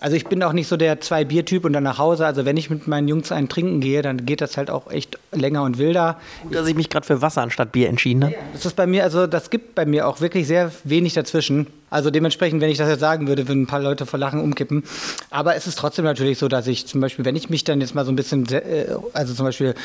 also 0.00 0.16
ich 0.16 0.26
bin 0.26 0.42
auch 0.42 0.52
nicht 0.52 0.68
so 0.68 0.76
der 0.76 1.00
Zwei-Bier-Typ 1.00 1.64
und 1.64 1.72
dann 1.72 1.84
nach 1.84 1.98
Hause. 1.98 2.26
Also 2.26 2.44
wenn 2.44 2.56
ich 2.56 2.70
mit 2.70 2.86
meinen 2.86 3.08
Jungs 3.08 3.32
einen 3.32 3.48
trinken 3.48 3.80
gehe, 3.80 4.02
dann 4.02 4.26
geht 4.26 4.40
das 4.40 4.56
halt 4.56 4.70
auch 4.70 4.90
echt 4.90 5.18
länger 5.32 5.62
und 5.62 5.78
wilder. 5.78 6.18
Gut, 6.42 6.54
dass 6.54 6.66
ich 6.66 6.74
mich 6.74 6.90
gerade 6.90 7.06
für 7.06 7.22
Wasser 7.22 7.42
anstatt 7.42 7.72
Bier 7.72 7.88
entschieden 7.88 8.24
habe. 8.24 8.34
Das 8.52 8.66
ist 8.66 8.76
bei 8.76 8.86
mir, 8.86 9.04
also 9.04 9.26
das 9.26 9.50
gibt 9.50 9.74
bei 9.74 9.86
mir 9.86 10.06
auch 10.06 10.20
wirklich 10.20 10.46
sehr 10.46 10.70
wenig 10.84 11.14
dazwischen. 11.14 11.66
Also 11.90 12.10
dementsprechend, 12.10 12.60
wenn 12.60 12.70
ich 12.70 12.78
das 12.78 12.88
jetzt 12.88 12.98
sagen 12.98 13.28
würde, 13.28 13.46
würden 13.46 13.62
ein 13.62 13.66
paar 13.68 13.78
Leute 13.78 14.04
vor 14.04 14.18
Lachen 14.18 14.40
umkippen. 14.40 14.82
Aber 15.30 15.54
es 15.54 15.68
ist 15.68 15.78
trotzdem 15.78 16.04
natürlich 16.04 16.38
so, 16.38 16.48
dass 16.48 16.66
ich 16.66 16.88
zum 16.88 17.00
Beispiel, 17.00 17.24
wenn 17.24 17.36
ich 17.36 17.50
mich 17.50 17.62
dann 17.62 17.80
jetzt 17.80 17.94
mal 17.94 18.04
so 18.04 18.10
ein 18.10 18.16
bisschen, 18.16 18.50
äh, 18.50 18.86
also 19.12 19.32
zum 19.32 19.44
Beispiel 19.44 19.76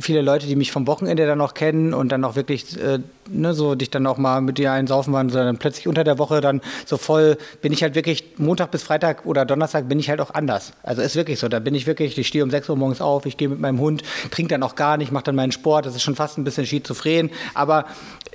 viele 0.00 0.20
Leute, 0.20 0.43
die 0.46 0.56
mich 0.56 0.72
vom 0.72 0.86
Wochenende 0.86 1.26
dann 1.26 1.38
noch 1.38 1.54
kennen 1.54 1.94
und 1.94 2.10
dann 2.10 2.24
auch 2.24 2.36
wirklich 2.36 2.80
äh, 2.80 3.00
ne, 3.28 3.54
so 3.54 3.74
dich 3.74 3.90
dann 3.90 4.06
auch 4.06 4.18
mal 4.18 4.40
mit 4.40 4.58
dir 4.58 4.72
einsaufen 4.72 5.12
waren, 5.12 5.30
sondern 5.30 5.58
plötzlich 5.58 5.88
unter 5.88 6.04
der 6.04 6.18
Woche 6.18 6.40
dann 6.40 6.60
so 6.86 6.96
voll, 6.96 7.36
bin 7.62 7.72
ich 7.72 7.82
halt 7.82 7.94
wirklich 7.94 8.24
Montag 8.36 8.70
bis 8.70 8.82
Freitag 8.82 9.26
oder 9.26 9.44
Donnerstag 9.44 9.88
bin 9.88 9.98
ich 9.98 10.10
halt 10.10 10.20
auch 10.20 10.32
anders. 10.32 10.72
Also 10.82 11.02
ist 11.02 11.16
wirklich 11.16 11.38
so, 11.38 11.48
da 11.48 11.58
bin 11.58 11.74
ich 11.74 11.86
wirklich, 11.86 12.18
ich 12.18 12.26
stehe 12.26 12.44
um 12.44 12.50
6 12.50 12.68
Uhr 12.68 12.76
morgens 12.76 13.00
auf, 13.00 13.26
ich 13.26 13.36
gehe 13.36 13.48
mit 13.48 13.60
meinem 13.60 13.80
Hund, 13.80 14.02
trinke 14.30 14.50
dann 14.50 14.62
auch 14.62 14.74
gar 14.74 14.96
nicht, 14.96 15.12
mache 15.12 15.24
dann 15.24 15.36
meinen 15.36 15.52
Sport, 15.52 15.86
das 15.86 15.94
ist 15.94 16.02
schon 16.02 16.16
fast 16.16 16.38
ein 16.38 16.44
bisschen 16.44 16.66
schizophren, 16.66 17.30
aber 17.54 17.86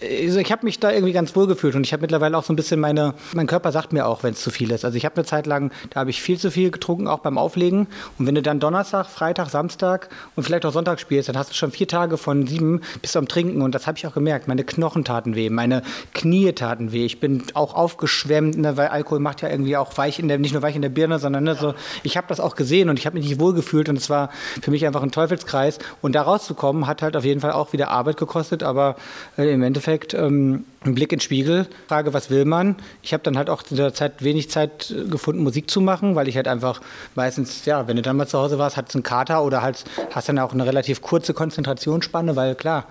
also 0.01 0.39
ich 0.39 0.51
habe 0.51 0.65
mich 0.65 0.79
da 0.79 0.91
irgendwie 0.91 1.13
ganz 1.13 1.35
wohl 1.35 1.47
gefühlt 1.47 1.75
und 1.75 1.85
ich 1.85 1.91
habe 1.91 2.01
mittlerweile 2.01 2.37
auch 2.37 2.43
so 2.43 2.53
ein 2.53 2.55
bisschen 2.55 2.79
meine, 2.79 3.13
mein 3.33 3.47
Körper 3.47 3.71
sagt 3.71 3.91
mir 3.91 4.05
auch, 4.05 4.23
wenn 4.23 4.33
es 4.33 4.41
zu 4.41 4.49
viel 4.49 4.71
ist. 4.71 4.85
Also 4.85 4.97
ich 4.97 5.05
habe 5.05 5.15
eine 5.15 5.25
Zeit 5.25 5.45
lang, 5.45 5.71
da 5.89 6.01
habe 6.01 6.09
ich 6.09 6.21
viel 6.21 6.37
zu 6.37 6.51
viel 6.51 6.71
getrunken, 6.71 7.07
auch 7.07 7.19
beim 7.19 7.37
Auflegen. 7.37 7.87
Und 8.17 8.25
wenn 8.25 8.35
du 8.35 8.41
dann 8.41 8.59
Donnerstag, 8.59 9.07
Freitag, 9.07 9.49
Samstag 9.49 10.09
und 10.35 10.43
vielleicht 10.43 10.65
auch 10.65 10.71
Sonntag 10.71 10.99
spielst, 10.99 11.27
dann 11.29 11.37
hast 11.37 11.49
du 11.49 11.53
schon 11.53 11.71
vier 11.71 11.87
Tage 11.87 11.98
von 12.17 12.47
sieben 12.47 12.81
bis 13.01 13.15
am 13.15 13.27
Trinken 13.27 13.61
und 13.61 13.75
das 13.75 13.87
habe 13.87 13.97
ich 13.97 14.07
auch 14.07 14.13
gemerkt. 14.13 14.47
Meine 14.47 14.63
Knochen 14.63 15.03
taten 15.03 15.35
weh, 15.35 15.49
meine 15.49 15.81
Knie 16.13 16.51
taten 16.53 16.91
weh. 16.91 17.05
Ich 17.05 17.19
bin 17.19 17.43
auch 17.53 17.73
aufgeschwemmt, 17.73 18.57
ne, 18.57 18.77
weil 18.77 18.87
Alkohol 18.87 19.19
macht 19.19 19.41
ja 19.41 19.49
irgendwie 19.49 19.77
auch 19.77 19.97
weich 19.97 20.19
in 20.19 20.27
der, 20.27 20.37
nicht 20.37 20.53
nur 20.53 20.61
weich 20.61 20.75
in 20.75 20.81
der 20.81 20.89
Birne, 20.89 21.19
sondern 21.19 21.43
ne, 21.43 21.55
so. 21.55 21.73
Ich 22.03 22.17
habe 22.17 22.27
das 22.27 22.39
auch 22.39 22.55
gesehen 22.55 22.89
und 22.89 22.99
ich 22.99 23.05
habe 23.05 23.17
mich 23.17 23.27
nicht 23.27 23.39
wohl 23.39 23.53
gefühlt 23.53 23.89
und 23.89 23.97
es 23.97 24.09
war 24.09 24.29
für 24.61 24.71
mich 24.71 24.85
einfach 24.85 25.03
ein 25.03 25.11
Teufelskreis. 25.11 25.79
Und 26.01 26.13
da 26.13 26.21
rauszukommen, 26.21 26.87
hat 26.87 27.01
halt 27.01 27.15
auf 27.15 27.25
jeden 27.25 27.41
Fall 27.41 27.51
auch 27.51 27.73
wieder 27.73 27.89
Arbeit 27.89 28.17
gekostet, 28.17 28.63
aber 28.63 28.95
äh, 29.37 29.51
im 29.53 29.63
Endeffekt 29.63 30.13
ähm, 30.13 30.65
ein 30.85 30.95
Blick 30.95 31.11
in 31.11 31.17
den 31.17 31.21
Spiegel, 31.21 31.67
Frage, 31.87 32.13
was 32.13 32.29
will 32.29 32.45
man? 32.45 32.77
Ich 33.01 33.13
habe 33.13 33.23
dann 33.23 33.37
halt 33.37 33.49
auch 33.49 33.63
in 33.69 33.77
der 33.77 33.93
Zeit 33.93 34.23
wenig 34.23 34.49
Zeit 34.49 34.91
äh, 34.91 35.05
gefunden, 35.09 35.43
Musik 35.43 35.69
zu 35.69 35.81
machen, 35.81 36.15
weil 36.15 36.27
ich 36.27 36.35
halt 36.35 36.47
einfach 36.47 36.81
meistens, 37.15 37.65
ja, 37.65 37.87
wenn 37.87 37.97
du 37.97 38.01
dann 38.01 38.15
mal 38.15 38.27
zu 38.27 38.39
Hause 38.39 38.57
warst, 38.57 38.77
hattest 38.77 38.95
einen 38.95 39.03
Kater 39.03 39.43
oder 39.43 39.61
halt 39.61 39.83
hast 40.11 40.29
dann 40.29 40.39
auch 40.39 40.53
eine 40.53 40.65
relativ 40.65 41.01
kurze 41.01 41.33
Konzentrationsspanne, 41.33 42.35
weil 42.35 42.55
klar, 42.55 42.85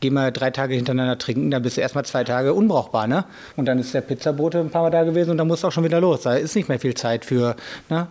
geh 0.00 0.10
mal 0.10 0.32
drei 0.32 0.50
Tage 0.50 0.74
hintereinander 0.74 1.16
trinken, 1.16 1.50
dann 1.50 1.62
bist 1.62 1.76
du 1.76 1.80
erstmal 1.80 2.04
zwei 2.04 2.24
Tage 2.24 2.54
unbrauchbar, 2.54 3.06
ne? 3.06 3.24
Und 3.56 3.66
dann 3.66 3.78
ist 3.78 3.94
der 3.94 4.00
Pizzabote 4.00 4.58
ein 4.58 4.70
paar 4.70 4.82
Mal 4.82 4.90
da 4.90 5.04
gewesen 5.04 5.30
und 5.30 5.38
dann 5.38 5.46
musst 5.46 5.62
du 5.62 5.68
auch 5.68 5.72
schon 5.72 5.84
wieder 5.84 6.00
los. 6.00 6.22
Da 6.22 6.34
ist 6.34 6.56
nicht 6.56 6.68
mehr 6.68 6.80
viel 6.80 6.94
Zeit 6.94 7.24
für, 7.24 7.54
ne? 7.88 8.08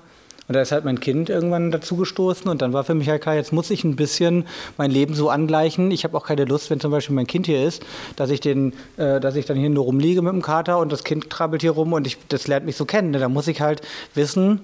Und 0.48 0.56
da 0.56 0.62
ist 0.62 0.72
halt 0.72 0.84
mein 0.84 1.00
Kind 1.00 1.30
irgendwann 1.30 1.72
dazugestoßen 1.72 2.50
und 2.50 2.62
dann 2.62 2.74
war 2.74 2.84
für 2.84 2.96
mich 2.96 3.08
halt 3.08 3.22
klar, 3.22 3.36
jetzt 3.36 3.54
muss 3.54 3.70
ich 3.70 3.84
ein 3.84 3.96
bisschen 3.96 4.46
mein 4.78 4.92
Leben 4.92 5.14
so 5.14 5.30
angleichen. 5.30 5.92
Ich 5.92 6.04
habe 6.04 6.18
auch 6.18 6.26
keine 6.26 6.46
Lust, 6.46 6.70
wenn 6.70 6.80
zum 6.80 6.92
Beispiel 6.92 7.16
mein 7.16 7.28
Kind 7.28 7.46
hier 7.46 7.66
ist, 7.66 7.84
dass 8.16 8.30
ich, 8.30 8.42
den, 8.42 8.74
äh, 8.98 9.20
dass 9.20 9.36
ich 9.36 9.46
dann 9.46 9.58
hier 9.58 9.70
nur 9.70 9.86
rumliege 9.86 10.22
mit 10.22 10.34
dem 10.34 10.42
Kater 10.42 10.80
und 10.80 10.92
das 10.92 11.04
Kind 11.04 11.30
krabbelt 11.30 11.62
hier 11.62 11.72
rum 11.72 11.94
und 11.94 12.06
ich, 12.08 12.18
das 12.28 12.48
lernt 12.48 12.66
mich 12.66 12.76
so 12.76 12.86
kennen. 12.86 13.12
Ne? 13.12 13.20
Da 13.20 13.30
muss 13.30 13.48
ich 13.48 13.62
halt 13.62 13.82
wissen, 14.14 14.62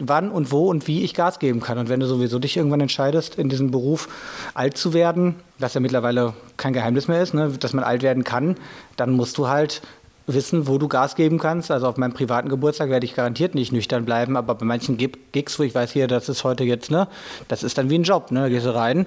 wann 0.00 0.30
und 0.30 0.50
wo 0.50 0.68
und 0.68 0.86
wie 0.88 1.02
ich 1.04 1.14
Gas 1.14 1.38
geben 1.38 1.60
kann. 1.60 1.78
Und 1.78 1.88
wenn 1.88 2.00
du 2.00 2.06
sowieso 2.06 2.38
dich 2.38 2.56
irgendwann 2.56 2.80
entscheidest, 2.80 3.36
in 3.36 3.48
diesem 3.48 3.70
Beruf 3.70 4.08
alt 4.54 4.76
zu 4.76 4.92
werden, 4.92 5.36
was 5.58 5.74
ja 5.74 5.80
mittlerweile 5.80 6.34
kein 6.56 6.72
Geheimnis 6.72 7.06
mehr 7.06 7.22
ist, 7.22 7.34
ne, 7.34 7.52
dass 7.58 7.72
man 7.72 7.84
alt 7.84 8.02
werden 8.02 8.24
kann, 8.24 8.56
dann 8.96 9.12
musst 9.12 9.38
du 9.38 9.48
halt 9.48 9.82
wissen, 10.26 10.66
wo 10.68 10.78
du 10.78 10.88
Gas 10.88 11.16
geben 11.16 11.38
kannst. 11.38 11.70
Also 11.70 11.86
auf 11.86 11.96
meinem 11.96 12.12
privaten 12.12 12.48
Geburtstag 12.48 12.90
werde 12.90 13.06
ich 13.06 13.14
garantiert 13.14 13.54
nicht 13.54 13.72
nüchtern 13.72 14.04
bleiben, 14.04 14.36
aber 14.36 14.54
bei 14.54 14.66
manchen 14.66 14.96
Gigs, 14.96 15.58
wo 15.58 15.62
ich 15.62 15.74
weiß, 15.74 15.92
hier, 15.92 16.06
das 16.06 16.28
ist 16.28 16.44
heute 16.44 16.64
jetzt, 16.64 16.90
ne, 16.90 17.08
das 17.48 17.62
ist 17.62 17.78
dann 17.78 17.90
wie 17.90 17.98
ein 17.98 18.02
Job, 18.02 18.30
ne, 18.30 18.42
da 18.42 18.48
gehst 18.48 18.66
du 18.66 18.74
rein 18.74 19.06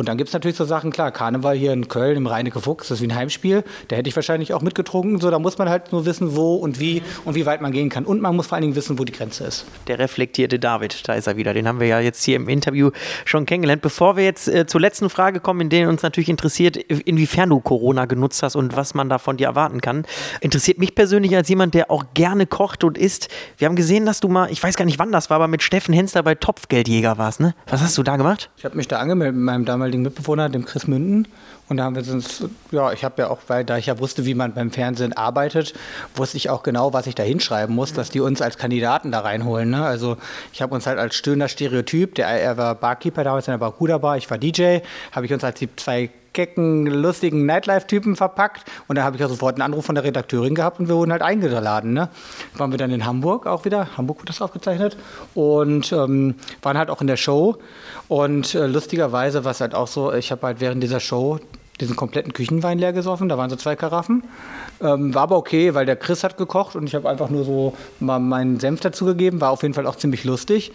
und 0.00 0.08
dann 0.08 0.16
gibt 0.16 0.28
es 0.28 0.32
natürlich 0.32 0.56
so 0.56 0.64
Sachen, 0.64 0.90
klar, 0.90 1.12
Karneval 1.12 1.54
hier 1.54 1.74
in 1.74 1.86
Köln 1.86 2.16
im 2.16 2.26
Rheinecke 2.26 2.58
Fuchs, 2.60 2.88
das 2.88 2.98
ist 2.98 3.02
wie 3.02 3.08
ein 3.08 3.14
Heimspiel. 3.14 3.64
Da 3.88 3.96
hätte 3.96 4.08
ich 4.08 4.16
wahrscheinlich 4.16 4.54
auch 4.54 4.62
mitgetrunken. 4.62 5.20
So, 5.20 5.30
da 5.30 5.38
muss 5.38 5.58
man 5.58 5.68
halt 5.68 5.92
nur 5.92 6.06
wissen, 6.06 6.34
wo 6.34 6.54
und 6.54 6.80
wie 6.80 7.02
und 7.26 7.34
wie 7.34 7.44
weit 7.44 7.60
man 7.60 7.70
gehen 7.70 7.90
kann. 7.90 8.06
Und 8.06 8.22
man 8.22 8.34
muss 8.34 8.46
vor 8.46 8.56
allen 8.56 8.62
Dingen 8.62 8.76
wissen, 8.76 8.98
wo 8.98 9.04
die 9.04 9.12
Grenze 9.12 9.44
ist. 9.44 9.66
Der 9.88 9.98
reflektierte 9.98 10.58
David, 10.58 11.06
da 11.06 11.12
ist 11.12 11.26
er 11.26 11.36
wieder. 11.36 11.52
Den 11.52 11.68
haben 11.68 11.80
wir 11.80 11.86
ja 11.86 12.00
jetzt 12.00 12.24
hier 12.24 12.36
im 12.36 12.48
Interview 12.48 12.92
schon 13.26 13.44
kennengelernt. 13.44 13.82
Bevor 13.82 14.16
wir 14.16 14.24
jetzt 14.24 14.48
äh, 14.48 14.64
zur 14.66 14.80
letzten 14.80 15.10
Frage 15.10 15.38
kommen, 15.38 15.60
in 15.60 15.68
der 15.68 15.90
uns 15.90 16.02
natürlich 16.02 16.30
interessiert, 16.30 16.78
inwiefern 16.78 17.50
du 17.50 17.60
Corona 17.60 18.06
genutzt 18.06 18.42
hast 18.42 18.56
und 18.56 18.76
was 18.76 18.94
man 18.94 19.10
da 19.10 19.18
von 19.18 19.36
dir 19.36 19.48
erwarten 19.48 19.82
kann, 19.82 20.06
interessiert 20.40 20.78
mich 20.78 20.94
persönlich 20.94 21.36
als 21.36 21.50
jemand, 21.50 21.74
der 21.74 21.90
auch 21.90 22.04
gerne 22.14 22.46
kocht 22.46 22.84
und 22.84 22.96
isst. 22.96 23.28
Wir 23.58 23.68
haben 23.68 23.76
gesehen, 23.76 24.06
dass 24.06 24.20
du 24.20 24.28
mal, 24.28 24.50
ich 24.50 24.62
weiß 24.62 24.76
gar 24.76 24.86
nicht 24.86 24.98
wann 24.98 25.12
das 25.12 25.28
war, 25.28 25.36
aber 25.36 25.48
mit 25.48 25.62
Steffen 25.62 25.92
Hensler 25.92 26.22
bei 26.22 26.34
Topfgeldjäger 26.34 27.18
warst, 27.18 27.40
ne? 27.40 27.54
Was 27.66 27.82
hast 27.82 27.98
du 27.98 28.02
da 28.02 28.16
gemacht? 28.16 28.48
Ich 28.56 28.64
habe 28.64 28.78
mich 28.78 28.88
da 28.88 28.98
angemeldet 28.98 29.36
mit 29.36 29.44
meinem 29.44 29.66
damaligen 29.66 29.89
damaligen 29.90 30.02
Mitbewohner, 30.02 30.48
dem 30.48 30.64
Chris 30.64 30.86
Münden. 30.86 31.28
Und 31.68 31.76
da 31.76 31.84
haben 31.84 31.94
wir 31.94 32.12
uns, 32.12 32.44
ja, 32.72 32.92
ich 32.92 33.04
habe 33.04 33.22
ja 33.22 33.28
auch, 33.28 33.38
weil 33.46 33.64
da 33.64 33.76
ich 33.76 33.86
ja 33.86 33.98
wusste, 33.98 34.24
wie 34.24 34.34
man 34.34 34.54
beim 34.54 34.70
Fernsehen 34.70 35.12
arbeitet, 35.12 35.74
wusste 36.16 36.36
ich 36.36 36.50
auch 36.50 36.62
genau, 36.62 36.92
was 36.92 37.06
ich 37.06 37.14
da 37.14 37.22
hinschreiben 37.22 37.74
muss, 37.74 37.92
dass 37.92 38.10
die 38.10 38.20
uns 38.20 38.42
als 38.42 38.58
Kandidaten 38.58 39.12
da 39.12 39.20
reinholen. 39.20 39.70
Ne? 39.70 39.84
Also 39.84 40.16
ich 40.52 40.62
habe 40.62 40.74
uns 40.74 40.86
halt 40.86 40.98
als 40.98 41.14
stöhner 41.14 41.48
Stereotyp, 41.48 42.16
der, 42.16 42.26
er 42.26 42.56
war 42.56 42.74
Barkeeper 42.74 43.22
damals 43.22 43.46
in 43.46 43.52
der 43.52 43.58
Barcuda 43.58 43.98
Bar, 43.98 44.16
ich 44.16 44.28
war 44.30 44.38
DJ, 44.38 44.78
habe 45.12 45.26
ich 45.26 45.32
uns 45.32 45.44
als 45.44 45.58
die 45.58 45.68
zwei 45.76 46.10
kecken, 46.32 46.86
lustigen 46.86 47.46
Nightlife-Typen 47.46 48.16
verpackt. 48.16 48.64
Und 48.88 48.96
da 48.96 49.02
habe 49.04 49.16
ich 49.16 49.20
ja 49.20 49.28
sofort 49.28 49.56
einen 49.56 49.62
Anruf 49.62 49.86
von 49.86 49.94
der 49.94 50.04
Redakteurin 50.04 50.54
gehabt 50.54 50.80
und 50.80 50.88
wir 50.88 50.96
wurden 50.96 51.12
halt 51.12 51.22
eingeladen. 51.22 51.92
Ne? 51.92 52.08
Waren 52.54 52.70
wir 52.70 52.78
dann 52.78 52.90
in 52.90 53.04
Hamburg 53.04 53.46
auch 53.46 53.64
wieder, 53.64 53.96
Hamburg 53.96 54.18
wird 54.18 54.28
das 54.28 54.40
aufgezeichnet, 54.40 54.96
und 55.34 55.92
ähm, 55.92 56.34
waren 56.62 56.78
halt 56.78 56.90
auch 56.90 57.00
in 57.00 57.06
der 57.06 57.16
Show. 57.16 57.56
Und 58.08 58.54
äh, 58.54 58.66
lustigerweise 58.66 59.44
war 59.44 59.52
es 59.52 59.60
halt 59.60 59.74
auch 59.74 59.88
so, 59.88 60.12
ich 60.12 60.30
habe 60.30 60.46
halt 60.46 60.60
während 60.60 60.82
dieser 60.82 61.00
Show 61.00 61.38
diesen 61.80 61.96
kompletten 61.96 62.32
Küchenwein 62.32 62.78
leer 62.78 62.92
gesoffen. 62.92 63.28
Da 63.28 63.38
waren 63.38 63.50
so 63.50 63.56
zwei 63.56 63.74
Karaffen. 63.76 64.24
Ähm, 64.80 65.14
war 65.14 65.22
aber 65.22 65.36
okay, 65.36 65.74
weil 65.74 65.86
der 65.86 65.96
Chris 65.96 66.24
hat 66.24 66.36
gekocht 66.36 66.76
und 66.76 66.86
ich 66.86 66.94
habe 66.94 67.08
einfach 67.08 67.30
nur 67.30 67.44
so 67.44 67.74
mal 67.98 68.18
meinen 68.18 68.60
Senf 68.60 68.80
dazugegeben. 68.80 69.40
War 69.40 69.50
auf 69.50 69.62
jeden 69.62 69.74
Fall 69.74 69.86
auch 69.86 69.96
ziemlich 69.96 70.24
lustig. 70.24 70.72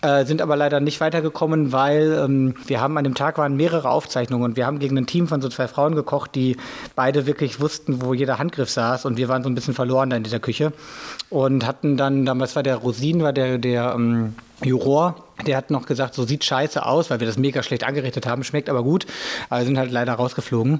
Äh, 0.00 0.26
sind 0.26 0.40
aber 0.40 0.54
leider 0.54 0.78
nicht 0.78 1.00
weitergekommen, 1.00 1.72
weil 1.72 2.12
ähm, 2.24 2.54
wir 2.68 2.80
haben 2.80 2.96
an 2.98 3.02
dem 3.02 3.16
Tag 3.16 3.36
waren 3.36 3.56
mehrere 3.56 3.90
Aufzeichnungen 3.90 4.44
und 4.44 4.56
wir 4.56 4.64
haben 4.64 4.78
gegen 4.78 4.96
ein 4.96 5.06
Team 5.06 5.26
von 5.26 5.42
so 5.42 5.48
zwei 5.48 5.66
Frauen 5.66 5.96
gekocht, 5.96 6.36
die 6.36 6.56
beide 6.94 7.26
wirklich 7.26 7.58
wussten, 7.58 8.00
wo 8.00 8.14
jeder 8.14 8.38
Handgriff 8.38 8.70
saß 8.70 9.06
und 9.06 9.16
wir 9.16 9.28
waren 9.28 9.42
so 9.42 9.48
ein 9.48 9.56
bisschen 9.56 9.74
verloren 9.74 10.10
da 10.10 10.16
in 10.16 10.22
dieser 10.22 10.38
Küche 10.38 10.72
und 11.30 11.66
hatten 11.66 11.96
dann, 11.96 12.24
damals 12.24 12.54
war 12.54 12.62
der 12.62 12.76
Rosin, 12.76 13.24
war 13.24 13.32
der, 13.32 13.58
der 13.58 13.92
ähm, 13.96 14.36
Juror, 14.62 15.16
der 15.44 15.56
hat 15.56 15.72
noch 15.72 15.86
gesagt, 15.86 16.14
so 16.14 16.24
sieht 16.24 16.44
scheiße 16.44 16.86
aus, 16.86 17.10
weil 17.10 17.18
wir 17.18 17.26
das 17.26 17.36
mega 17.36 17.64
schlecht 17.64 17.82
angerichtet 17.82 18.24
haben, 18.24 18.44
schmeckt 18.44 18.68
aber 18.68 18.84
gut, 18.84 19.04
aber 19.50 19.64
sind 19.64 19.78
halt 19.78 19.90
leider 19.90 20.12
rausgeflogen. 20.12 20.78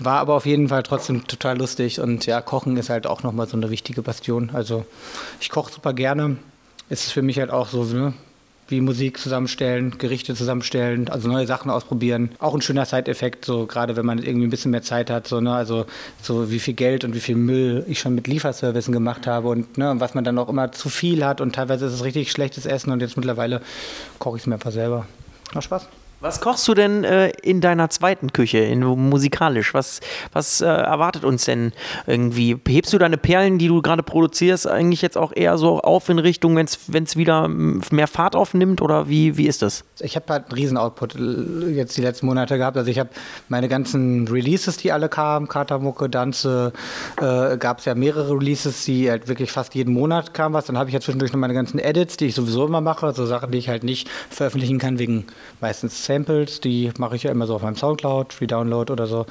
War 0.00 0.18
aber 0.18 0.34
auf 0.34 0.46
jeden 0.46 0.68
Fall 0.68 0.82
trotzdem 0.82 1.28
total 1.28 1.58
lustig 1.58 2.00
und 2.00 2.26
ja, 2.26 2.40
Kochen 2.40 2.76
ist 2.76 2.90
halt 2.90 3.06
auch 3.06 3.22
nochmal 3.22 3.46
so 3.46 3.56
eine 3.56 3.70
wichtige 3.70 4.02
Bastion. 4.02 4.50
Also 4.52 4.84
ich 5.40 5.48
koche 5.48 5.72
super 5.72 5.92
gerne. 5.92 6.38
Ist 6.90 7.12
für 7.12 7.22
mich 7.22 7.38
halt 7.38 7.50
auch 7.50 7.68
so, 7.68 7.84
ne? 7.84 8.14
Wie 8.68 8.80
Musik 8.80 9.18
zusammenstellen, 9.18 9.98
Gerichte 9.98 10.34
zusammenstellen, 10.34 11.08
also 11.08 11.28
neue 11.28 11.46
Sachen 11.46 11.70
ausprobieren. 11.70 12.30
Auch 12.38 12.54
ein 12.54 12.60
schöner 12.60 12.84
Side-Effekt, 12.84 13.44
so 13.44 13.66
gerade 13.66 13.96
wenn 13.96 14.06
man 14.06 14.18
irgendwie 14.18 14.46
ein 14.46 14.50
bisschen 14.50 14.70
mehr 14.70 14.82
Zeit 14.82 15.10
hat, 15.10 15.26
so, 15.26 15.40
ne, 15.40 15.54
also 15.54 15.86
so 16.22 16.50
wie 16.50 16.58
viel 16.58 16.74
Geld 16.74 17.04
und 17.04 17.14
wie 17.14 17.20
viel 17.20 17.36
Müll 17.36 17.84
ich 17.88 17.98
schon 17.98 18.14
mit 18.14 18.26
Lieferservicen 18.26 18.92
gemacht 18.92 19.26
habe 19.26 19.48
und 19.48 19.78
ne, 19.78 19.94
was 19.98 20.14
man 20.14 20.24
dann 20.24 20.38
auch 20.38 20.48
immer 20.48 20.72
zu 20.72 20.88
viel 20.88 21.24
hat 21.24 21.40
und 21.40 21.54
teilweise 21.54 21.86
ist 21.86 21.94
es 21.94 22.04
richtig 22.04 22.30
schlechtes 22.30 22.66
Essen 22.66 22.90
und 22.90 23.00
jetzt 23.00 23.16
mittlerweile 23.16 23.62
koche 24.18 24.36
ich 24.36 24.42
es 24.42 24.46
mir 24.46 24.54
einfach 24.54 24.72
selber. 24.72 25.06
Macht 25.54 25.64
Spaß. 25.64 25.88
Was 26.20 26.40
kochst 26.40 26.66
du 26.66 26.74
denn 26.74 27.04
äh, 27.04 27.28
in 27.42 27.60
deiner 27.60 27.90
zweiten 27.90 28.32
Küche, 28.32 28.58
in, 28.58 28.80
musikalisch? 28.80 29.72
Was, 29.72 30.00
was 30.32 30.60
äh, 30.60 30.66
erwartet 30.66 31.24
uns 31.24 31.44
denn 31.44 31.72
irgendwie? 32.08 32.56
Hebst 32.66 32.92
du 32.92 32.98
deine 32.98 33.16
Perlen, 33.16 33.58
die 33.58 33.68
du 33.68 33.82
gerade 33.82 34.02
produzierst, 34.02 34.66
eigentlich 34.66 35.00
jetzt 35.00 35.16
auch 35.16 35.30
eher 35.32 35.58
so 35.58 35.80
auf 35.80 36.08
in 36.08 36.18
Richtung, 36.18 36.56
wenn 36.56 36.66
es 37.04 37.16
wieder 37.16 37.46
mehr 37.46 38.08
Fahrt 38.08 38.34
aufnimmt 38.34 38.82
oder 38.82 39.08
wie, 39.08 39.36
wie 39.36 39.46
ist 39.46 39.62
das? 39.62 39.84
Ich 40.00 40.16
habe 40.16 40.26
halt 40.32 40.46
einen 40.46 40.52
riesen 40.54 40.76
Output 40.76 41.14
äh, 41.14 41.68
jetzt 41.70 41.96
die 41.96 42.02
letzten 42.02 42.26
Monate 42.26 42.58
gehabt. 42.58 42.76
Also 42.76 42.90
ich 42.90 42.98
habe 42.98 43.10
meine 43.48 43.68
ganzen 43.68 44.26
Releases, 44.26 44.76
die 44.76 44.90
alle 44.90 45.08
kamen, 45.08 45.46
Katamucke, 45.46 46.08
Danze, 46.08 46.72
äh, 47.18 47.56
gab 47.58 47.78
es 47.78 47.84
ja 47.84 47.94
mehrere 47.94 48.32
Releases, 48.32 48.84
die 48.84 49.08
halt 49.08 49.28
wirklich 49.28 49.52
fast 49.52 49.76
jeden 49.76 49.94
Monat 49.94 50.34
kamen 50.34 50.52
was. 50.52 50.64
Dann 50.64 50.78
habe 50.78 50.90
ich 50.90 50.94
ja 50.94 51.00
zwischendurch 51.00 51.32
noch 51.32 51.38
meine 51.38 51.54
ganzen 51.54 51.78
Edits, 51.78 52.16
die 52.16 52.26
ich 52.26 52.34
sowieso 52.34 52.66
immer 52.66 52.80
mache, 52.80 53.06
also 53.06 53.24
Sachen, 53.24 53.52
die 53.52 53.58
ich 53.58 53.68
halt 53.68 53.84
nicht 53.84 54.08
veröffentlichen 54.30 54.78
kann 54.78 54.98
wegen 54.98 55.24
meistens 55.60 56.07
Samples, 56.08 56.60
die 56.60 56.90
mache 56.98 57.16
ich 57.16 57.22
ja 57.22 57.30
immer 57.30 57.46
so 57.46 57.54
auf 57.54 57.62
meinem 57.62 57.76
Soundcloud, 57.76 58.40
Redownload 58.40 58.92
oder 58.92 59.06
so. 59.06 59.26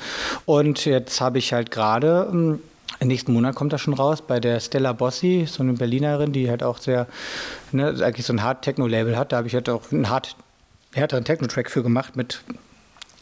Und 0.46 0.86
jetzt 0.86 1.20
habe 1.20 1.40
ich 1.40 1.52
halt 1.52 1.72
gerade 1.72 2.30
ähm, 2.32 2.60
im 3.00 3.10
nächsten 3.10 3.34
Monat 3.34 3.56
kommt 3.56 3.74
das 3.74 3.82
schon 3.82 3.94
raus 3.94 4.22
bei 4.22 4.40
der 4.40 4.60
Stella 4.60 4.94
Bossi, 4.94 5.46
so 5.48 5.62
eine 5.62 5.74
Berlinerin, 5.74 6.32
die 6.32 6.50
halt 6.50 6.64
auch 6.64 6.80
sehr, 6.80 7.08
ne, 7.72 7.96
eigentlich 8.02 8.26
so 8.26 8.34
ein 8.34 8.44
Hard-Techno-Label 8.44 9.18
hat. 9.18 9.32
Da 9.32 9.38
habe 9.38 9.48
ich 9.48 9.54
halt 9.54 9.70
auch 9.70 9.92
einen 9.92 10.10
hart, 10.10 10.36
härteren 10.94 11.24
Techno-Track 11.24 11.70
für 11.70 11.84
gemacht 11.84 12.16
mit 12.16 12.42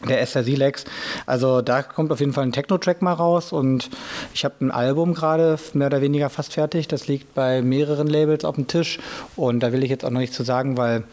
der 0.07 0.21
Esther 0.21 0.43
Silex. 0.43 0.85
Also 1.25 1.61
da 1.61 1.81
kommt 1.81 2.11
auf 2.11 2.19
jeden 2.19 2.33
Fall 2.33 2.43
ein 2.43 2.51
Techno-Track 2.51 3.01
mal 3.01 3.13
raus 3.13 3.51
und 3.51 3.89
ich 4.33 4.45
habe 4.45 4.55
ein 4.61 4.71
Album 4.71 5.13
gerade 5.13 5.57
mehr 5.73 5.87
oder 5.87 6.01
weniger 6.01 6.29
fast 6.29 6.53
fertig. 6.53 6.87
Das 6.87 7.07
liegt 7.07 7.33
bei 7.33 7.61
mehreren 7.61 8.07
Labels 8.07 8.45
auf 8.45 8.55
dem 8.55 8.67
Tisch 8.67 8.99
und 9.35 9.61
da 9.61 9.71
will 9.71 9.83
ich 9.83 9.89
jetzt 9.89 10.05
auch 10.05 10.09
noch 10.09 10.19
nichts 10.19 10.35
zu 10.35 10.43
sagen, 10.43 10.77
weil 10.77 11.03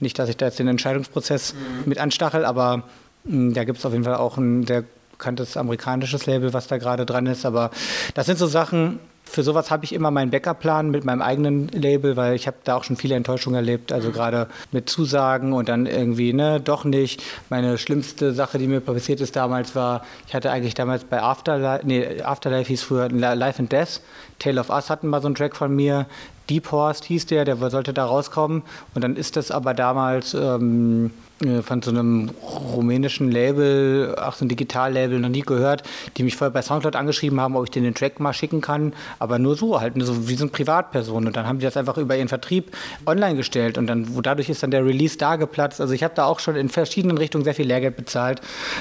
nicht, 0.00 0.18
dass 0.18 0.28
ich 0.28 0.36
da 0.36 0.46
jetzt 0.46 0.58
den 0.58 0.68
Entscheidungsprozess 0.68 1.54
mhm. 1.54 1.88
mit 1.88 1.98
anstachel, 1.98 2.44
aber 2.44 2.78
mh, 3.24 3.32
hm, 3.32 3.54
da 3.54 3.64
gibt 3.64 3.78
es 3.78 3.86
auf 3.86 3.92
jeden 3.92 4.04
Fall 4.04 4.16
auch 4.16 4.36
ein 4.36 4.66
sehr 4.66 4.84
bekanntes 5.12 5.56
amerikanisches 5.56 6.26
Label, 6.26 6.52
was 6.52 6.66
da 6.66 6.78
gerade 6.78 7.04
dran 7.04 7.26
ist. 7.26 7.44
Aber 7.44 7.70
das 8.14 8.26
sind 8.26 8.38
so 8.38 8.46
Sachen, 8.46 8.98
für 9.30 9.42
sowas 9.44 9.70
habe 9.70 9.84
ich 9.84 9.92
immer 9.92 10.10
meinen 10.10 10.30
Backup-Plan 10.30 10.90
mit 10.90 11.04
meinem 11.04 11.22
eigenen 11.22 11.68
Label, 11.68 12.16
weil 12.16 12.34
ich 12.34 12.46
habe 12.46 12.56
da 12.64 12.74
auch 12.76 12.84
schon 12.84 12.96
viele 12.96 13.14
Enttäuschungen 13.14 13.54
erlebt. 13.54 13.92
Also 13.92 14.08
mhm. 14.08 14.12
gerade 14.12 14.48
mit 14.72 14.90
Zusagen 14.90 15.52
und 15.52 15.68
dann 15.68 15.86
irgendwie, 15.86 16.32
ne, 16.32 16.60
doch 16.60 16.84
nicht. 16.84 17.22
Meine 17.48 17.78
schlimmste 17.78 18.32
Sache, 18.32 18.58
die 18.58 18.66
mir 18.66 18.80
passiert 18.80 19.20
ist 19.20 19.36
damals, 19.36 19.76
war, 19.76 20.04
ich 20.26 20.34
hatte 20.34 20.50
eigentlich 20.50 20.74
damals 20.74 21.04
bei 21.04 21.22
Afterlife, 21.22 21.86
nee, 21.86 22.22
Afterlife 22.22 22.68
hieß 22.68 22.82
früher 22.82 23.08
Life 23.08 23.60
and 23.60 23.70
Death. 23.70 24.00
Tale 24.40 24.60
of 24.60 24.70
Us 24.70 24.90
hatten 24.90 25.06
mal 25.06 25.20
so 25.20 25.28
einen 25.28 25.36
Track 25.36 25.54
von 25.54 25.74
mir. 25.74 26.06
Deep 26.48 26.72
Horst 26.72 27.04
hieß 27.04 27.26
der, 27.26 27.44
der 27.44 27.56
sollte 27.70 27.92
da 27.92 28.06
rauskommen. 28.06 28.62
Und 28.94 29.04
dann 29.04 29.14
ist 29.14 29.36
das 29.36 29.52
aber 29.52 29.72
damals 29.72 30.34
ähm, 30.34 31.12
äh, 31.44 31.62
von 31.62 31.80
so 31.80 31.90
einem 31.90 32.30
rumänischen 32.42 33.30
Label, 33.30 34.16
auch 34.20 34.34
so 34.34 34.44
ein 34.44 34.48
Digitallabel, 34.48 35.20
noch 35.20 35.28
nie 35.28 35.42
gehört, 35.42 35.84
die 36.16 36.24
mich 36.24 36.36
vorher 36.36 36.50
bei 36.50 36.62
Soundcloud 36.62 36.96
angeschrieben 36.96 37.40
haben, 37.40 37.54
ob 37.54 37.64
ich 37.64 37.70
den, 37.70 37.84
den 37.84 37.94
Track 37.94 38.18
mal 38.18 38.32
schicken 38.32 38.60
kann. 38.60 38.94
Aber 39.20 39.38
nur 39.38 39.54
so, 39.54 39.80
halt 39.80 39.94
so 39.98 40.26
wie 40.28 40.34
so 40.34 40.44
eine 40.44 40.50
Privatperson. 40.50 41.28
Und 41.28 41.36
dann 41.36 41.46
haben 41.46 41.60
die 41.60 41.66
das 41.66 41.76
einfach 41.76 41.98
über 41.98 42.16
ihren 42.16 42.28
Vertrieb 42.28 42.76
online 43.06 43.36
gestellt. 43.36 43.78
Und 43.78 43.86
dann, 43.86 44.16
wo 44.16 44.20
dadurch 44.20 44.48
ist 44.48 44.62
dann 44.64 44.72
der 44.72 44.84
Release 44.84 45.16
da 45.18 45.36
geplatzt. 45.36 45.80
Also 45.80 45.94
ich 45.94 46.02
habe 46.02 46.14
da 46.16 46.24
auch 46.24 46.40
schon 46.40 46.56
in 46.56 46.68
verschiedenen 46.68 47.18
Richtungen 47.18 47.44
sehr 47.44 47.54
viel 47.54 47.66
Lehrgeld 47.66 47.96
bezahlt, 47.96 48.40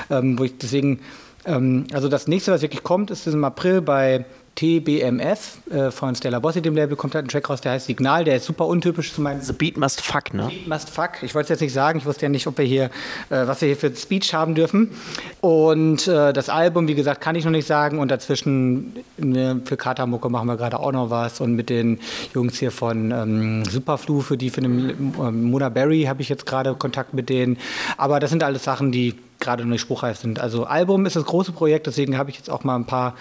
ähm, 0.09 0.39
wo 0.39 0.45
ich 0.45 0.57
deswegen 0.57 1.01
ähm, 1.45 1.87
also 1.93 2.09
das 2.09 2.27
nächste, 2.27 2.51
was 2.51 2.61
wirklich 2.61 2.83
kommt, 2.83 3.11
ist 3.11 3.27
im 3.27 3.43
April 3.43 3.81
bei 3.81 4.25
TBMF 4.59 5.71
äh, 5.71 5.89
von 5.89 6.15
Stella 6.15 6.39
Bossi, 6.39 6.61
dem 6.61 6.75
Label, 6.75 6.97
kommt 6.97 7.15
halt 7.15 7.25
ein 7.25 7.29
Track 7.29 7.49
raus, 7.49 7.61
der 7.61 7.71
heißt 7.71 7.85
Signal, 7.85 8.25
der 8.25 8.35
ist 8.35 8.45
super 8.45 8.67
untypisch 8.67 9.13
zu 9.13 9.21
meinem. 9.21 9.39
The 9.41 9.53
Beat 9.53 9.77
Must 9.77 10.01
Fuck, 10.01 10.33
ne? 10.33 10.47
Beat 10.47 10.67
Must 10.67 10.89
Fuck. 10.89 11.11
Ich 11.21 11.33
wollte 11.33 11.45
es 11.45 11.49
jetzt 11.49 11.61
nicht 11.61 11.71
sagen, 11.71 11.99
ich 11.99 12.05
wusste 12.05 12.23
ja 12.23 12.29
nicht, 12.29 12.45
ob 12.45 12.57
wir 12.57 12.65
hier, 12.65 12.85
äh, 13.29 13.47
was 13.47 13.61
wir 13.61 13.67
hier 13.67 13.77
für 13.77 13.95
Speech 13.95 14.33
haben 14.33 14.55
dürfen. 14.55 14.91
Und 15.39 16.09
äh, 16.09 16.33
das 16.33 16.49
Album, 16.49 16.89
wie 16.89 16.95
gesagt, 16.95 17.21
kann 17.21 17.35
ich 17.35 17.45
noch 17.45 17.51
nicht 17.51 17.67
sagen. 17.67 17.99
Und 17.99 18.11
dazwischen 18.11 18.97
ne, 19.17 19.61
für 19.63 19.77
Katamucke 19.77 20.27
machen 20.27 20.47
wir 20.47 20.57
gerade 20.57 20.77
auch 20.77 20.91
noch 20.91 21.09
was. 21.09 21.39
Und 21.39 21.55
mit 21.55 21.69
den 21.69 21.99
Jungs 22.33 22.59
hier 22.59 22.71
von 22.71 23.11
ähm, 23.11 23.63
Superflu, 23.63 24.19
für 24.19 24.35
die 24.35 24.49
für 24.49 24.59
den 24.59 25.13
ähm, 25.17 25.43
Mona 25.43 25.69
Berry 25.69 26.03
habe 26.03 26.21
ich 26.21 26.27
jetzt 26.27 26.45
gerade 26.45 26.73
Kontakt 26.73 27.13
mit 27.13 27.29
denen. 27.29 27.57
Aber 27.95 28.19
das 28.19 28.29
sind 28.29 28.43
alles 28.43 28.65
Sachen, 28.65 28.91
die 28.91 29.15
gerade 29.39 29.63
noch 29.63 29.71
nicht 29.71 29.81
spruchreif 29.81 30.17
sind. 30.17 30.39
Also 30.39 30.65
Album 30.65 31.05
ist 31.05 31.15
das 31.15 31.25
große 31.25 31.51
Projekt, 31.51 31.87
deswegen 31.87 32.17
habe 32.17 32.29
ich 32.29 32.37
jetzt 32.37 32.49
auch 32.49 32.63
mal 32.63 32.75
ein 32.75 32.85
paar, 32.85 33.15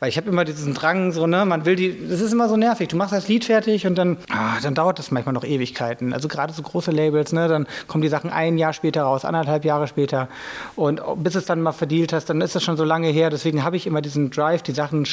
weil 0.00 0.08
ich 0.08 0.16
habe 0.16 0.28
immer 0.28 0.44
diesen 0.44 0.74
Drang, 0.74 1.12
so, 1.12 1.26
ne, 1.26 1.44
man 1.44 1.64
will 1.64 1.76
die, 1.76 2.08
das 2.08 2.20
ist 2.20 2.32
immer 2.32 2.48
so 2.48 2.56
nervig. 2.56 2.88
Du 2.88 2.96
machst 2.96 3.12
das 3.12 3.28
Lied 3.28 3.44
fertig 3.44 3.86
und 3.86 3.96
dann, 3.96 4.16
ah, 4.30 4.60
dann 4.62 4.74
dauert 4.74 4.98
das 4.98 5.10
manchmal 5.10 5.32
noch 5.32 5.44
Ewigkeiten. 5.44 6.12
Also 6.12 6.28
gerade 6.28 6.52
so 6.52 6.62
große 6.62 6.90
Labels, 6.90 7.32
ne, 7.32 7.48
dann 7.48 7.66
kommen 7.88 8.02
die 8.02 8.08
Sachen 8.08 8.30
ein 8.30 8.56
Jahr 8.56 8.72
später 8.72 9.02
raus, 9.02 9.24
anderthalb 9.24 9.64
Jahre 9.64 9.88
später. 9.88 10.28
Und 10.76 11.00
bis 11.16 11.34
es 11.34 11.44
dann 11.44 11.60
mal 11.60 11.72
verdient 11.72 12.12
hast, 12.12 12.26
dann 12.26 12.40
ist 12.40 12.54
das 12.54 12.62
schon 12.62 12.76
so 12.76 12.84
lange 12.84 13.08
her. 13.08 13.30
Deswegen 13.30 13.64
habe 13.64 13.76
ich 13.76 13.86
immer 13.86 14.00
diesen 14.00 14.30
Drive, 14.30 14.62
die 14.62 14.72
Sachen 14.72 15.04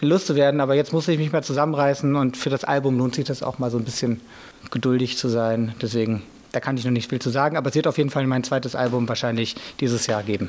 Lust 0.00 0.26
zu 0.26 0.36
werden. 0.36 0.60
Aber 0.60 0.74
jetzt 0.74 0.92
muss 0.92 1.08
ich 1.08 1.18
mich 1.18 1.32
mal 1.32 1.42
zusammenreißen 1.42 2.14
und 2.14 2.36
für 2.36 2.50
das 2.50 2.64
Album 2.64 2.98
lohnt 2.98 3.14
sich 3.14 3.24
das 3.24 3.42
auch 3.42 3.58
mal 3.58 3.70
so 3.70 3.78
ein 3.78 3.84
bisschen 3.84 4.20
geduldig 4.70 5.18
zu 5.18 5.28
sein. 5.28 5.74
Deswegen 5.80 6.22
da 6.56 6.60
kann 6.60 6.78
ich 6.78 6.86
noch 6.86 6.90
nicht 6.90 7.10
viel 7.10 7.18
zu 7.18 7.28
sagen, 7.28 7.58
aber 7.58 7.68
es 7.68 7.74
wird 7.74 7.86
auf 7.86 7.98
jeden 7.98 8.08
Fall 8.08 8.26
mein 8.26 8.42
zweites 8.42 8.74
Album 8.74 9.06
wahrscheinlich 9.10 9.56
dieses 9.78 10.06
Jahr 10.06 10.22
geben. 10.22 10.48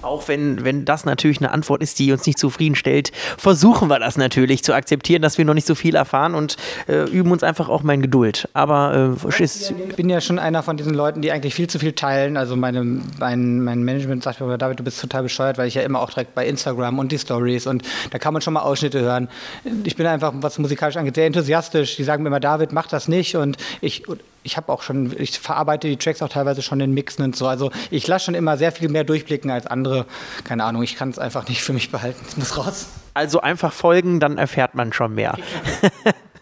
Auch 0.00 0.28
wenn, 0.28 0.64
wenn 0.64 0.84
das 0.84 1.04
natürlich 1.04 1.38
eine 1.38 1.50
Antwort 1.50 1.82
ist, 1.82 1.98
die 1.98 2.12
uns 2.12 2.24
nicht 2.26 2.38
zufriedenstellt, 2.38 3.12
versuchen 3.36 3.88
wir 3.88 3.98
das 3.98 4.16
natürlich 4.16 4.62
zu 4.62 4.72
akzeptieren, 4.72 5.20
dass 5.20 5.36
wir 5.36 5.44
noch 5.44 5.54
nicht 5.54 5.66
so 5.66 5.74
viel 5.74 5.94
erfahren 5.94 6.34
und 6.34 6.56
äh, 6.86 7.10
üben 7.10 7.32
uns 7.32 7.42
einfach 7.42 7.68
auch 7.68 7.82
mein 7.82 8.02
Geduld. 8.02 8.48
Aber 8.52 9.16
äh, 9.28 9.42
ist 9.42 9.72
ich 9.72 9.96
bin 9.96 10.08
ja 10.08 10.20
schon 10.20 10.38
einer 10.38 10.62
von 10.62 10.76
diesen 10.76 10.94
Leuten, 10.94 11.22
die 11.22 11.32
eigentlich 11.32 11.54
viel 11.54 11.68
zu 11.68 11.78
viel 11.78 11.92
teilen. 11.92 12.36
Also 12.36 12.56
meine, 12.56 12.84
mein, 13.18 13.60
mein 13.62 13.82
Management 13.82 14.22
sagt 14.22 14.40
mir, 14.40 14.56
David, 14.56 14.78
du 14.78 14.84
bist 14.84 15.00
total 15.00 15.24
bescheuert, 15.24 15.58
weil 15.58 15.66
ich 15.68 15.74
ja 15.74 15.82
immer 15.82 16.00
auch 16.00 16.10
direkt 16.10 16.34
bei 16.34 16.46
Instagram 16.46 16.98
und 16.98 17.10
die 17.10 17.18
Stories 17.18 17.66
und 17.66 17.82
da 18.10 18.18
kann 18.18 18.32
man 18.32 18.42
schon 18.42 18.54
mal 18.54 18.60
Ausschnitte 18.60 19.00
hören. 19.00 19.28
Ich 19.84 19.96
bin 19.96 20.06
einfach, 20.06 20.32
was 20.36 20.58
musikalisch 20.58 20.96
angeht, 20.96 21.16
sehr 21.16 21.26
enthusiastisch. 21.26 21.96
Die 21.96 22.04
sagen 22.04 22.22
mir 22.22 22.28
immer, 22.28 22.40
David, 22.40 22.72
mach 22.72 22.86
das 22.86 23.08
nicht 23.08 23.34
und 23.36 23.56
ich 23.80 24.04
ich 24.46 24.56
habe 24.56 24.72
auch 24.72 24.82
schon, 24.82 25.12
ich 25.18 25.38
verarbeite 25.38 25.88
die 25.88 25.96
Tracks 25.96 26.22
auch 26.22 26.28
teilweise 26.28 26.62
schon 26.62 26.78
in 26.80 26.92
Mixen 26.94 27.24
und 27.24 27.36
so. 27.36 27.48
Also 27.48 27.72
ich 27.90 28.06
lasse 28.06 28.26
schon 28.26 28.34
immer 28.34 28.56
sehr 28.56 28.70
viel 28.70 28.88
mehr 28.88 29.04
durchblicken 29.04 29.50
als 29.50 29.66
andere. 29.66 30.06
Keine 30.44 30.64
Ahnung, 30.64 30.82
ich 30.82 30.96
kann 30.96 31.10
es 31.10 31.18
einfach 31.18 31.48
nicht 31.48 31.62
für 31.62 31.72
mich 31.72 31.90
behalten. 31.90 32.24
Es 32.26 32.36
muss 32.36 32.56
raus. 32.56 32.86
Also 33.12 33.40
einfach 33.40 33.72
folgen, 33.72 34.20
dann 34.20 34.38
erfährt 34.38 34.74
man 34.74 34.92
schon 34.92 35.14
mehr. 35.14 35.36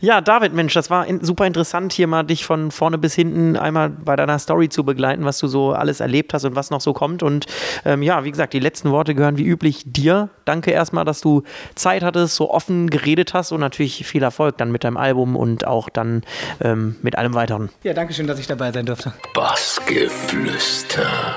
Ja, 0.00 0.20
David, 0.20 0.52
Mensch, 0.52 0.74
das 0.74 0.90
war 0.90 1.06
in, 1.06 1.24
super 1.24 1.46
interessant, 1.46 1.92
hier 1.92 2.06
mal 2.06 2.22
dich 2.22 2.44
von 2.44 2.70
vorne 2.70 2.98
bis 2.98 3.14
hinten 3.14 3.56
einmal 3.56 3.90
bei 3.90 4.16
deiner 4.16 4.38
Story 4.38 4.68
zu 4.68 4.84
begleiten, 4.84 5.24
was 5.24 5.38
du 5.38 5.46
so 5.46 5.72
alles 5.72 6.00
erlebt 6.00 6.34
hast 6.34 6.44
und 6.44 6.56
was 6.56 6.70
noch 6.70 6.80
so 6.80 6.92
kommt. 6.92 7.22
Und 7.22 7.46
ähm, 7.84 8.02
ja, 8.02 8.24
wie 8.24 8.30
gesagt, 8.30 8.52
die 8.52 8.60
letzten 8.60 8.90
Worte 8.90 9.14
gehören 9.14 9.36
wie 9.36 9.44
üblich 9.44 9.82
dir. 9.86 10.28
Danke 10.44 10.70
erstmal, 10.70 11.04
dass 11.04 11.20
du 11.20 11.42
Zeit 11.74 12.02
hattest, 12.02 12.36
so 12.36 12.50
offen 12.50 12.90
geredet 12.90 13.34
hast 13.34 13.52
und 13.52 13.60
natürlich 13.60 14.06
viel 14.06 14.22
Erfolg 14.22 14.56
dann 14.58 14.72
mit 14.72 14.84
deinem 14.84 14.96
Album 14.96 15.36
und 15.36 15.66
auch 15.66 15.88
dann 15.88 16.22
ähm, 16.60 16.96
mit 17.02 17.18
allem 17.18 17.34
weiteren. 17.34 17.70
Ja, 17.82 17.94
danke 17.94 18.14
schön, 18.14 18.26
dass 18.26 18.38
ich 18.38 18.46
dabei 18.46 18.72
sein 18.72 18.86
durfte. 18.86 19.12
Bassgeflüster. 19.34 21.36